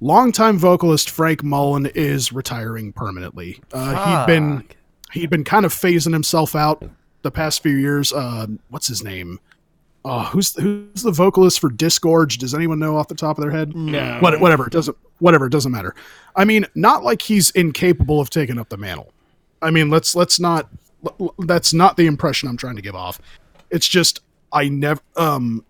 Longtime 0.00 0.58
vocalist 0.58 1.10
Frank 1.10 1.42
Mullen 1.42 1.86
is 1.86 2.32
retiring 2.32 2.92
permanently. 2.92 3.60
Uh, 3.72 4.20
he'd 4.26 4.32
been 4.32 4.64
he'd 5.12 5.30
been 5.30 5.44
kind 5.44 5.66
of 5.66 5.72
phasing 5.74 6.12
himself 6.12 6.54
out 6.54 6.84
the 7.22 7.30
past 7.30 7.62
few 7.62 7.76
years. 7.76 8.12
Uh, 8.12 8.46
what's 8.68 8.86
his 8.86 9.02
name? 9.02 9.40
Oh, 10.04 10.20
who's 10.20 10.54
who's 10.54 11.02
the 11.02 11.10
vocalist 11.10 11.58
for 11.58 11.68
Disgorge? 11.68 12.38
Does 12.38 12.54
anyone 12.54 12.78
know 12.78 12.96
off 12.96 13.08
the 13.08 13.16
top 13.16 13.38
of 13.38 13.42
their 13.42 13.50
head? 13.50 13.74
No. 13.74 14.18
What, 14.20 14.40
whatever. 14.40 14.66
It 14.68 14.72
doesn't. 14.72 14.96
Whatever. 15.18 15.46
It 15.46 15.50
doesn't 15.52 15.72
matter. 15.72 15.94
I 16.36 16.44
mean, 16.44 16.64
not 16.76 17.02
like 17.02 17.20
he's 17.22 17.50
incapable 17.50 18.20
of 18.20 18.30
taking 18.30 18.58
up 18.58 18.68
the 18.68 18.76
mantle. 18.76 19.12
I 19.60 19.72
mean, 19.72 19.90
let's 19.90 20.14
let's 20.14 20.38
not. 20.38 20.68
l- 21.04 21.16
l- 21.20 21.34
That's 21.40 21.74
not 21.74 21.96
the 21.96 22.06
impression 22.06 22.48
I'm 22.48 22.56
trying 22.56 22.76
to 22.76 22.82
give 22.82 22.94
off. 22.94 23.20
It's 23.70 23.88
just 23.88 24.20
I 24.52 24.68
never. 24.68 25.00
Um, 25.16 25.64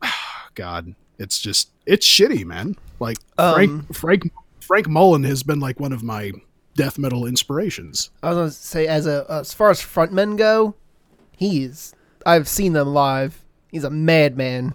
God, 0.54 0.94
It's 1.18 1.40
just 1.40 1.70
it's 1.84 2.06
shitty, 2.06 2.44
man. 2.44 2.76
Like 3.02 3.18
Um, 3.36 3.54
Frank 3.54 3.94
Frank 3.94 4.32
Frank 4.60 4.88
Mullen 4.88 5.24
has 5.24 5.42
been 5.42 5.60
like 5.60 5.78
one 5.80 5.92
of 5.92 6.02
my 6.02 6.32
death 6.74 6.98
metal 6.98 7.26
inspirations. 7.26 8.10
I 8.22 8.28
was 8.30 8.36
gonna 8.38 8.50
say 8.52 8.86
as 8.86 9.06
a 9.06 9.26
as 9.28 9.52
far 9.52 9.70
as 9.70 9.80
frontmen 9.80 10.38
go, 10.38 10.74
he's. 11.36 11.94
I've 12.24 12.46
seen 12.48 12.72
them 12.72 12.88
live. 12.94 13.44
He's 13.70 13.84
a 13.84 13.90
madman. 13.90 14.74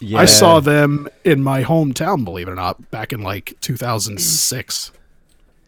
Yeah. 0.00 0.18
I 0.18 0.26
saw 0.26 0.60
them 0.60 1.08
in 1.24 1.42
my 1.42 1.64
hometown, 1.64 2.22
believe 2.26 2.48
it 2.48 2.50
or 2.50 2.54
not, 2.54 2.90
back 2.90 3.14
in 3.14 3.22
like 3.22 3.56
2006. 3.62 4.92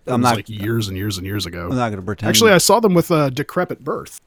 I'm 0.07 0.21
was 0.21 0.29
not- 0.31 0.37
like 0.37 0.49
years 0.51 0.89
and 0.89 0.97
years 0.99 1.17
and 1.17 1.27
years 1.27 1.47
ago. 1.47 1.65
I'm 1.71 1.77
not 1.77 1.89
going 1.89 2.01
to 2.01 2.05
pretend. 2.05 2.29
Actually, 2.29 2.53
I 2.53 2.59
saw 2.59 2.79
them 2.81 2.93
with 2.93 3.11
uh, 3.11 3.31
Decrepit 3.31 3.83
Birth. 3.85 4.21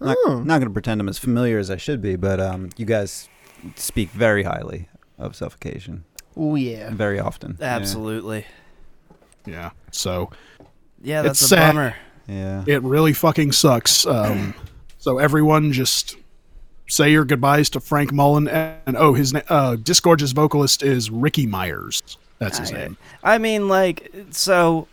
not, 0.00 0.16
not 0.26 0.58
going 0.58 0.62
to 0.62 0.70
pretend 0.70 1.00
I'm 1.00 1.08
as 1.08 1.18
familiar 1.18 1.58
as 1.60 1.70
I 1.70 1.76
should 1.76 2.02
be, 2.02 2.16
but 2.16 2.40
um, 2.40 2.70
you 2.76 2.84
guys 2.84 3.28
speak 3.76 4.10
very 4.10 4.42
highly 4.42 4.88
of 5.18 5.36
suffocation 5.36 6.04
Oh 6.36 6.54
yeah. 6.54 6.90
very 6.90 7.18
often. 7.20 7.56
Absolutely. 7.60 8.46
Yeah. 9.46 9.70
So 9.90 10.30
Yeah, 11.02 11.22
that's 11.22 11.40
It's 11.42 11.52
a 11.52 11.54
sad. 11.54 11.72
bummer. 11.74 11.96
Yeah. 12.26 12.64
it 12.66 12.82
really 12.82 13.12
fucking 13.12 13.52
sucks. 13.52 14.06
Um, 14.06 14.54
so 14.98 15.18
everyone 15.18 15.72
just 15.72 16.16
say 16.88 17.10
your 17.12 17.24
goodbyes 17.24 17.68
to 17.70 17.80
Frank 17.80 18.12
Mullen 18.12 18.48
and 18.48 18.96
oh, 18.96 19.12
his 19.14 19.32
na- 19.34 19.42
uh, 19.48 19.76
Disgorge's 19.76 20.32
vocalist 20.32 20.82
is 20.82 21.10
Ricky 21.10 21.46
Myers. 21.46 22.02
That's 22.38 22.58
his 22.58 22.72
I, 22.72 22.76
name. 22.76 22.96
I 23.22 23.38
mean, 23.38 23.68
like, 23.68 24.10
so 24.30 24.88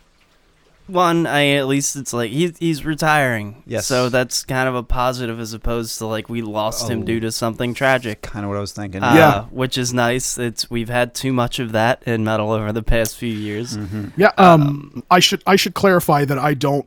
one, 0.92 1.26
I 1.26 1.48
at 1.54 1.66
least 1.66 1.96
it's 1.96 2.12
like 2.12 2.30
he's 2.30 2.56
he's 2.58 2.84
retiring. 2.84 3.62
Yes. 3.66 3.86
So 3.86 4.08
that's 4.08 4.44
kind 4.44 4.68
of 4.68 4.74
a 4.74 4.82
positive 4.82 5.40
as 5.40 5.52
opposed 5.52 5.98
to 5.98 6.06
like 6.06 6.28
we 6.28 6.42
lost 6.42 6.88
him 6.88 7.02
Oh. 7.02 7.04
due 7.04 7.20
to 7.20 7.32
something 7.32 7.74
tragic. 7.74 8.22
Kind 8.22 8.44
of 8.44 8.50
what 8.50 8.58
I 8.58 8.60
was 8.60 8.72
thinking. 8.72 9.02
Uh, 9.02 9.14
Yeah. 9.14 9.44
Which 9.50 9.76
is 9.76 9.92
nice. 9.92 10.38
It's 10.38 10.70
we've 10.70 10.88
had 10.88 11.14
too 11.14 11.32
much 11.32 11.58
of 11.58 11.72
that 11.72 12.02
in 12.06 12.22
metal 12.24 12.52
over 12.52 12.72
the 12.72 12.82
past 12.82 13.16
few 13.16 13.32
years. 13.32 13.76
Mm-hmm. 13.76 14.08
Yeah. 14.16 14.30
Um, 14.38 15.02
I 15.10 15.18
should 15.20 15.42
I 15.46 15.56
should 15.56 15.74
clarify 15.74 16.24
that 16.24 16.38
I 16.38 16.54
don't 16.54 16.86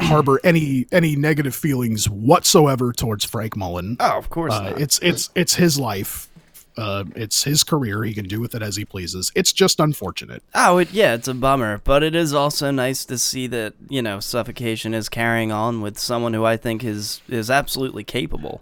harbor 0.00 0.40
any 0.42 0.86
any 0.90 1.14
negative 1.14 1.54
feelings 1.54 2.08
whatsoever 2.10 2.92
towards 2.92 3.24
Frank 3.24 3.56
Mullen. 3.56 3.96
Oh, 4.00 4.18
of 4.18 4.28
course 4.28 4.52
Uh, 4.52 4.70
not. 4.70 4.80
it's 4.80 4.98
it's 5.00 5.30
it's 5.34 5.54
his 5.54 5.78
life. 5.78 6.28
Uh, 6.76 7.04
it's 7.14 7.44
his 7.44 7.62
career. 7.62 8.02
He 8.02 8.12
can 8.14 8.26
do 8.26 8.40
with 8.40 8.54
it 8.54 8.62
as 8.62 8.74
he 8.76 8.84
pleases. 8.84 9.30
It's 9.36 9.52
just 9.52 9.78
unfortunate. 9.78 10.42
Oh, 10.54 10.78
it, 10.78 10.90
yeah, 10.92 11.14
it's 11.14 11.28
a 11.28 11.34
bummer, 11.34 11.80
but 11.84 12.02
it 12.02 12.14
is 12.16 12.34
also 12.34 12.70
nice 12.72 13.04
to 13.04 13.16
see 13.18 13.46
that 13.48 13.74
you 13.88 14.02
know 14.02 14.18
suffocation 14.20 14.92
is 14.94 15.08
carrying 15.08 15.52
on 15.52 15.80
with 15.82 15.98
someone 15.98 16.34
who 16.34 16.44
I 16.44 16.56
think 16.56 16.82
is 16.82 17.20
is 17.28 17.48
absolutely 17.50 18.02
capable. 18.04 18.60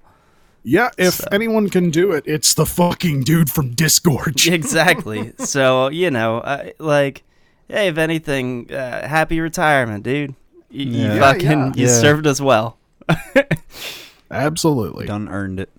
Yeah, 0.65 0.91
if 0.99 1.15
So- 1.15 1.29
anyone 1.33 1.71
can 1.71 1.91
do 1.91 2.13
it, 2.13 2.23
it's 2.27 2.55
the 2.55 2.67
fucking 2.67 3.25
dude 3.25 3.51
from 3.51 3.75
Disgorge. 3.75 4.47
exactly. 4.53 5.33
so 5.39 5.89
you 5.89 6.11
know, 6.11 6.41
I, 6.43 6.75
like, 6.79 7.23
hey, 7.69 7.89
if 7.89 7.97
anything, 7.99 8.71
uh, 8.73 9.09
happy 9.09 9.41
retirement, 9.41 10.05
dude. 10.05 10.35
You, 10.71 10.85
you 10.87 11.03
Yeah. 11.15 11.19
fucking 11.19 11.51
Yeah, 11.51 11.73
you 11.75 11.87
yeah. 11.87 12.01
served 12.01 12.27
us 12.27 12.41
well. 12.41 12.77
Absolutely. 14.31 15.07
Done 15.07 15.29
earned 15.29 15.61
it. 15.61 15.71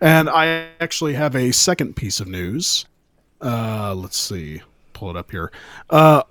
And 0.00 0.28
I 0.30 0.68
actually 0.80 1.14
have 1.14 1.36
a 1.36 1.52
second 1.52 1.94
piece 1.96 2.18
of 2.20 2.26
news. 2.28 2.86
Uh, 3.40 3.94
let's 3.94 4.16
see. 4.18 4.62
Pull 4.92 5.10
it 5.10 5.16
up 5.16 5.30
here. 5.30 5.52
Uh, 5.90 6.22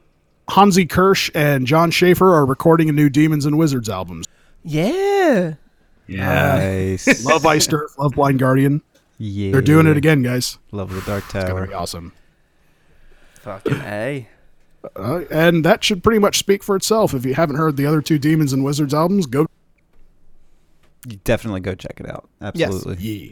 Hansi 0.49 0.85
Kürsch 0.85 1.29
and 1.33 1.65
Jon 1.67 1.91
Schaffer 1.91 2.33
are 2.33 2.45
recording 2.45 2.89
a 2.89 2.91
new 2.91 3.09
Demons 3.09 3.45
and 3.45 3.57
Wizards 3.57 3.89
album. 3.89 4.23
Yeah. 4.63 5.53
Yeah. 6.07 6.55
Nice. 6.57 7.23
Love 7.25 7.45
Iced 7.45 7.73
Earth, 7.73 7.97
Love 7.97 8.13
Blind 8.13 8.39
Guardian. 8.39 8.81
yeah. 9.17 9.51
They're 9.51 9.61
doing 9.61 9.87
it 9.87 9.95
again, 9.97 10.21
guys. 10.23 10.57
Love 10.71 10.93
the 10.93 11.01
Dark 11.01 11.23
It's 11.25 11.33
going 11.33 11.45
to 11.47 11.51
Tower. 11.53 11.67
be 11.67 11.73
awesome. 11.73 12.11
Fucking 13.35 13.77
a. 13.81 14.27
Uh, 14.95 15.21
and 15.31 15.63
that 15.63 15.83
should 15.83 16.03
pretty 16.03 16.19
much 16.19 16.37
speak 16.39 16.63
for 16.63 16.75
itself. 16.75 17.13
If 17.13 17.25
you 17.25 17.33
haven't 17.35 17.55
heard 17.57 17.77
the 17.77 17.85
other 17.85 18.01
two 18.01 18.17
Demons 18.19 18.51
and 18.51 18.63
Wizards 18.63 18.93
albums, 18.93 19.25
go. 19.27 19.45
You 21.07 21.19
definitely 21.23 21.61
go 21.61 21.73
check 21.75 21.99
it 21.99 22.09
out. 22.09 22.29
Absolutely. 22.41 22.95
Yeah. 22.97 23.31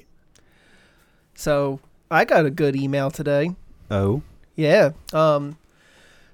So 1.36 1.80
I 2.12 2.26
got 2.26 2.46
a 2.46 2.50
good 2.50 2.76
email 2.76 3.12
today. 3.12 3.56
Oh. 3.92 4.22
Yeah. 4.56 4.92
Um. 5.14 5.58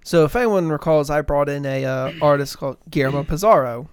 So 0.04 0.24
if 0.24 0.36
anyone 0.36 0.70
recalls, 0.70 1.10
I 1.10 1.22
brought 1.22 1.50
in 1.50 1.66
a 1.66 1.84
uh, 1.84 2.12
artist 2.22 2.58
called 2.58 2.78
Guillermo 2.90 3.24
Pizarro. 3.24 3.90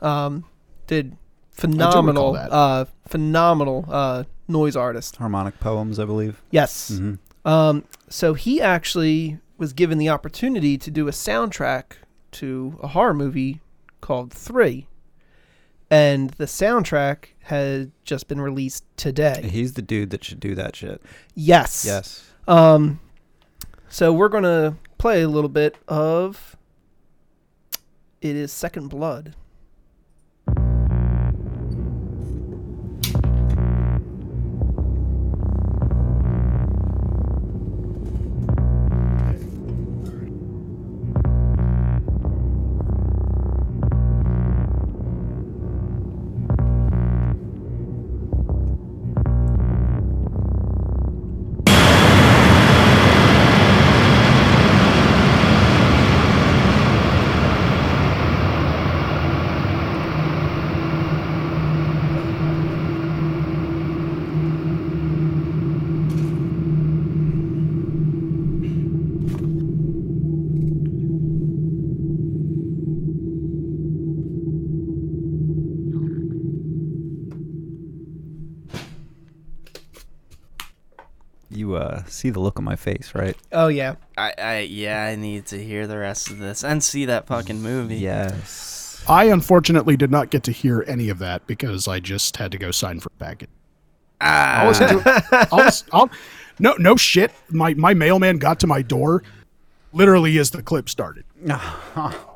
Um, 0.00 0.44
did 0.88 1.16
phenomenal, 1.52 2.36
uh, 2.36 2.86
phenomenal 3.06 3.86
uh, 3.88 4.24
noise 4.48 4.74
artist. 4.76 5.16
Harmonic 5.16 5.60
poems, 5.60 5.98
I 6.00 6.04
believe. 6.04 6.42
Yes. 6.50 6.88
hmm 6.98 7.14
Um. 7.44 7.84
So 8.08 8.34
he 8.34 8.60
actually 8.60 9.38
was 9.58 9.72
given 9.72 9.98
the 9.98 10.08
opportunity 10.08 10.76
to 10.76 10.90
do 10.90 11.06
a 11.08 11.12
soundtrack 11.12 11.92
to 12.32 12.78
a 12.82 12.88
horror 12.88 13.14
movie 13.14 13.60
called 14.00 14.32
Three, 14.32 14.88
and 15.92 16.30
the 16.30 16.46
soundtrack 16.46 17.26
had 17.42 17.92
just 18.02 18.26
been 18.26 18.40
released 18.40 18.84
today. 18.96 19.46
He's 19.52 19.74
the 19.74 19.82
dude 19.82 20.08
that 20.10 20.24
should 20.24 20.40
do 20.40 20.54
that 20.54 20.74
shit. 20.74 21.02
Yes. 21.34 21.84
Yes. 21.84 22.30
Um, 22.48 22.98
so 23.90 24.10
we're 24.10 24.30
gonna 24.30 24.78
play 24.96 25.20
a 25.20 25.28
little 25.28 25.50
bit 25.50 25.76
of. 25.86 26.56
It 28.22 28.36
is 28.36 28.50
Second 28.50 28.88
Blood. 28.88 29.34
Uh, 81.92 82.04
see 82.06 82.30
the 82.30 82.40
look 82.40 82.58
on 82.58 82.64
my 82.64 82.76
face, 82.76 83.12
right? 83.14 83.36
Oh 83.52 83.68
yeah. 83.68 83.96
I, 84.16 84.34
I 84.38 84.58
yeah, 84.60 85.04
I 85.04 85.16
need 85.16 85.46
to 85.46 85.62
hear 85.62 85.86
the 85.86 85.98
rest 85.98 86.30
of 86.30 86.38
this 86.38 86.64
and 86.64 86.82
see 86.82 87.04
that 87.06 87.26
fucking 87.26 87.62
movie. 87.62 87.96
Yes. 87.96 89.04
I 89.08 89.24
unfortunately 89.24 89.96
did 89.96 90.10
not 90.10 90.30
get 90.30 90.42
to 90.44 90.52
hear 90.52 90.84
any 90.86 91.08
of 91.08 91.18
that 91.18 91.46
because 91.46 91.88
I 91.88 92.00
just 92.00 92.36
had 92.36 92.52
to 92.52 92.58
go 92.58 92.70
sign 92.70 93.00
for 93.00 93.08
a 93.08 93.24
package. 93.24 93.50
I'll 94.20 94.68
listen 94.68 94.88
to 94.88 95.02
it. 95.04 95.48
I'll, 95.52 95.70
I'll, 95.92 96.10
no, 96.58 96.74
no 96.78 96.96
shit. 96.96 97.32
My 97.50 97.74
my 97.74 97.94
mailman 97.94 98.38
got 98.38 98.60
to 98.60 98.66
my 98.66 98.82
door, 98.82 99.22
literally 99.92 100.38
as 100.38 100.50
the 100.50 100.62
clip 100.62 100.88
started. 100.88 101.24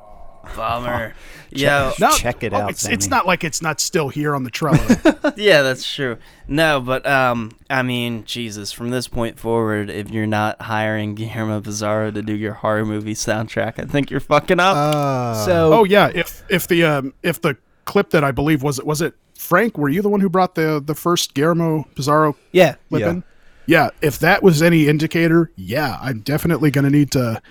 Bummer. 0.54 1.14
Yeah, 1.50 1.92
No, 2.00 2.10
Check 2.10 2.42
it 2.42 2.52
oh, 2.52 2.56
out, 2.56 2.70
It's, 2.70 2.86
it's 2.86 3.08
not 3.08 3.24
like 3.24 3.44
it's 3.44 3.62
not 3.62 3.80
still 3.80 4.08
here 4.08 4.34
on 4.34 4.42
the 4.42 4.50
Trello. 4.50 5.34
yeah, 5.36 5.62
that's 5.62 5.90
true. 5.90 6.18
No, 6.48 6.80
but 6.80 7.06
um, 7.06 7.56
I 7.70 7.82
mean, 7.82 8.24
Jesus, 8.24 8.72
from 8.72 8.90
this 8.90 9.08
point 9.08 9.38
forward, 9.38 9.88
if 9.88 10.10
you're 10.10 10.26
not 10.26 10.60
hiring 10.60 11.14
Guillermo 11.14 11.60
Pizarro 11.60 12.10
to 12.10 12.20
do 12.20 12.34
your 12.34 12.52
horror 12.52 12.84
movie 12.84 13.14
soundtrack, 13.14 13.78
I 13.78 13.84
think 13.86 14.10
you're 14.10 14.20
fucking 14.20 14.60
up. 14.60 14.76
Uh, 14.76 15.44
So 15.44 15.72
oh 15.72 15.84
yeah, 15.84 16.10
if 16.14 16.42
if 16.50 16.66
the 16.66 16.84
um 16.84 17.14
if 17.22 17.40
the 17.40 17.56
clip 17.84 18.10
that 18.10 18.24
I 18.24 18.32
believe 18.32 18.62
was 18.62 18.78
it 18.78 18.86
was 18.86 19.00
it 19.00 19.14
Frank? 19.38 19.78
Were 19.78 19.88
you 19.88 20.02
the 20.02 20.08
one 20.08 20.20
who 20.20 20.28
brought 20.28 20.56
the 20.56 20.82
the 20.84 20.94
first 20.94 21.32
Guillermo 21.34 21.86
Pizarro 21.94 22.36
yeah. 22.52 22.74
clip 22.88 23.00
Yeah. 23.00 23.10
in? 23.10 23.24
Yeah, 23.66 23.90
if 24.00 24.20
that 24.20 24.42
was 24.44 24.62
any 24.62 24.86
indicator, 24.86 25.50
yeah, 25.56 25.98
I'm 26.00 26.20
definitely 26.20 26.70
going 26.70 26.84
to 26.84 26.90
need 26.90 27.10
to 27.12 27.42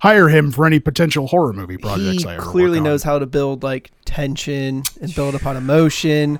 hire 0.00 0.28
him 0.28 0.50
for 0.52 0.66
any 0.66 0.80
potential 0.80 1.26
horror 1.26 1.52
movie 1.52 1.76
projects. 1.78 2.22
He 2.22 2.28
I 2.28 2.34
ever 2.34 2.42
clearly 2.42 2.80
knows 2.80 3.02
how 3.02 3.18
to 3.18 3.26
build 3.26 3.62
like 3.62 3.90
tension 4.04 4.82
and 5.00 5.14
build 5.14 5.34
upon 5.34 5.56
emotion, 5.56 6.38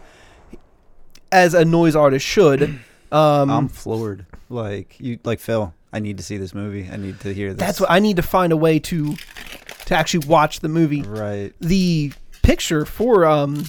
as 1.33 1.55
a 1.55 1.65
noise 1.65 1.95
artist 1.97 2.25
should. 2.27 2.79
Um, 3.11 3.49
I'm 3.49 3.69
floored. 3.69 4.27
Like 4.51 5.01
you, 5.01 5.19
like 5.25 5.41
Phil. 5.41 5.73
I 5.95 5.99
need 5.99 6.19
to 6.19 6.23
see 6.23 6.37
this 6.37 6.55
movie. 6.55 6.91
I 6.93 6.99
need 6.99 7.19
to 7.21 7.33
hear 7.33 7.55
this. 7.55 7.59
that's 7.67 7.81
what 7.81 7.91
I 7.91 8.01
need 8.01 8.17
to 8.17 8.23
find 8.23 8.53
a 8.53 8.57
way 8.59 8.79
to 8.81 9.15
to 9.87 9.95
actually 9.97 10.27
watch 10.27 10.61
the 10.61 10.69
movie. 10.69 11.01
Right. 11.01 11.55
the 11.59 12.13
picture 12.43 12.85
for 12.85 13.25
um 13.25 13.65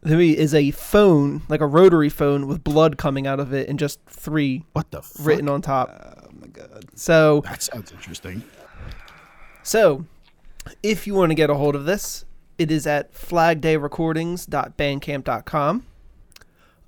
the 0.00 0.12
movie 0.12 0.34
is 0.38 0.54
a 0.54 0.70
phone, 0.70 1.42
like 1.50 1.60
a 1.60 1.66
rotary 1.66 2.08
phone 2.08 2.46
with 2.46 2.64
blood 2.64 2.96
coming 2.96 3.26
out 3.26 3.38
of 3.38 3.52
it, 3.52 3.68
and 3.68 3.78
just 3.78 4.00
three 4.06 4.64
What 4.72 4.90
the 4.92 5.02
fuck? 5.02 5.26
written 5.26 5.50
on 5.50 5.60
top. 5.60 6.25
So 6.96 7.42
That 7.42 7.62
sounds 7.62 7.92
interesting. 7.92 8.42
So, 9.62 10.06
if 10.82 11.06
you 11.06 11.14
want 11.14 11.30
to 11.30 11.34
get 11.34 11.50
a 11.50 11.54
hold 11.54 11.76
of 11.76 11.84
this, 11.84 12.24
it 12.56 12.70
is 12.70 12.86
at 12.86 13.12
flagdayrecordings.bandcamp.com. 13.12 15.86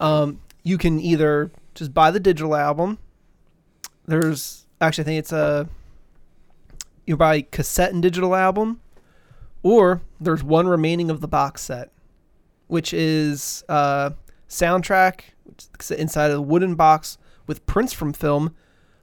Um, 0.00 0.40
you 0.62 0.78
can 0.78 0.98
either 0.98 1.50
just 1.74 1.92
buy 1.92 2.10
the 2.10 2.20
digital 2.20 2.56
album. 2.56 2.96
There's 4.06 4.64
actually, 4.80 5.02
I 5.02 5.04
think 5.04 5.18
it's 5.18 5.32
a 5.32 5.68
you 7.06 7.14
buy 7.16 7.42
cassette 7.42 7.92
and 7.92 8.02
digital 8.02 8.34
album, 8.34 8.80
or 9.62 10.00
there's 10.20 10.42
one 10.42 10.68
remaining 10.68 11.10
of 11.10 11.20
the 11.20 11.28
box 11.28 11.62
set, 11.62 11.90
which 12.66 12.94
is 12.94 13.62
uh, 13.68 14.10
soundtrack 14.48 15.20
which 15.44 15.66
is 15.80 15.90
inside 15.90 16.30
a 16.30 16.40
wooden 16.40 16.74
box 16.74 17.18
with 17.46 17.66
prints 17.66 17.92
from 17.92 18.12
film, 18.12 18.54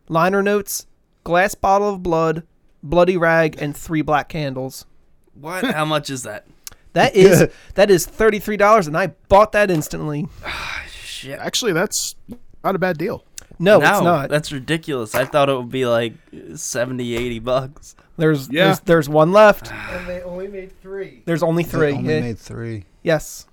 liner 0.08 0.42
notes, 0.42 0.88
glass 1.26 1.54
bottle 1.56 1.90
of 1.90 2.02
blood, 2.02 2.44
bloody 2.82 3.18
rag, 3.18 3.58
and 3.62 3.76
three 3.76 4.02
black 4.02 4.30
candles. 4.30 4.86
What? 5.34 5.66
How 5.66 5.84
much 5.84 6.10
is 6.10 6.24
that? 6.24 6.46
That 6.94 7.14
is 7.18 7.50
that 7.74 7.92
is 7.92 8.06
thirty 8.06 8.40
three 8.40 8.56
dollars, 8.56 8.88
and 8.88 8.98
I 8.98 9.08
bought 9.28 9.52
that 9.52 9.70
instantly. 9.70 10.28
Shit. 11.04 11.38
Actually, 11.40 11.74
that's 11.74 12.16
not 12.64 12.76
a 12.76 12.80
bad 12.80 12.98
deal. 12.98 13.26
No, 13.58 13.80
no, 13.80 13.90
it's 13.92 14.02
not. 14.02 14.30
That's 14.30 14.52
ridiculous. 14.52 15.16
I 15.16 15.24
thought 15.26 15.48
it 15.50 15.56
would 15.56 15.70
be 15.72 15.86
like 15.86 16.14
70, 16.56 17.16
80 17.16 17.40
bucks. 17.40 17.96
There's 18.18 18.50
Yeah. 18.52 18.66
there's, 18.66 18.80
there's 18.82 19.10
one 19.10 19.32
left. 19.32 19.72
And 19.92 20.08
they 20.08 20.22
only 20.24 20.50
made 20.50 20.78
three. 20.82 21.22
There's 21.26 21.42
only 21.42 21.64
They 21.64 21.70
three. 21.70 21.92
only 21.94 22.14
Yeah. 22.16 22.20
made 22.22 22.38
three. 22.38 22.84
yes. 23.02 23.46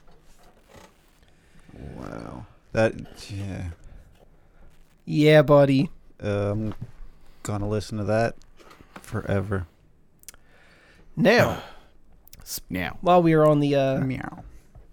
Wow. 1.97 2.47
That 2.73 2.95
yeah. 3.31 3.67
Yeah, 5.05 5.43
buddy. 5.43 5.91
I'm 6.21 6.75
gonna 7.43 7.69
listen 7.69 7.99
to 7.99 8.05
that 8.05 8.37
forever. 9.01 9.67
Now, 11.17 11.63
Now, 12.69 12.99
while 13.01 13.23
we 13.23 13.33
are 13.35 13.47
on 13.47 13.61
the 13.61 13.75
uh, 13.75 14.01
Meow. 14.01 14.45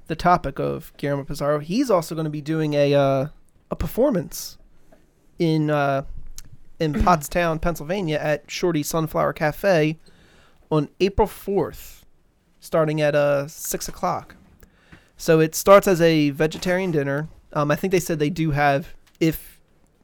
the 0.07 0.15
topic 0.15 0.59
of 0.59 0.93
Guillermo 0.97 1.23
Pizarro, 1.23 1.59
he's 1.59 1.89
also 1.89 2.15
going 2.15 2.25
to 2.25 2.31
be 2.31 2.41
doing 2.41 2.73
a 2.73 2.93
uh, 2.93 3.27
a 3.71 3.75
performance 3.75 4.57
in 5.37 5.69
uh, 5.69 6.03
in 6.79 6.93
Pottstown, 7.03 7.59
Pennsylvania, 7.61 8.17
at 8.21 8.49
Shorty 8.49 8.83
Sunflower 8.83 9.33
Cafe 9.33 9.97
on 10.71 10.89
April 10.99 11.27
fourth, 11.27 12.05
starting 12.59 13.01
at 13.01 13.15
uh 13.15 13.47
six 13.47 13.87
o'clock. 13.87 14.35
So 15.17 15.39
it 15.39 15.53
starts 15.53 15.87
as 15.87 15.99
a 16.01 16.29
vegetarian 16.29 16.91
dinner. 16.91 17.27
Um, 17.51 17.71
I 17.71 17.75
think 17.75 17.91
they 17.91 17.99
said 17.99 18.19
they 18.19 18.29
do 18.29 18.51
have 18.51 18.93
if 19.19 19.58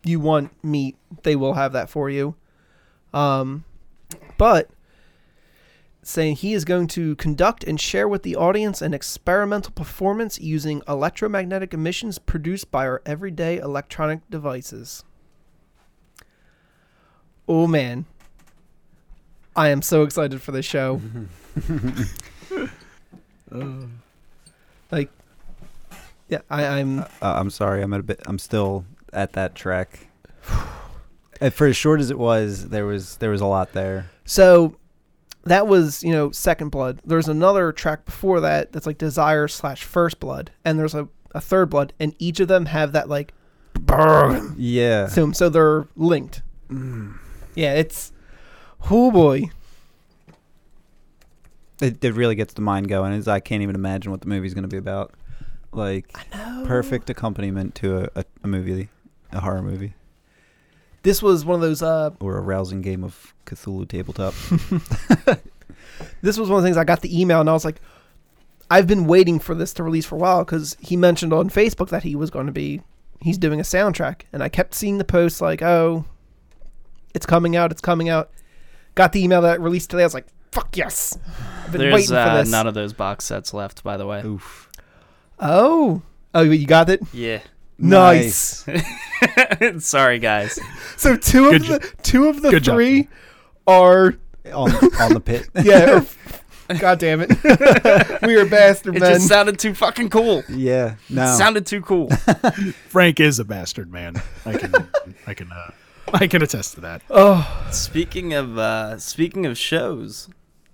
you 0.06 0.20
want 0.20 0.52
meat, 0.64 0.96
they 1.24 1.36
will 1.36 1.54
have 1.54 1.74
that 1.74 1.90
for 1.90 2.10
you. 2.10 2.36
Um, 3.14 3.64
but 4.38 4.70
saying 6.04 6.36
he 6.36 6.54
is 6.54 6.66
going 6.66 6.88
to 6.88 7.16
conduct 7.16 7.64
and 7.64 7.82
share 7.82 8.08
with 8.08 8.22
the 8.24 8.36
audience 8.36 8.82
an 8.82 8.94
experimental 8.94 9.72
performance 9.72 10.40
using 10.40 10.84
electromagnetic 10.88 11.74
emissions 11.74 12.20
produced 12.20 12.70
by 12.70 12.86
our 12.86 13.02
everyday 13.06 13.58
electronic 13.58 14.22
devices. 14.30 15.04
Oh 17.48 17.66
man. 17.66 18.06
I 19.56 19.70
am 19.70 19.82
so 19.82 20.04
excited 20.04 20.42
for 20.42 20.52
this 20.52 20.66
show. 20.66 21.02
like 24.92 25.10
yeah, 26.28 26.42
I, 26.50 26.66
I'm 26.66 27.00
Uh, 27.00 27.06
I'm 27.22 27.50
sorry. 27.50 27.82
I'm 27.82 27.94
at 27.94 28.00
a 28.00 28.04
bit. 28.04 28.20
I'm 28.26 28.40
still 28.40 28.86
at 29.16 29.34
that 29.34 29.56
track. 29.56 30.08
For 31.52 31.68
as 31.68 31.76
short 31.76 32.00
as 32.00 32.10
it 32.12 32.18
was, 32.18 32.70
there 32.70 32.86
was 32.86 33.18
there 33.18 33.30
was 33.30 33.42
a 33.42 33.46
lot 33.46 33.74
there. 33.74 34.10
So 34.24 34.76
that 35.44 35.68
was, 35.68 36.02
you 36.04 36.12
know, 36.12 36.32
Second 36.32 36.70
Blood. 36.70 37.02
There's 37.06 37.28
another 37.28 37.72
track 37.72 38.06
before 38.06 38.40
that 38.42 38.72
that's 38.72 38.86
like 38.88 38.98
Desire 38.98 39.48
slash 39.48 39.84
First 39.84 40.20
Blood, 40.20 40.52
and 40.64 40.80
there's 40.80 40.96
a, 40.96 41.08
a 41.34 41.42
Third 41.42 41.70
Blood, 41.70 41.94
and 42.00 42.16
each 42.20 42.40
of 42.40 42.48
them 42.48 42.68
have 42.68 42.94
that 42.94 43.10
like 43.10 43.34
burn 43.74 44.56
Yeah. 44.58 45.10
'em, 45.18 45.34
so 45.34 45.50
they're 45.50 45.88
linked. 45.98 46.42
Mm. 46.70 47.18
Yeah, 47.54 47.74
it's 47.74 48.14
oh 48.90 49.12
boy. 49.12 49.50
It, 51.82 52.04
it 52.04 52.14
really 52.14 52.36
gets 52.36 52.54
the 52.54 52.62
mind 52.62 52.88
going. 52.88 53.12
It's, 53.12 53.28
I 53.28 53.42
can't 53.42 53.62
even 53.62 53.76
imagine 53.76 54.10
what 54.12 54.22
the 54.22 54.28
movie's 54.28 54.54
going 54.54 54.64
to 54.64 54.70
be 54.70 54.78
about. 54.78 55.14
Like 55.74 56.08
perfect 56.64 57.10
accompaniment 57.10 57.76
to 57.76 57.98
a, 58.06 58.10
a, 58.22 58.26
a 58.46 58.48
movie, 58.48 58.88
a 59.32 59.40
horror 59.40 59.62
movie, 59.62 59.94
This 61.04 61.22
was 61.22 61.46
one 61.46 61.56
of 61.56 61.62
those. 61.62 61.82
Uh, 61.82 62.12
or 62.20 62.38
a 62.38 62.42
rousing 62.42 62.82
game 62.82 63.04
of 63.04 63.34
Cthulhu 63.46 63.88
tabletop. 63.88 64.34
this 66.22 66.38
was 66.38 66.50
one 66.50 66.58
of 66.58 66.64
the 66.64 66.68
things 66.68 66.78
I 66.78 66.84
got 66.84 67.02
the 67.02 67.20
email, 67.20 67.40
and 67.40 67.50
I 67.50 67.54
was 67.54 67.66
like, 67.66 67.82
I've 68.70 68.88
been 68.88 69.06
waiting 69.06 69.40
for 69.40 69.54
this 69.54 69.74
to 69.74 69.84
release 69.84 70.06
for 70.06 70.16
a 70.16 70.20
while 70.20 70.44
because 70.44 70.76
he 70.80 70.96
mentioned 70.96 71.34
on 71.34 71.50
Facebook 71.50 71.90
that 71.90 72.04
he 72.04 72.16
was 72.16 72.30
going 72.30 72.48
to 72.48 72.52
be 72.52 72.82
he's 73.22 73.38
doing 73.38 73.60
a 73.60 73.64
soundtrack, 73.64 74.22
and 74.34 74.42
I 74.44 74.50
kept 74.50 74.74
seeing 74.74 74.98
the 74.98 75.04
posts 75.04 75.42
like, 75.42 75.62
oh, 75.62 76.06
it's 77.14 77.26
coming 77.26 77.56
out, 77.56 77.72
it's 77.72 77.82
coming 77.82 78.10
out. 78.10 78.32
Got 78.96 79.12
the 79.12 79.24
email 79.24 79.42
that 79.42 79.56
it 79.56 79.62
released 79.62 79.90
today. 79.90 80.04
I 80.04 80.06
was 80.06 80.14
like, 80.14 80.28
fuck 80.52 80.78
yes. 80.78 81.18
I've 81.64 81.72
been 81.72 81.82
There's 81.82 81.94
waiting 81.94 82.10
for 82.10 82.16
uh, 82.16 82.38
this. 82.38 82.50
none 82.50 82.66
of 82.66 82.74
those 82.74 82.94
box 82.94 83.26
sets 83.26 83.54
left, 83.54 83.84
by 83.84 83.98
the 83.98 84.06
way. 84.06 84.22
Oof. 84.24 84.70
oh, 85.40 86.02
oh, 86.34 86.42
you 86.42 86.66
got 86.66 86.90
it. 86.90 87.02
Yeah. 87.14 87.42
Nice. 87.78 88.66
Sorry, 89.80 90.20
guys. 90.20 90.60
So 90.98 91.16
two 91.18 91.52
Good 91.52 91.62
of 91.62 91.68
jo- 91.68 91.78
the 91.80 91.94
two 92.04 92.28
of 92.28 92.42
the 92.42 92.52
good 92.52 92.64
job. 92.64 92.76
three 92.76 93.08
are 93.68 94.16
On 94.54 94.72
on 95.00 95.14
the 95.14 95.22
pit. 95.24 95.50
yeah. 95.64 96.00
or- 96.00 96.06
God 96.80 96.98
damn 96.98 97.22
it, 97.22 97.30
we 98.24 98.36
are 98.38 98.46
bastard 98.48 98.96
It 98.96 99.02
men. 99.02 99.14
just 99.14 99.28
sounded 99.28 99.60
too 99.60 99.76
fucking 99.76 100.10
cool. 100.10 100.42
yeah. 100.50 100.96
No. 101.12 101.26
It 101.32 101.38
sounded 101.38 101.68
too 101.68 101.80
cool. 101.82 102.10
Frank 102.90 103.20
is 103.20 103.38
a 103.38 103.46
bastard, 103.46 103.92
man. 103.94 104.16
I 104.48 104.58
can, 104.58 104.74
I 105.28 105.36
can, 105.36 105.52
uh, 105.52 105.70
I 106.12 106.26
can 106.26 106.42
attest 106.42 106.74
to 106.74 106.82
that. 106.82 107.04
oh, 107.12 107.68
speaking 107.72 108.34
of 108.34 108.58
uh, 108.58 108.98
speaking 108.98 109.46
of 109.46 109.60
shows, 109.60 110.28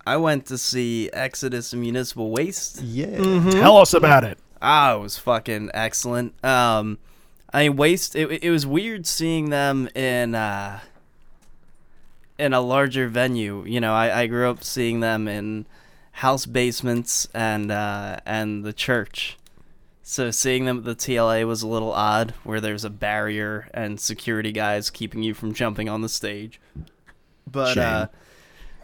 I 0.07 0.15
went 0.15 0.45
to 0.45 0.57
see 0.57 1.09
Exodus 1.11 1.73
and 1.73 1.81
Municipal 1.81 2.31
Waste. 2.31 2.81
yeah. 2.81 3.07
Mm-hmm. 3.07 3.49
Tell 3.49 3.75
us 3.75 3.93
about 3.93 4.23
it. 4.23 4.37
Ah, 4.62 4.95
it 4.95 4.99
was 4.99 5.18
fucking 5.18 5.72
excellent. 5.74 6.34
Um, 6.45 6.99
I 7.53 7.68
mean, 7.68 7.78
Waste. 7.78 8.16
It, 8.16 8.43
it 8.43 8.51
was 8.51 8.66
weird 8.66 9.05
seeing 9.05 9.49
them 9.49 9.89
in 9.95 10.36
uh, 10.36 10.80
in 12.38 12.53
a 12.53 12.62
larger 12.62 13.07
venue. 13.07 13.66
You 13.66 13.80
know, 13.82 13.93
I, 13.93 14.22
I 14.22 14.28
grew 14.28 14.49
up 14.49 14.64
seeing 14.64 14.99
them 14.99 15.28
in 15.28 15.66
house 16.14 16.45
basements 16.45 17.28
and 17.34 17.72
uh, 17.72 18.18
and 18.26 18.64
the 18.64 18.74
church. 18.74 19.38
So 20.03 20.32
seeing 20.32 20.66
them 20.66 20.80
at 20.80 20.84
the 20.84 20.95
TLA 20.95 21.47
was 21.47 21.62
a 21.62 21.68
little 21.68 21.91
odd, 21.93 22.34
where 22.43 22.59
there's 22.59 22.84
a 22.84 22.89
barrier 22.89 23.70
and 23.74 23.99
security 23.99 24.51
guys 24.51 24.89
keeping 24.89 25.24
you 25.24 25.34
from 25.34 25.53
jumping 25.53 25.88
on 25.88 26.01
the 26.01 26.09
stage. 26.09 26.59
But 27.49 27.78
uh, 27.78 28.07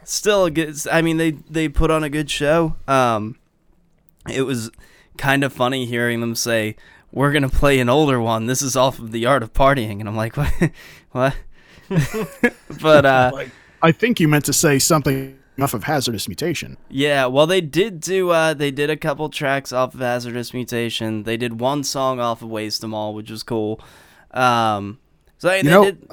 still, 0.04 0.46
a 0.46 0.50
good. 0.50 0.74
I 0.90 1.02
mean, 1.02 1.16
they 1.16 1.32
they 1.32 1.68
put 1.68 1.90
on 1.90 2.04
a 2.04 2.08
good 2.08 2.30
show. 2.30 2.76
Um, 2.86 3.36
it 4.30 4.42
was 4.42 4.70
kind 5.18 5.44
of 5.44 5.52
funny 5.52 5.84
hearing 5.86 6.20
them 6.20 6.34
say, 6.34 6.76
"We're 7.12 7.32
gonna 7.32 7.48
play 7.50 7.78
an 7.80 7.88
older 7.88 8.20
one. 8.20 8.46
This 8.46 8.62
is 8.62 8.76
off 8.76 8.98
of 8.98 9.12
the 9.12 9.26
Art 9.26 9.42
of 9.42 9.52
Partying," 9.52 10.00
and 10.00 10.08
I'm 10.08 10.16
like, 10.16 10.36
"What? 10.38 10.70
what?" 11.10 11.36
but 12.80 13.06
uh, 13.06 13.30
Like, 13.34 13.50
I 13.82 13.92
think 13.92 14.20
you 14.20 14.28
meant 14.28 14.44
to 14.46 14.52
say 14.52 14.78
something 14.78 15.38
off 15.60 15.74
of 15.74 15.84
Hazardous 15.84 16.28
Mutation. 16.28 16.76
yeah, 16.88 17.26
well, 17.26 17.46
they 17.46 17.60
did 17.60 18.00
do. 18.00 18.30
Uh, 18.30 18.54
they 18.54 18.70
did 18.70 18.90
a 18.90 18.96
couple 18.96 19.28
tracks 19.28 19.72
off 19.72 19.94
of 19.94 20.00
Hazardous 20.00 20.54
Mutation. 20.54 21.24
They 21.24 21.36
did 21.36 21.60
one 21.60 21.82
song 21.84 22.20
off 22.20 22.42
of 22.42 22.48
waste 22.48 22.80
them 22.80 22.94
All, 22.94 23.12
which 23.14 23.30
was 23.30 23.42
cool. 23.42 23.80
Um, 24.30 24.98
so 25.38 25.48
they, 25.48 25.58
You 25.58 25.70
know, 25.70 25.84
did. 25.84 26.08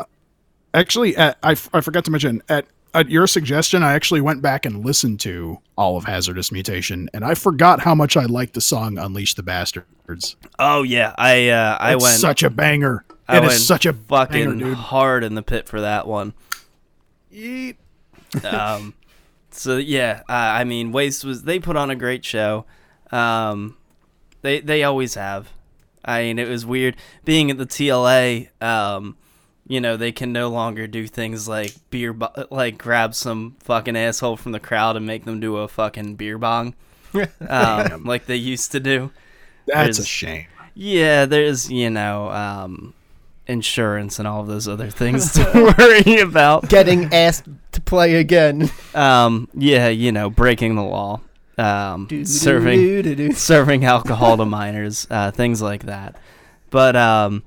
Actually, 0.73 1.15
at, 1.15 1.37
I, 1.43 1.51
f- 1.53 1.69
I 1.73 1.79
forgot 1.81 2.03
to 2.05 2.11
mention 2.11 2.41
at 2.49 2.65
at 2.95 3.09
your 3.09 3.27
suggestion, 3.27 3.83
I 3.83 3.93
actually 3.93 4.21
went 4.21 4.41
back 4.41 4.65
and 4.65 4.83
listened 4.85 5.19
to 5.21 5.59
all 5.77 5.97
of 5.97 6.05
Hazardous 6.05 6.51
Mutation, 6.51 7.09
and 7.13 7.23
I 7.23 7.35
forgot 7.35 7.81
how 7.81 7.93
much 7.93 8.17
I 8.17 8.25
liked 8.25 8.53
the 8.53 8.61
song 8.61 8.97
"Unleash 8.97 9.35
the 9.35 9.43
Bastards." 9.43 10.35
Oh 10.57 10.83
yeah, 10.83 11.13
I 11.17 11.49
uh, 11.49 11.77
I 11.79 11.93
It's 11.95 12.03
went. 12.03 12.15
such 12.17 12.43
a 12.43 12.49
banger. 12.49 13.05
I 13.27 13.37
It 13.37 13.41
went 13.41 13.53
is 13.53 13.67
such 13.67 13.85
a 13.85 13.93
fucking 13.93 14.59
banger, 14.59 14.73
hard 14.75 15.23
in 15.23 15.35
the 15.35 15.43
pit 15.43 15.67
for 15.67 15.81
that 15.81 16.07
one. 16.07 16.33
Yeet. 17.33 17.75
um, 18.43 18.93
so 19.51 19.77
yeah, 19.77 20.21
uh, 20.29 20.33
I 20.33 20.63
mean, 20.63 20.91
Waste 20.91 21.23
was 21.25 21.43
they 21.43 21.59
put 21.59 21.75
on 21.75 21.89
a 21.89 21.95
great 21.95 22.23
show. 22.25 22.65
Um, 23.11 23.77
they 24.41 24.59
they 24.61 24.83
always 24.83 25.15
have. 25.15 25.51
I 26.03 26.21
mean, 26.23 26.39
it 26.39 26.47
was 26.47 26.65
weird 26.65 26.95
being 27.23 27.49
at 27.49 27.57
the 27.57 27.65
TLA. 27.65 28.49
Um, 28.61 29.17
you 29.67 29.81
know, 29.81 29.97
they 29.97 30.11
can 30.11 30.31
no 30.31 30.49
longer 30.49 30.87
do 30.87 31.07
things 31.07 31.47
like 31.47 31.73
beer, 31.89 32.13
bo- 32.13 32.47
like 32.51 32.77
grab 32.77 33.15
some 33.15 33.55
fucking 33.59 33.95
asshole 33.95 34.37
from 34.37 34.51
the 34.51 34.59
crowd 34.59 34.95
and 34.95 35.05
make 35.07 35.25
them 35.25 35.39
do 35.39 35.57
a 35.57 35.67
fucking 35.67 36.15
beer 36.15 36.37
bong, 36.37 36.75
um, 37.49 38.03
like 38.03 38.25
they 38.25 38.35
used 38.35 38.71
to 38.73 38.79
do. 38.79 39.11
That's 39.67 39.99
a 39.99 40.05
shame. 40.05 40.45
Yeah, 40.75 41.25
there's 41.25 41.71
you 41.71 41.89
know 41.89 42.29
um, 42.29 42.93
insurance 43.47 44.19
and 44.19 44.27
all 44.27 44.41
of 44.41 44.47
those 44.47 44.67
other 44.67 44.89
things 44.89 45.33
to 45.33 45.75
worry 45.79 46.19
about. 46.19 46.69
Getting 46.69 47.13
asked 47.13 47.47
to 47.71 47.81
play 47.81 48.15
again. 48.15 48.69
Um, 48.93 49.47
yeah, 49.53 49.87
you 49.87 50.11
know, 50.11 50.29
breaking 50.29 50.75
the 50.75 50.83
law, 50.83 51.21
um, 51.57 52.07
serving 52.25 53.33
serving 53.33 53.85
alcohol 53.85 54.37
to 54.37 54.45
minors, 54.45 55.07
uh, 55.09 55.31
things 55.31 55.61
like 55.61 55.85
that. 55.85 56.17
But 56.69 56.95
um, 56.95 57.43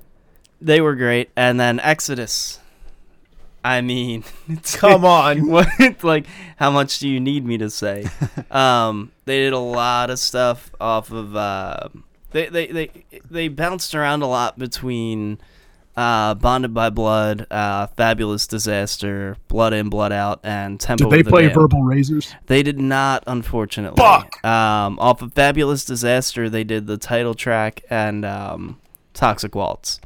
they 0.61 0.81
were 0.81 0.95
great. 0.95 1.29
And 1.35 1.59
then 1.59 1.79
Exodus. 1.79 2.59
I 3.63 3.81
mean, 3.81 4.23
Come 4.73 5.05
on. 5.05 5.47
what 5.49 6.03
like 6.03 6.25
how 6.57 6.71
much 6.71 6.99
do 6.99 7.07
you 7.09 7.19
need 7.19 7.45
me 7.45 7.57
to 7.57 7.69
say? 7.69 8.05
um, 8.51 9.11
they 9.25 9.39
did 9.39 9.53
a 9.53 9.59
lot 9.59 10.09
of 10.09 10.19
stuff 10.19 10.71
off 10.79 11.11
of. 11.11 11.35
Uh, 11.35 11.89
they, 12.31 12.47
they 12.47 12.67
they 12.67 12.91
they 13.29 13.47
bounced 13.47 13.95
around 13.95 14.21
a 14.21 14.27
lot 14.27 14.57
between 14.59 15.39
uh, 15.97 16.33
Bonded 16.35 16.73
by 16.73 16.89
Blood, 16.89 17.47
uh, 17.51 17.87
Fabulous 17.87 18.47
Disaster, 18.47 19.35
Blood 19.49 19.73
In 19.73 19.89
Blood 19.89 20.13
Out, 20.13 20.39
and 20.43 20.79
Temple. 20.79 21.09
Did 21.09 21.19
they 21.19 21.21
the 21.23 21.29
play 21.29 21.41
Damned. 21.43 21.55
Verbal 21.55 21.81
Razors? 21.81 22.33
They 22.45 22.63
did 22.63 22.79
not, 22.79 23.23
unfortunately. 23.27 24.01
Fuck! 24.01 24.43
Um, 24.45 24.97
off 24.99 25.21
of 25.21 25.33
Fabulous 25.33 25.83
Disaster, 25.83 26.49
they 26.49 26.63
did 26.63 26.87
the 26.87 26.97
title 26.97 27.33
track 27.33 27.83
and 27.89 28.23
um, 28.23 28.79
Toxic 29.13 29.55
Waltz. 29.55 29.99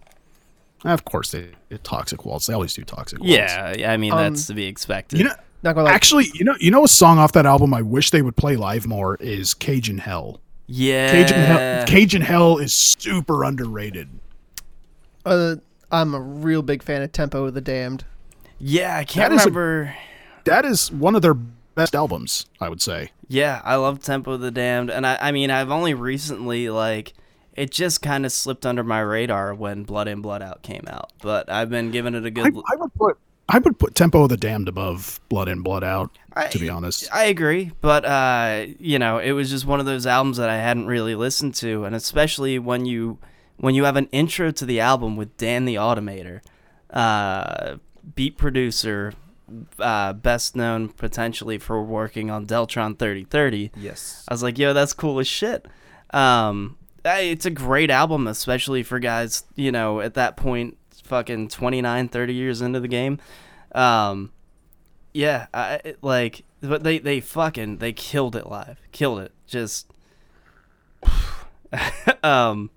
Of 0.85 1.05
course 1.05 1.31
they 1.31 1.51
did 1.69 1.83
Toxic 1.83 2.25
Waltz. 2.25 2.47
They 2.47 2.53
always 2.53 2.73
do 2.73 2.83
Toxic 2.83 3.19
Waltz. 3.19 3.31
Yeah, 3.33 3.85
I 3.89 3.97
mean 3.97 4.11
Um, 4.11 4.17
that's 4.19 4.47
to 4.47 4.53
be 4.53 4.65
expected. 4.65 5.19
You 5.19 5.25
know, 5.25 5.33
Not 5.63 5.75
gonna 5.75 5.85
lie. 5.87 5.93
actually, 5.93 6.25
you 6.33 6.43
know, 6.43 6.55
you 6.59 6.71
know, 6.71 6.83
a 6.83 6.87
song 6.89 7.17
off 7.19 7.31
that 7.33 7.45
album 7.45 7.73
I 7.73 7.81
wish 7.81 8.09
they 8.11 8.21
would 8.21 8.35
play 8.35 8.55
live 8.55 8.85
more 8.87 9.15
is 9.17 9.53
Cajun 9.53 9.99
Hell. 9.99 10.41
yeah, 10.67 11.11
Cajun 11.11 11.39
Hell, 11.39 11.85
Cajun 11.87 12.21
Hell 12.21 12.57
is 12.57 12.73
super 12.73 13.43
underrated. 13.43 14.09
Uh, 15.25 15.55
I'm 15.91 16.13
a 16.13 16.19
real 16.19 16.61
big 16.61 16.83
fan 16.83 17.01
of 17.01 17.11
Tempo 17.11 17.45
of 17.45 17.53
the 17.53 17.61
Damned. 17.61 18.03
yeah. 18.59 18.97
I 18.97 19.03
can't 19.05 19.29
That 19.31 19.35
is 19.35 19.41
a- 19.43 19.49
remember. 19.49 19.95
That 20.45 20.65
is 20.65 20.91
one 20.91 21.15
of 21.15 21.21
their 21.21 21.33
best 21.35 21.95
albums, 21.95 22.45
I 22.59 22.67
would 22.67 22.81
say. 22.81 23.11
Yeah, 23.29 23.61
I 23.63 23.75
love 23.75 24.01
Tempo 24.01 24.33
of 24.33 24.41
the 24.41 24.51
Damned, 24.51 24.89
and 24.91 25.07
I, 25.07 25.17
I 25.21 25.31
mean, 25.31 25.49
I've 25.49 25.71
only 25.71 25.93
recently 25.93 26.69
like 26.69 27.13
it 27.55 27.71
just 27.71 28.01
kind 28.01 28.25
of 28.25 28.31
slipped 28.31 28.65
under 28.65 28.83
my 28.83 28.99
radar 28.99 29.53
when 29.53 29.83
Blood 29.83 30.07
In 30.07 30.21
Blood 30.21 30.41
Out 30.41 30.61
came 30.63 30.83
out, 30.87 31.11
but 31.21 31.49
I've 31.51 31.69
been 31.69 31.91
giving 31.91 32.15
it 32.15 32.25
a 32.25 32.31
good. 32.31 32.55
I 32.71 32.75
would 32.75 32.93
put 32.95 33.17
I 33.49 33.59
would 33.59 33.77
put 33.77 33.93
Tempo 33.93 34.23
of 34.23 34.29
the 34.29 34.37
Damned 34.37 34.67
above 34.69 35.19
Blood 35.29 35.49
In 35.49 35.61
Blood 35.61 35.83
Out. 35.83 36.17
I- 36.35 36.47
to 36.47 36.57
be 36.59 36.69
honest, 36.69 37.07
I 37.13 37.25
agree, 37.25 37.71
but 37.81 38.05
uh, 38.05 38.65
you 38.79 38.97
know, 38.99 39.17
it 39.19 39.31
was 39.33 39.49
just 39.49 39.65
one 39.65 39.79
of 39.79 39.85
those 39.85 40.05
albums 40.07 40.37
that 40.37 40.49
I 40.49 40.57
hadn't 40.57 40.87
really 40.87 41.15
listened 41.15 41.53
to, 41.55 41.83
and 41.85 41.95
especially 41.95 42.57
when 42.59 42.85
you 42.85 43.19
when 43.57 43.75
you 43.75 43.83
have 43.83 43.95
an 43.97 44.07
intro 44.11 44.49
to 44.51 44.65
the 44.65 44.79
album 44.79 45.15
with 45.15 45.35
Dan 45.37 45.65
the 45.65 45.75
Automator, 45.75 46.41
uh, 46.89 47.75
beat 48.15 48.37
producer, 48.37 49.13
uh, 49.79 50.13
best 50.13 50.55
known 50.55 50.89
potentially 50.89 51.57
for 51.57 51.81
working 51.83 52.31
on 52.31 52.45
Deltron 52.47 52.97
3030. 52.97 53.71
Yes. 53.77 54.25
I 54.27 54.33
was 54.33 54.41
like, 54.43 54.57
yo, 54.57 54.73
that's 54.73 54.93
cool 54.93 55.19
as 55.19 55.27
shit. 55.27 55.67
Um, 56.11 56.77
hey, 56.81 56.82
it's 57.05 57.45
a 57.45 57.49
great 57.51 57.89
album, 57.89 58.27
especially 58.27 58.83
for 58.83 58.99
guys, 58.99 59.43
you 59.55 59.71
know, 59.71 59.99
at 59.99 60.13
that 60.15 60.37
point, 60.37 60.77
fucking 61.03 61.49
29, 61.49 62.07
30 62.07 62.33
years 62.33 62.61
into 62.61 62.79
the 62.79 62.87
game. 62.87 63.19
Um, 63.73 64.31
yeah, 65.13 65.47
I, 65.53 65.81
it- 65.83 65.97
like, 66.01 66.43
but 66.61 66.83
they, 66.83 66.99
they 66.99 67.19
fucking, 67.19 67.77
they 67.77 67.91
killed 67.93 68.35
it 68.35 68.47
live. 68.47 68.79
Killed 68.91 69.19
it. 69.19 69.31
Just, 69.47 69.91
um, 72.23 72.69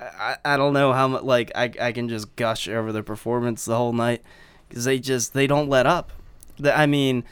I, 0.00 0.36
I 0.44 0.56
don't 0.56 0.72
know 0.72 0.92
how 0.92 1.08
much, 1.08 1.22
like, 1.22 1.52
I, 1.54 1.70
I 1.80 1.92
can 1.92 2.08
just 2.08 2.34
gush 2.36 2.68
over 2.68 2.92
the 2.92 3.02
performance 3.02 3.64
the 3.64 3.76
whole 3.76 3.92
night 3.92 4.22
because 4.68 4.84
they 4.84 4.98
just, 4.98 5.34
they 5.34 5.46
don't 5.46 5.68
let 5.68 5.86
up. 5.86 6.12
I 6.64 6.86
mean, 6.86 7.24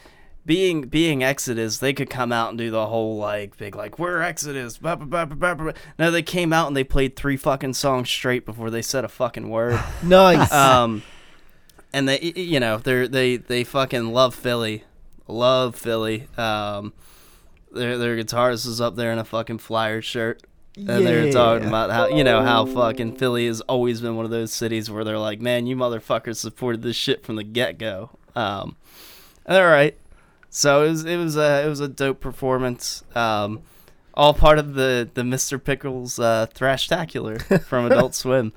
being 0.49 0.81
being 0.81 1.23
Exodus, 1.23 1.77
they 1.77 1.93
could 1.93 2.09
come 2.09 2.33
out 2.33 2.49
and 2.49 2.57
do 2.57 2.71
the 2.71 2.87
whole 2.87 3.19
like 3.19 3.59
big 3.59 3.77
like 3.77 3.99
we're 3.99 4.23
Exodus. 4.23 4.79
Bah, 4.79 4.97
bah, 4.97 5.27
bah. 5.27 5.73
No, 5.99 6.11
they 6.11 6.23
came 6.23 6.55
out 6.55 6.69
and 6.69 6.77
they 6.77 6.85
played 6.85 7.17
three 7.17 7.37
fucking 7.37 7.75
songs 7.75 8.09
straight 8.09 8.47
before 8.47 8.71
they 8.71 8.81
said 8.81 9.05
a 9.05 9.09
fucking 9.09 9.51
word. 9.51 9.79
Nice. 10.03 10.51
um, 10.51 11.03
and 11.93 12.09
they 12.09 12.19
you 12.35 12.59
know 12.59 12.79
they 12.79 13.07
they 13.07 13.37
they 13.37 13.63
fucking 13.63 14.11
love 14.15 14.35
Philly, 14.35 14.85
love 15.27 15.77
Philly. 15.77 16.29
Um, 16.39 16.95
their 17.71 17.99
their 17.99 18.17
guitarist 18.17 18.67
is 18.67 18.81
up 18.81 18.97
there 18.97 19.13
in 19.13 19.19
a 19.19 19.27
fucking 19.27 19.59
flyer 19.59 20.01
shirt. 20.01 20.43
And 20.77 20.89
they're 20.89 21.31
talking 21.31 21.69
about 21.69 21.91
how 21.91 22.09
you 22.09 22.25
know 22.25 22.43
how 22.43 22.65
fucking 22.65 23.17
Philly 23.17 23.49
has 23.49 23.61
always 23.63 24.01
been 24.01 24.17
one 24.17 24.25
of 24.25 24.31
those 24.31 24.53
cities 24.53 24.91
where 24.91 25.05
they're 25.05 25.19
like, 25.19 25.43
man, 25.43 25.67
you 25.67 25.77
motherfuckers 25.77 26.37
supported 26.37 26.83
this 26.83 26.97
shit 26.97 27.27
from 27.27 27.37
the 27.37 27.45
get 27.45 27.77
go. 27.79 28.11
Um, 28.35 28.77
all 29.47 29.67
right, 29.67 29.97
so 30.51 30.85
it 30.85 30.91
was 30.91 31.05
it 31.05 31.17
was 31.17 31.37
a 31.37 31.65
it 31.65 31.69
was 31.69 31.81
a 31.81 31.89
dope 31.89 32.21
performance. 32.21 33.05
Um, 33.15 33.61
all 34.15 34.35
part 34.35 34.59
of 34.59 34.75
the 34.75 35.09
the 35.15 35.23
Mr. 35.23 35.63
Pickles 35.63 36.19
uh, 36.19 36.47
Thrashtacular 36.55 37.63
from 37.65 37.87
Adult 37.87 38.15
Swim. 38.15 38.53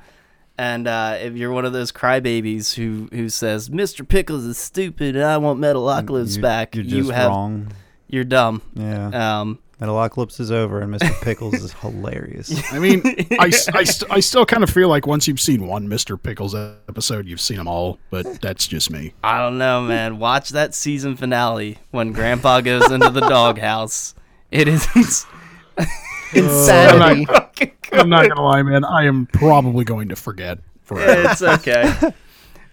And 0.57 0.87
uh, 0.87 1.17
if 1.19 1.35
you're 1.35 1.51
one 1.51 1.65
of 1.65 1.73
those 1.73 1.91
crybabies 1.91 2.75
who 2.75 3.09
who 3.15 3.29
says 3.29 3.69
Mr. 3.69 4.07
Pickles 4.07 4.43
is 4.43 4.57
stupid 4.57 5.15
and 5.15 5.25
I 5.25 5.37
want 5.37 5.59
Metalocalypse 5.59 6.39
back, 6.41 6.75
You're 6.75 6.85
you 6.85 7.09
have 7.09 7.29
wrong. 7.29 7.71
you're 8.07 8.23
dumb. 8.23 8.61
Yeah. 8.75 9.39
Um, 9.41 9.59
Metalocalypse 9.81 10.39
is 10.39 10.51
over, 10.51 10.79
and 10.79 10.93
Mr. 10.93 11.11
Pickles 11.21 11.55
is 11.55 11.73
hilarious. 11.73 12.53
I 12.71 12.77
mean, 12.79 13.01
I, 13.39 13.47
s- 13.47 13.67
I, 13.69 13.83
st- 13.85 14.11
I 14.11 14.19
still 14.19 14.45
kind 14.45 14.61
of 14.63 14.69
feel 14.69 14.87
like 14.89 15.07
once 15.07 15.27
you've 15.27 15.39
seen 15.39 15.65
one 15.67 15.87
Mr. 15.87 16.21
Pickles 16.21 16.53
episode, 16.53 17.27
you've 17.27 17.41
seen 17.41 17.57
them 17.57 17.67
all, 17.67 17.97
but 18.11 18.39
that's 18.41 18.67
just 18.67 18.91
me. 18.91 19.13
I 19.23 19.39
don't 19.39 19.57
know, 19.57 19.81
man. 19.81 20.19
Watch 20.19 20.49
that 20.49 20.75
season 20.75 21.15
finale 21.15 21.79
when 21.89 22.11
Grandpa 22.13 22.61
goes 22.61 22.91
into 22.91 23.09
the 23.09 23.21
doghouse. 23.21 24.13
It 24.51 24.67
is. 24.67 24.85
Insanity. 26.33 27.27
I'm 27.93 28.09
not 28.09 28.27
gonna 28.29 28.41
lie, 28.41 28.61
man. 28.63 28.85
I 28.85 29.05
am 29.05 29.25
probably 29.27 29.83
going 29.83 30.09
to 30.09 30.15
forget 30.15 30.59
forever. 30.83 31.29
it's 31.29 31.41
okay. 31.41 31.93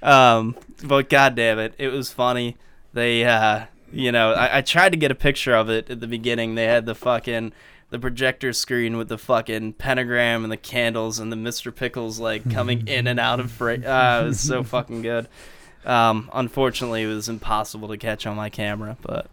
Um, 0.02 0.56
but 0.84 1.08
god 1.08 1.34
damn 1.34 1.58
it, 1.58 1.74
it 1.78 1.88
was 1.88 2.12
funny. 2.12 2.56
They, 2.92 3.24
uh, 3.24 3.66
you 3.92 4.12
know, 4.12 4.32
I, 4.32 4.58
I 4.58 4.60
tried 4.62 4.90
to 4.92 4.98
get 4.98 5.10
a 5.10 5.14
picture 5.14 5.54
of 5.54 5.68
it 5.70 5.90
at 5.90 6.00
the 6.00 6.06
beginning. 6.06 6.54
They 6.54 6.64
had 6.66 6.86
the 6.86 6.94
fucking 6.94 7.52
the 7.90 7.98
projector 7.98 8.52
screen 8.52 8.96
with 8.98 9.08
the 9.08 9.16
fucking 9.16 9.72
pentagram 9.74 10.42
and 10.44 10.52
the 10.52 10.56
candles 10.58 11.18
and 11.18 11.32
the 11.32 11.36
Mr. 11.36 11.74
Pickles 11.74 12.18
like 12.20 12.50
coming 12.50 12.86
in 12.86 13.06
and 13.06 13.18
out 13.18 13.40
of 13.40 13.50
frame. 13.50 13.82
Uh, 13.86 14.22
it 14.22 14.26
was 14.26 14.40
so 14.40 14.62
fucking 14.64 15.00
good. 15.02 15.26
Um, 15.86 16.28
unfortunately, 16.34 17.02
it 17.04 17.06
was 17.06 17.30
impossible 17.30 17.88
to 17.88 17.96
catch 17.96 18.26
on 18.26 18.36
my 18.36 18.50
camera, 18.50 18.98
but 19.00 19.28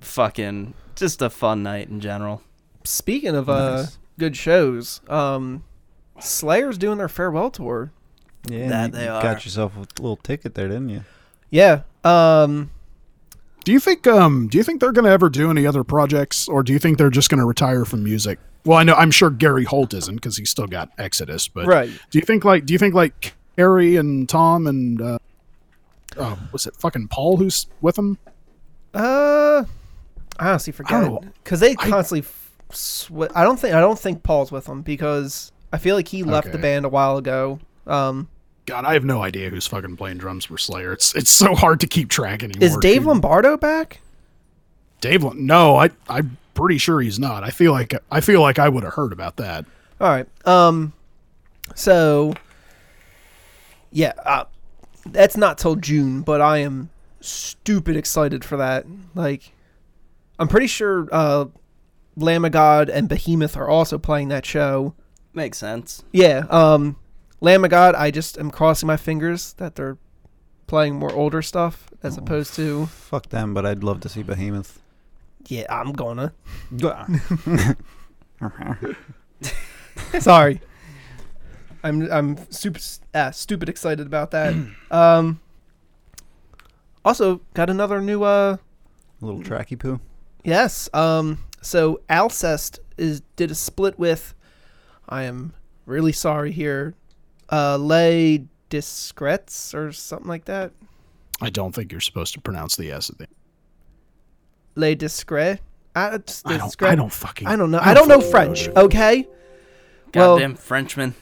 fucking 0.00 0.74
just 0.94 1.22
a 1.22 1.30
fun 1.30 1.62
night 1.62 1.88
in 1.88 2.00
general. 2.00 2.42
Speaking 2.84 3.34
of 3.34 3.48
uh, 3.48 3.76
Nice. 3.82 3.98
good 4.18 4.36
shows, 4.36 5.00
um, 5.08 5.64
Slayer's 6.20 6.78
doing 6.78 6.98
their 6.98 7.08
farewell 7.08 7.50
tour. 7.50 7.90
Yeah, 8.48 8.68
That 8.68 8.86
you 8.92 8.98
they 8.98 9.08
are. 9.08 9.22
got 9.22 9.44
yourself 9.44 9.72
a 9.76 9.80
little 10.00 10.16
ticket 10.18 10.54
there, 10.54 10.68
didn't 10.68 10.90
you? 10.90 11.04
Yeah. 11.50 11.82
Um, 12.04 12.70
Do 13.64 13.72
you 13.72 13.80
think 13.80 14.06
um 14.06 14.48
do 14.48 14.58
you 14.58 14.64
think 14.64 14.80
they're 14.80 14.92
gonna 14.92 15.10
ever 15.10 15.30
do 15.30 15.50
any 15.50 15.66
other 15.66 15.84
projects, 15.84 16.48
or 16.48 16.62
do 16.62 16.72
you 16.72 16.78
think 16.78 16.98
they're 16.98 17.10
just 17.10 17.30
gonna 17.30 17.46
retire 17.46 17.84
from 17.84 18.04
music? 18.04 18.38
Well, 18.64 18.78
I 18.78 18.82
know 18.82 18.94
I'm 18.94 19.10
sure 19.10 19.30
Gary 19.30 19.64
Holt 19.64 19.94
isn't 19.94 20.14
because 20.14 20.36
he's 20.36 20.50
still 20.50 20.66
got 20.66 20.90
Exodus, 20.98 21.48
but 21.48 21.66
right. 21.66 21.90
do 22.10 22.18
you 22.18 22.24
think 22.24 22.44
like 22.44 22.66
do 22.66 22.72
you 22.72 22.78
think 22.78 22.94
like 22.94 23.34
Kerry 23.56 23.96
and 23.96 24.28
Tom 24.28 24.66
and 24.66 25.00
uh, 25.00 25.18
uh 26.16 26.36
was 26.52 26.66
it 26.66 26.76
fucking 26.76 27.08
Paul 27.08 27.38
who's 27.38 27.66
with 27.80 27.96
them? 27.96 28.18
Uh, 28.92 29.64
I 30.38 30.50
honestly 30.50 30.72
forget 30.72 31.10
because 31.42 31.60
they 31.60 31.74
constantly. 31.74 32.20
F- 32.20 32.52
sw- 32.70 33.10
I 33.34 33.44
don't 33.44 33.58
think 33.58 33.74
I 33.74 33.80
don't 33.80 33.98
think 33.98 34.22
Paul's 34.22 34.52
with 34.52 34.66
them 34.66 34.82
because 34.82 35.52
I 35.72 35.78
feel 35.78 35.96
like 35.96 36.08
he 36.08 36.22
left 36.22 36.52
the 36.52 36.58
band 36.58 36.84
a 36.84 36.88
while 36.88 37.16
ago. 37.16 37.58
Um, 37.86 38.28
God, 38.66 38.84
I 38.84 38.94
have 38.94 39.04
no 39.04 39.22
idea 39.22 39.50
who's 39.50 39.66
fucking 39.66 39.96
playing 39.96 40.18
drums 40.18 40.46
for 40.46 40.56
Slayer. 40.58 40.92
It's 40.92 41.14
it's 41.14 41.30
so 41.30 41.54
hard 41.54 41.80
to 41.80 41.86
keep 41.86 42.08
track 42.08 42.42
anymore. 42.42 42.66
is 42.66 42.76
Dave 42.78 43.00
dude. 43.02 43.08
Lombardo 43.08 43.56
back? 43.56 44.00
Dave? 45.00 45.22
Lom- 45.22 45.44
No, 45.46 45.76
I 45.76 45.90
I'm 46.08 46.38
pretty 46.54 46.78
sure 46.78 47.00
he's 47.00 47.18
not. 47.18 47.44
I 47.44 47.50
feel 47.50 47.72
like 47.72 47.92
I 48.10 48.20
feel 48.20 48.40
like 48.40 48.58
I 48.58 48.68
would 48.68 48.84
have 48.84 48.94
heard 48.94 49.12
about 49.12 49.36
that. 49.36 49.66
All 50.00 50.08
right. 50.08 50.26
Um, 50.46 50.92
so 51.74 52.32
yeah, 53.92 54.12
uh, 54.24 54.44
that's 55.06 55.36
not 55.36 55.58
till 55.58 55.76
June, 55.76 56.22
but 56.22 56.40
I 56.40 56.58
am 56.58 56.90
stupid 57.20 57.96
excited 57.96 58.44
for 58.44 58.56
that. 58.56 58.86
Like, 59.14 59.52
I'm 60.38 60.48
pretty 60.48 60.66
sure 60.66 61.08
uh, 61.12 61.46
Lamb 62.16 62.44
of 62.44 62.52
God 62.52 62.88
and 62.88 63.08
Behemoth 63.08 63.56
are 63.56 63.68
also 63.68 63.98
playing 63.98 64.28
that 64.28 64.44
show. 64.44 64.94
Makes 65.32 65.58
sense. 65.58 66.02
Yeah. 66.12 66.46
Um, 66.50 66.96
Lamb 67.44 67.62
of 67.62 67.70
God. 67.70 67.94
I 67.94 68.10
just 68.10 68.38
am 68.38 68.50
crossing 68.50 68.86
my 68.86 68.96
fingers 68.96 69.52
that 69.54 69.74
they're 69.74 69.98
playing 70.66 70.94
more 70.96 71.12
older 71.12 71.42
stuff 71.42 71.90
as 72.02 72.16
opposed 72.16 72.54
to. 72.54 72.86
Fuck 72.86 73.28
them, 73.28 73.52
but 73.52 73.66
I'd 73.66 73.84
love 73.84 74.00
to 74.00 74.08
see 74.08 74.22
Behemoth. 74.22 74.80
Yeah, 75.46 75.66
I'm 75.68 75.92
gonna. 75.92 76.32
Sorry. 80.18 80.60
I'm 81.82 82.10
I'm 82.10 82.50
super 82.50 82.80
uh, 83.12 83.30
stupid 83.30 83.68
excited 83.68 84.06
about 84.06 84.30
that. 84.30 84.54
um 84.90 85.38
also 87.04 87.42
got 87.52 87.68
another 87.68 88.00
new 88.00 88.22
uh 88.22 88.56
A 89.20 89.24
little 89.24 89.42
tracky 89.42 89.78
poo. 89.78 90.00
yes. 90.44 90.88
Um 90.94 91.44
so 91.60 92.00
Alcest 92.08 92.78
is 92.96 93.20
did 93.36 93.50
a 93.50 93.54
split 93.54 93.98
with 93.98 94.34
I 95.10 95.24
am 95.24 95.52
really 95.84 96.12
sorry 96.12 96.52
here. 96.52 96.94
Uh 97.50 97.78
Les 97.78 98.42
Discrets 98.70 99.74
or 99.74 99.92
something 99.92 100.28
like 100.28 100.46
that. 100.46 100.72
I 101.40 101.50
don't 101.50 101.74
think 101.74 101.92
you're 101.92 102.00
supposed 102.00 102.34
to 102.34 102.40
pronounce 102.40 102.76
the 102.76 102.90
S 102.90 103.10
at 103.10 103.18
the 103.18 103.24
end. 103.24 103.34
Les 104.76 104.94
Discrets. 104.94 105.60
I, 105.96 106.14
it's 106.16 106.42
I 106.44 106.56
don't, 106.56 106.82
I 106.82 106.94
don't 106.96 107.12
fucking. 107.12 107.46
I 107.46 107.54
don't 107.56 107.70
know. 107.70 107.78
I 107.80 107.94
don't 107.94 108.08
know 108.08 108.20
French, 108.20 108.68
okay? 108.68 109.22
Well- 110.14 110.34
Goddamn 110.36 110.56
Frenchman. 110.56 111.14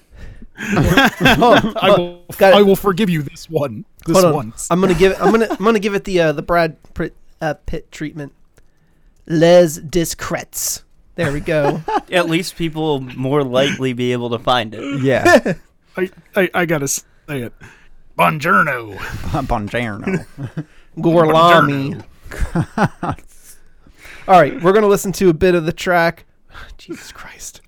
Oh, 0.59 1.73
I 1.81 1.91
will, 1.91 2.25
I 2.41 2.63
will 2.63 2.77
forgive 2.77 3.09
you 3.11 3.23
this 3.23 3.49
one. 3.49 3.85
This 4.07 4.15
Hold 4.15 4.27
on. 4.27 4.35
one. 4.35 4.53
I'm 4.71 4.81
gonna 4.81 4.95
give. 4.95 5.13
It, 5.13 5.21
I'm 5.21 5.31
gonna. 5.31 5.49
I'm 5.51 5.65
gonna 5.65 5.79
give 5.79 5.95
it 5.95 6.05
the 6.05 6.21
uh, 6.21 6.33
the 6.33 6.43
Brad 6.43 6.77
Pitt, 6.95 7.15
uh, 7.41 7.55
Pitt 7.67 7.91
treatment. 7.91 8.33
Les 9.27 9.79
Discrets. 9.79 10.85
There 11.15 11.33
we 11.33 11.41
go. 11.41 11.83
At 12.11 12.29
least 12.29 12.57
people 12.57 12.83
will 12.83 13.01
more 13.17 13.43
likely 13.45 13.93
be 13.93 14.13
able 14.13 14.31
to 14.31 14.39
find 14.39 14.75
it. 14.75 15.03
Yeah. 15.03 15.55
I, 15.97 16.11
I, 16.35 16.51
I 16.55 16.67
gotta 16.67 16.89
say 16.89 17.03
it. 17.29 17.53
Buongiorno. 18.19 18.97
Bongiorno. 19.47 20.27
Gorlami. 20.99 22.03
All 24.29 24.41
right, 24.41 24.63
we're 24.63 24.73
gonna 24.73 24.87
listen 24.87 25.13
to 25.13 25.29
a 25.29 25.35
bit 25.35 25.55
of 25.55 25.67
the 25.67 25.73
track. 25.73 26.25
Jesus 26.79 27.13
Christ. 27.13 27.61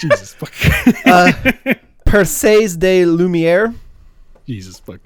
Jesus 0.00 0.34
fuck. 0.34 0.52
Uh, 1.06 1.32
Perces 2.04 2.76
de 2.76 3.04
Lumiere. 3.04 3.74
Jesus 4.46 4.78
fuck. 4.78 5.00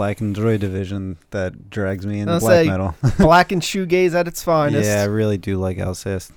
Black 0.00 0.20
and 0.22 0.34
droid 0.34 0.60
division 0.60 1.18
that 1.30 1.68
drags 1.68 2.06
me 2.06 2.20
into 2.20 2.32
I'll 2.32 2.40
black 2.40 2.64
say- 2.64 2.66
metal. 2.70 2.94
Black 3.18 3.52
and 3.52 3.60
shoegaze 3.60 4.14
at 4.14 4.26
its 4.26 4.42
finest. 4.42 4.88
yeah, 4.88 5.02
I 5.02 5.04
really 5.04 5.36
do 5.36 5.58
like 5.58 5.76
Alcest. 5.76 6.30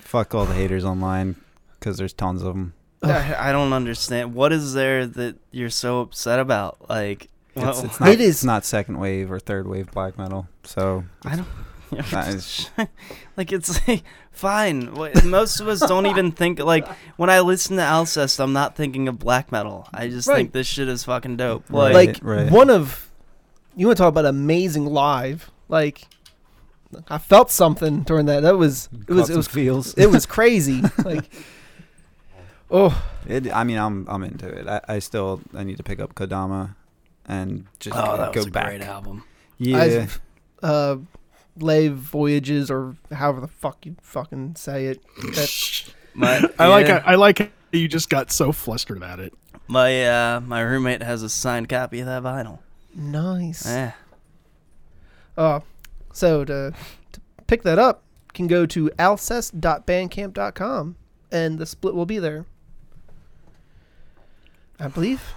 Fuck 0.00 0.34
all 0.34 0.44
the 0.44 0.54
haters 0.54 0.84
online, 0.84 1.36
because 1.78 1.98
there's 1.98 2.12
tons 2.12 2.42
of 2.42 2.48
them. 2.54 2.72
I, 3.04 3.50
I 3.50 3.52
don't 3.52 3.72
understand. 3.72 4.34
What 4.34 4.52
is 4.52 4.74
there 4.74 5.06
that 5.06 5.36
you're 5.52 5.70
so 5.70 6.00
upset 6.00 6.40
about? 6.40 6.88
Like, 6.90 7.28
It's, 7.54 7.64
well, 7.64 7.84
it's 7.84 8.00
not, 8.00 8.08
It 8.08 8.20
is- 8.20 8.28
It's 8.36 8.44
not 8.44 8.64
second 8.64 8.98
wave 8.98 9.30
or 9.30 9.38
third 9.38 9.68
wave 9.68 9.90
black 9.92 10.18
metal. 10.18 10.48
So 10.64 11.04
I 11.24 11.36
don't. 11.36 11.48
that 12.10 12.28
is- 12.34 12.70
like 13.36 13.52
it's 13.52 13.80
like, 13.88 14.02
fine. 14.32 14.92
Most 15.24 15.60
of 15.60 15.68
us 15.68 15.80
don't 15.80 16.06
even 16.06 16.32
think 16.32 16.58
like 16.58 16.86
when 17.16 17.30
I 17.30 17.40
listen 17.40 17.76
to 17.76 17.82
Alcest, 17.82 18.40
I'm 18.40 18.52
not 18.52 18.76
thinking 18.76 19.08
of 19.08 19.18
black 19.18 19.50
metal. 19.52 19.88
I 19.92 20.08
just 20.08 20.28
Right. 20.28 20.36
think 20.36 20.52
this 20.52 20.66
shit 20.66 20.88
is 20.88 21.04
fucking 21.04 21.36
dope. 21.36 21.64
Right. 21.70 21.94
Like, 21.94 22.08
like 22.08 22.18
right. 22.22 22.50
one 22.50 22.70
of 22.70 23.10
you 23.76 23.86
want 23.86 23.96
to 23.98 24.02
talk 24.02 24.08
about 24.10 24.24
amazing 24.24 24.86
live 24.86 25.50
like 25.68 26.06
i 27.08 27.18
felt 27.18 27.50
something 27.50 28.00
during 28.04 28.24
that 28.24 28.40
that 28.40 28.56
was 28.56 28.88
it 29.06 29.12
was 29.12 29.26
caught 29.26 29.30
it 29.34 29.36
was 29.36 29.48
feels. 29.48 29.94
it 29.94 30.06
was 30.06 30.24
crazy 30.24 30.80
like 31.04 31.24
oh 32.70 33.04
It, 33.26 33.52
I 33.52 33.64
mean, 33.64 33.76
I'm 33.76 34.06
I'm 34.08 34.22
into 34.22 34.48
it. 34.48 34.68
I, 34.68 34.80
I 34.88 34.98
still 35.00 35.40
I 35.54 35.64
need 35.64 35.76
to 35.78 35.82
pick 35.82 35.98
up 36.00 36.14
Kodama 36.14 36.74
and 37.26 37.66
just 37.80 37.96
oh, 37.96 38.16
that 38.16 38.32
go 38.32 38.38
was 38.38 38.46
a 38.46 38.50
back. 38.50 38.66
great 38.68 38.82
album. 38.82 39.24
Yeah, 39.58 39.78
I've, 39.78 40.20
uh 40.62 40.96
Les 41.58 41.88
Voyages 41.88 42.70
or 42.70 42.96
however 43.12 43.40
the 43.40 43.48
fuck 43.48 43.84
you 43.86 43.96
fucking 44.02 44.56
say 44.56 44.86
it 44.86 45.00
that 45.34 45.92
My, 46.14 46.48
I 46.58 46.66
like 46.68 46.86
yeah, 46.86 47.02
I 47.04 47.14
like 47.16 47.52
you 47.72 47.88
just 47.88 48.08
got 48.08 48.30
so 48.32 48.50
flustered 48.52 48.96
about 48.96 49.20
it. 49.20 49.34
my 49.68 50.06
uh 50.06 50.40
my 50.40 50.60
roommate 50.62 51.02
has 51.02 51.22
a 51.22 51.28
signed 51.28 51.68
copy 51.68 52.00
of 52.00 52.06
that 52.06 52.22
vinyl. 52.22 52.60
nice 52.94 53.66
Yeah. 53.66 53.92
uh 55.36 55.60
so 56.12 56.44
to, 56.46 56.72
to 57.12 57.20
pick 57.46 57.62
that 57.64 57.78
up 57.78 58.02
you 58.26 58.32
can 58.32 58.46
go 58.46 58.64
to 58.66 58.88
alcest.bandcamp.com 58.98 60.96
and 61.32 61.58
the 61.58 61.66
split 61.66 61.94
will 61.94 62.06
be 62.06 62.18
there 62.18 62.46
i 64.80 64.88
believe 64.88 65.34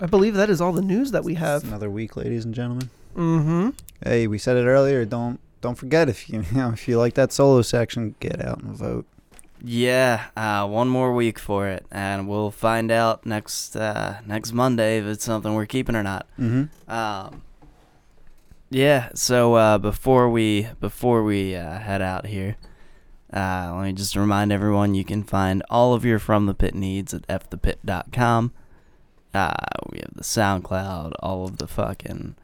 i 0.00 0.06
believe 0.06 0.34
that 0.34 0.50
is 0.50 0.60
all 0.60 0.72
the 0.72 0.82
news 0.82 1.12
that 1.12 1.24
we 1.24 1.32
It's 1.32 1.40
have 1.40 1.64
another 1.64 1.88
week, 1.90 2.16
ladies 2.16 2.44
and 2.44 2.54
gentlemen. 2.54 2.90
mm-hmm 3.16 3.70
Hey, 4.04 4.26
we 4.26 4.38
said 4.38 4.56
it 4.56 4.66
earlier. 4.66 5.04
Don't 5.04 5.40
don't 5.60 5.76
forget 5.76 6.08
if 6.08 6.28
you, 6.28 6.44
you 6.50 6.58
know 6.58 6.70
if 6.70 6.86
you 6.86 6.98
like 6.98 7.14
that 7.14 7.32
solo 7.32 7.62
section, 7.62 8.14
get 8.20 8.44
out 8.44 8.62
and 8.62 8.76
vote. 8.76 9.06
Yeah, 9.66 10.26
uh, 10.36 10.66
one 10.68 10.88
more 10.88 11.14
week 11.14 11.38
for 11.38 11.66
it, 11.68 11.86
and 11.90 12.28
we'll 12.28 12.50
find 12.50 12.90
out 12.90 13.24
next 13.24 13.74
uh, 13.74 14.18
next 14.26 14.52
Monday 14.52 14.98
if 14.98 15.06
it's 15.06 15.24
something 15.24 15.54
we're 15.54 15.64
keeping 15.64 15.96
or 15.96 16.02
not. 16.02 16.26
Mm-hmm. 16.38 16.90
Um, 16.90 17.42
yeah. 18.68 19.08
So 19.14 19.54
uh, 19.54 19.78
before 19.78 20.28
we 20.28 20.68
before 20.80 21.22
we 21.22 21.56
uh, 21.56 21.78
head 21.78 22.02
out 22.02 22.26
here, 22.26 22.56
uh, 23.32 23.72
let 23.74 23.84
me 23.84 23.92
just 23.92 24.16
remind 24.16 24.52
everyone 24.52 24.94
you 24.94 25.04
can 25.04 25.22
find 25.22 25.62
all 25.70 25.94
of 25.94 26.04
your 26.04 26.18
from 26.18 26.46
the 26.46 26.54
pit 26.54 26.74
needs 26.74 27.14
at 27.14 27.26
fthepit.com. 27.26 28.52
Uh, 29.32 29.54
we 29.90 29.98
have 29.98 30.14
the 30.14 30.22
SoundCloud, 30.22 31.12
all 31.18 31.44
of 31.44 31.56
the 31.56 31.66
fucking, 31.66 32.36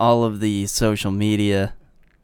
all 0.00 0.24
of 0.24 0.40
the 0.40 0.66
social 0.66 1.12
media, 1.12 1.74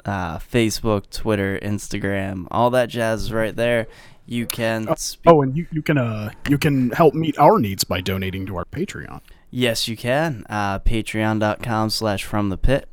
uh, 0.07 0.39
Facebook, 0.39 1.11
Twitter, 1.11 1.61
Instagram, 1.62 2.47
all 2.51 2.70
that 2.70 2.89
jazz 2.89 3.24
is 3.24 3.32
right 3.32 3.55
there. 3.55 3.86
You 4.24 4.47
can 4.47 4.97
speak. 4.97 5.32
Oh, 5.32 5.43
and 5.43 5.57
you, 5.57 5.66
you 5.70 5.82
can 5.82 5.98
uh 5.98 6.31
you 6.48 6.59
can 6.59 6.90
help 6.90 7.15
meet 7.15 7.39
our 7.39 7.61
needs 7.61 7.85
by 7.85 8.01
donating 8.01 8.44
to 8.47 8.57
our 8.57 8.65
Patreon. 8.65 9.20
Yes, 9.51 9.86
you 9.86 9.97
can. 9.97 10.44
Uh, 10.51 10.81
Patreon.com 10.81 11.90
slash 11.90 12.24
from 12.24 12.48
the 12.48 12.57
pit, 12.57 12.89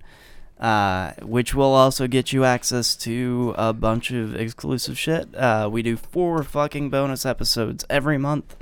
uh, 0.59 1.13
which 1.23 1.55
will 1.55 1.73
also 1.73 2.07
get 2.07 2.31
you 2.31 2.45
access 2.45 2.95
to 2.97 3.55
a 3.57 3.73
bunch 3.73 4.11
of 4.11 4.35
exclusive 4.35 4.99
shit. 4.99 5.33
Uh, 5.35 5.67
we 5.71 5.81
do 5.81 5.97
four 5.97 6.43
fucking 6.43 6.91
bonus 6.91 7.25
episodes 7.25 7.83
every 7.89 8.19
month, 8.19 8.55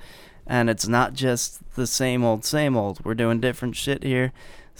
and 0.47 0.69
it's 0.69 0.87
not 0.87 1.13
just 1.13 1.59
the 1.75 1.85
same 1.85 2.23
old, 2.23 2.45
same 2.45 2.77
old. 2.77 3.03
We're 3.03 3.15
doing 3.15 3.41
different 3.41 3.75
shit 3.75 4.03
here. 4.03 4.31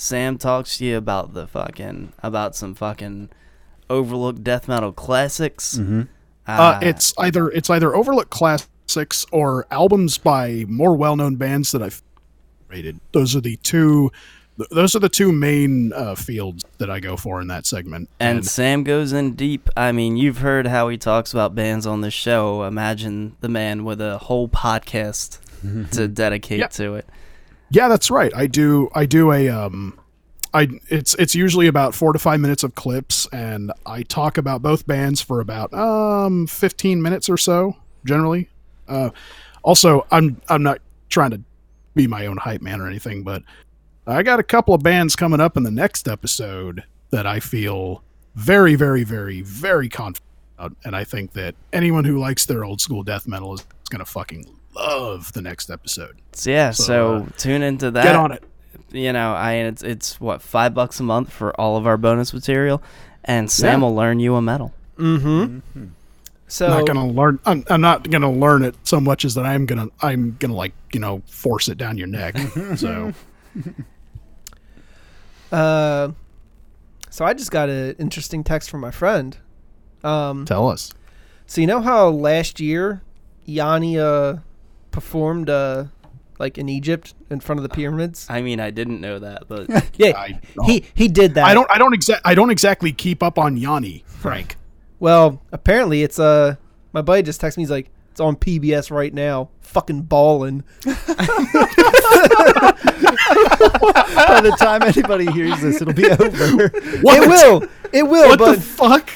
Sam 0.02 0.40
talks 0.40 0.80
to 0.80 0.86
you 0.86 0.98
about 0.98 1.36
the 1.36 1.46
fucking, 1.46 2.14
about 2.24 2.56
some 2.56 2.74
fucking 2.74 3.30
overlooked 3.88 4.44
death 4.44 4.68
metal 4.68 4.92
classics. 4.92 5.78
Mm-hmm. 5.78 6.02
Uh, 6.48 6.80
it's 6.82 7.14
either 7.20 7.50
it's 7.50 7.70
either 7.70 7.96
overlooked 7.96 8.32
classics 8.32 9.28
or 9.32 9.68
albums 9.70 10.18
by 10.18 10.66
more 10.68 10.96
well-known 10.96 11.36
bands 11.36 11.72
that 11.72 11.84
I've 11.84 12.02
rated. 12.68 13.00
Those 13.12 13.36
are 13.36 13.42
the 13.42 13.58
two 13.58 14.12
those 14.72 14.96
are 14.96 15.00
the 15.00 15.08
two 15.08 15.32
main 15.32 15.94
uh, 15.94 16.16
fields 16.16 16.66
that 16.80 16.90
I 16.90 17.00
go 17.00 17.16
for 17.16 17.40
in 17.40 17.48
that 17.48 17.68
segment. 17.68 18.10
And 18.20 18.46
Sam 18.46 18.84
goes 18.84 19.14
in 19.14 19.36
deep. 19.36 19.70
I 19.78 19.92
mean, 19.92 20.18
you've 20.18 20.40
heard 20.40 20.66
how 20.66 20.90
he 20.90 20.98
talks 20.98 21.32
about 21.32 21.54
bands 21.54 21.86
on 21.86 22.02
the 22.02 22.12
show. 22.12 22.64
Imagine 22.64 23.38
the 23.42 23.50
man 23.50 23.84
with 23.84 24.02
a 24.02 24.18
whole 24.18 24.50
podcast 24.50 25.40
to 25.92 26.08
dedicate 26.08 26.72
to 26.72 26.96
it. 26.96 27.08
Yeah, 27.72 27.88
that's 27.88 28.12
right. 28.12 28.36
I 28.36 28.48
do. 28.48 28.90
I 28.94 29.06
do 29.06 29.32
a. 29.32 29.48
Um, 29.48 29.98
I 30.54 30.68
it's 30.90 31.16
it's 31.16 31.34
usually 31.34 31.68
about 31.68 31.96
four 31.96 32.12
to 32.12 32.20
five 32.20 32.42
minutes 32.42 32.64
of 32.64 32.76
clips, 32.76 33.28
and 33.32 33.72
I 33.86 34.04
talk 34.04 34.38
about 34.38 34.62
both 34.62 34.86
bands 34.86 35.22
for 35.22 35.40
about 35.40 35.74
um 35.74 36.48
fifteen 36.48 37.02
minutes 37.02 37.30
or 37.30 37.38
so 37.38 37.78
generally. 38.04 38.50
Uh, 38.90 39.12
also, 39.64 40.06
I'm 40.12 40.42
I'm 40.50 40.64
not 40.64 40.80
trying 41.10 41.32
to 41.32 41.42
be 41.96 42.08
my 42.08 42.26
own 42.26 42.38
hype 42.38 42.62
man 42.62 42.82
or 42.82 42.88
anything, 42.88 43.24
but 43.24 43.42
I 44.06 44.22
got 44.22 44.40
a 44.40 44.44
couple 44.44 44.74
of 44.74 44.84
bands 44.84 45.16
coming 45.16 45.40
up 45.40 45.56
in 45.56 45.64
the 45.64 45.72
next 45.72 46.10
episode 46.10 46.84
that 47.12 47.26
I 47.26 47.40
feel 47.40 48.04
very, 48.36 48.76
very, 48.76 49.04
very, 49.04 49.42
very 49.42 49.88
confident 49.88 50.26
about, 50.58 50.76
and 50.84 50.96
I 50.96 51.06
think 51.06 51.34
that 51.34 51.56
anyone 51.72 52.04
who 52.04 52.18
likes 52.18 52.46
their 52.46 52.66
old 52.66 52.82
school 52.82 53.04
death 53.04 53.28
metal 53.28 53.54
is 53.54 53.66
gonna 53.90 54.06
fucking 54.06 54.46
love 54.76 55.34
the 55.34 55.42
next 55.42 55.70
episode. 55.70 56.18
Yeah, 56.44 56.72
So, 56.72 56.84
so, 56.84 57.14
uh, 57.16 57.26
tune 57.38 57.62
into 57.62 57.92
that. 57.92 58.04
Get 58.04 58.16
on 58.16 58.32
it. 58.32 58.44
You 58.92 59.14
know, 59.14 59.34
I 59.34 59.54
it's 59.54 59.84
it's 59.84 60.20
what 60.20 60.42
five 60.42 60.74
bucks 60.74 61.00
a 61.00 61.04
month 61.04 61.32
for 61.32 61.60
all 61.60 61.78
of 61.78 61.88
our 61.88 61.98
bonus 61.98 62.34
material, 62.34 62.82
and 63.24 63.50
Sam 63.50 63.80
Yeah. 63.82 63.88
will 63.88 63.96
learn 63.96 64.20
you 64.20 64.36
a 64.36 64.42
medal. 64.42 64.74
Mm-hmm. 64.98 65.60
So 66.48 66.66
I'm 66.66 66.72
not 66.80 66.88
gonna 66.88 67.08
learn. 67.08 67.40
I'm, 67.46 67.64
I'm 67.70 67.80
not 67.82 68.10
gonna 68.10 68.32
learn 68.32 68.64
it 68.64 68.76
so 68.84 69.00
much 69.00 69.24
as 69.24 69.36
that 69.36 69.46
I'm 69.46 69.66
gonna. 69.66 69.88
I'm 70.02 70.36
gonna 70.40 70.56
like 70.56 70.74
you 70.94 71.00
know 71.00 71.22
force 71.28 71.70
it 71.70 71.78
down 71.78 71.98
your 71.98 72.08
neck. 72.08 72.38
so 72.76 73.14
Uh, 75.52 76.12
so 77.10 77.26
I 77.26 77.34
just 77.34 77.52
got 77.52 77.70
an 77.70 77.96
interesting 78.00 78.44
text 78.44 78.70
from 78.70 78.80
my 78.82 78.92
friend. 78.92 79.38
Um, 80.04 80.46
tell 80.46 80.70
us. 80.70 80.94
so 81.46 81.62
you 81.62 81.68
know 81.68 81.82
how 81.82 82.10
last 82.10 82.60
year 82.60 83.02
Yanni 83.46 84.00
uh, 84.00 84.38
performed 84.92 85.50
uh, 85.50 85.86
like 86.40 86.58
in 86.58 86.70
Egypt 86.70 87.14
in 87.30 87.40
front 87.40 87.60
of 87.60 87.64
the 87.64 87.70
pyramids? 87.70 88.28
I 88.30 88.42
mean, 88.42 88.60
I 88.60 88.72
didn't 88.72 89.02
know 89.02 89.20
that, 89.20 89.48
but 89.48 89.70
Yeah, 89.98 90.28
he 90.66 90.86
he 90.94 91.08
did 91.08 91.36
that. 91.36 91.46
I 91.46 91.54
don't. 91.54 91.70
I 91.70 91.78
don't 91.78 91.94
exact. 91.94 92.22
I 92.26 92.36
don't 92.36 92.50
exactly 92.50 92.92
keep 92.92 93.24
up 93.24 93.38
on 93.40 93.58
Yanni, 93.58 94.04
Frank. 94.06 94.58
Well, 95.00 95.42
apparently 95.52 96.04
it's 96.04 96.20
uh 96.20 96.56
my 96.94 97.02
buddy 97.02 97.24
just 97.24 97.42
texted 97.42 97.58
me. 97.58 97.64
He's 97.64 97.72
like, 97.72 97.90
it's 98.12 98.20
on 98.20 98.36
PBS 98.36 98.92
right 98.92 99.14
now. 99.14 99.50
Fucking 99.62 100.04
ballin'. 100.04 100.64
By 100.84 100.94
the 104.42 104.56
time 104.60 104.84
anybody 104.84 105.32
hears 105.32 105.62
this, 105.62 105.82
it'll 105.82 105.94
be 105.94 106.10
over. 106.10 106.72
It 106.74 107.04
will. 107.04 107.64
It 107.94 108.04
will. 108.04 108.30
What 108.30 108.40
but 108.40 108.56
the 108.56 108.62
fuck? 108.62 109.10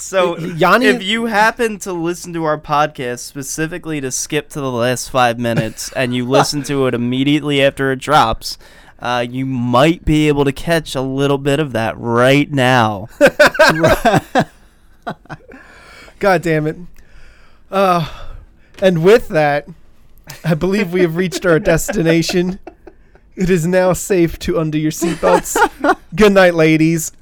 So, 0.00 0.38
Yanni- 0.38 0.86
if 0.86 1.02
you 1.02 1.26
happen 1.26 1.78
to 1.80 1.92
listen 1.92 2.32
to 2.32 2.44
our 2.44 2.58
podcast 2.58 3.20
specifically 3.20 4.00
to 4.00 4.10
skip 4.10 4.48
to 4.50 4.60
the 4.60 4.70
last 4.70 5.10
five 5.10 5.38
minutes 5.38 5.92
and 5.92 6.14
you 6.14 6.24
listen 6.28 6.62
to 6.64 6.86
it 6.86 6.94
immediately 6.94 7.62
after 7.62 7.92
it 7.92 7.98
drops, 8.00 8.56
uh, 8.98 9.24
you 9.28 9.46
might 9.46 10.04
be 10.04 10.28
able 10.28 10.44
to 10.44 10.52
catch 10.52 10.94
a 10.94 11.00
little 11.00 11.38
bit 11.38 11.60
of 11.60 11.72
that 11.72 11.96
right 11.98 12.50
now. 12.50 13.08
God 16.18 16.42
damn 16.42 16.66
it. 16.66 16.76
Uh, 17.70 18.08
and 18.82 19.02
with 19.04 19.28
that, 19.28 19.68
I 20.44 20.54
believe 20.54 20.92
we 20.92 21.00
have 21.00 21.16
reached 21.16 21.46
our 21.46 21.58
destination. 21.58 22.58
It 23.36 23.48
is 23.48 23.66
now 23.66 23.92
safe 23.94 24.38
to 24.40 24.58
undo 24.58 24.78
your 24.78 24.92
seatbelts. 24.92 25.56
Good 26.14 26.32
night, 26.32 26.54
ladies. 26.54 27.12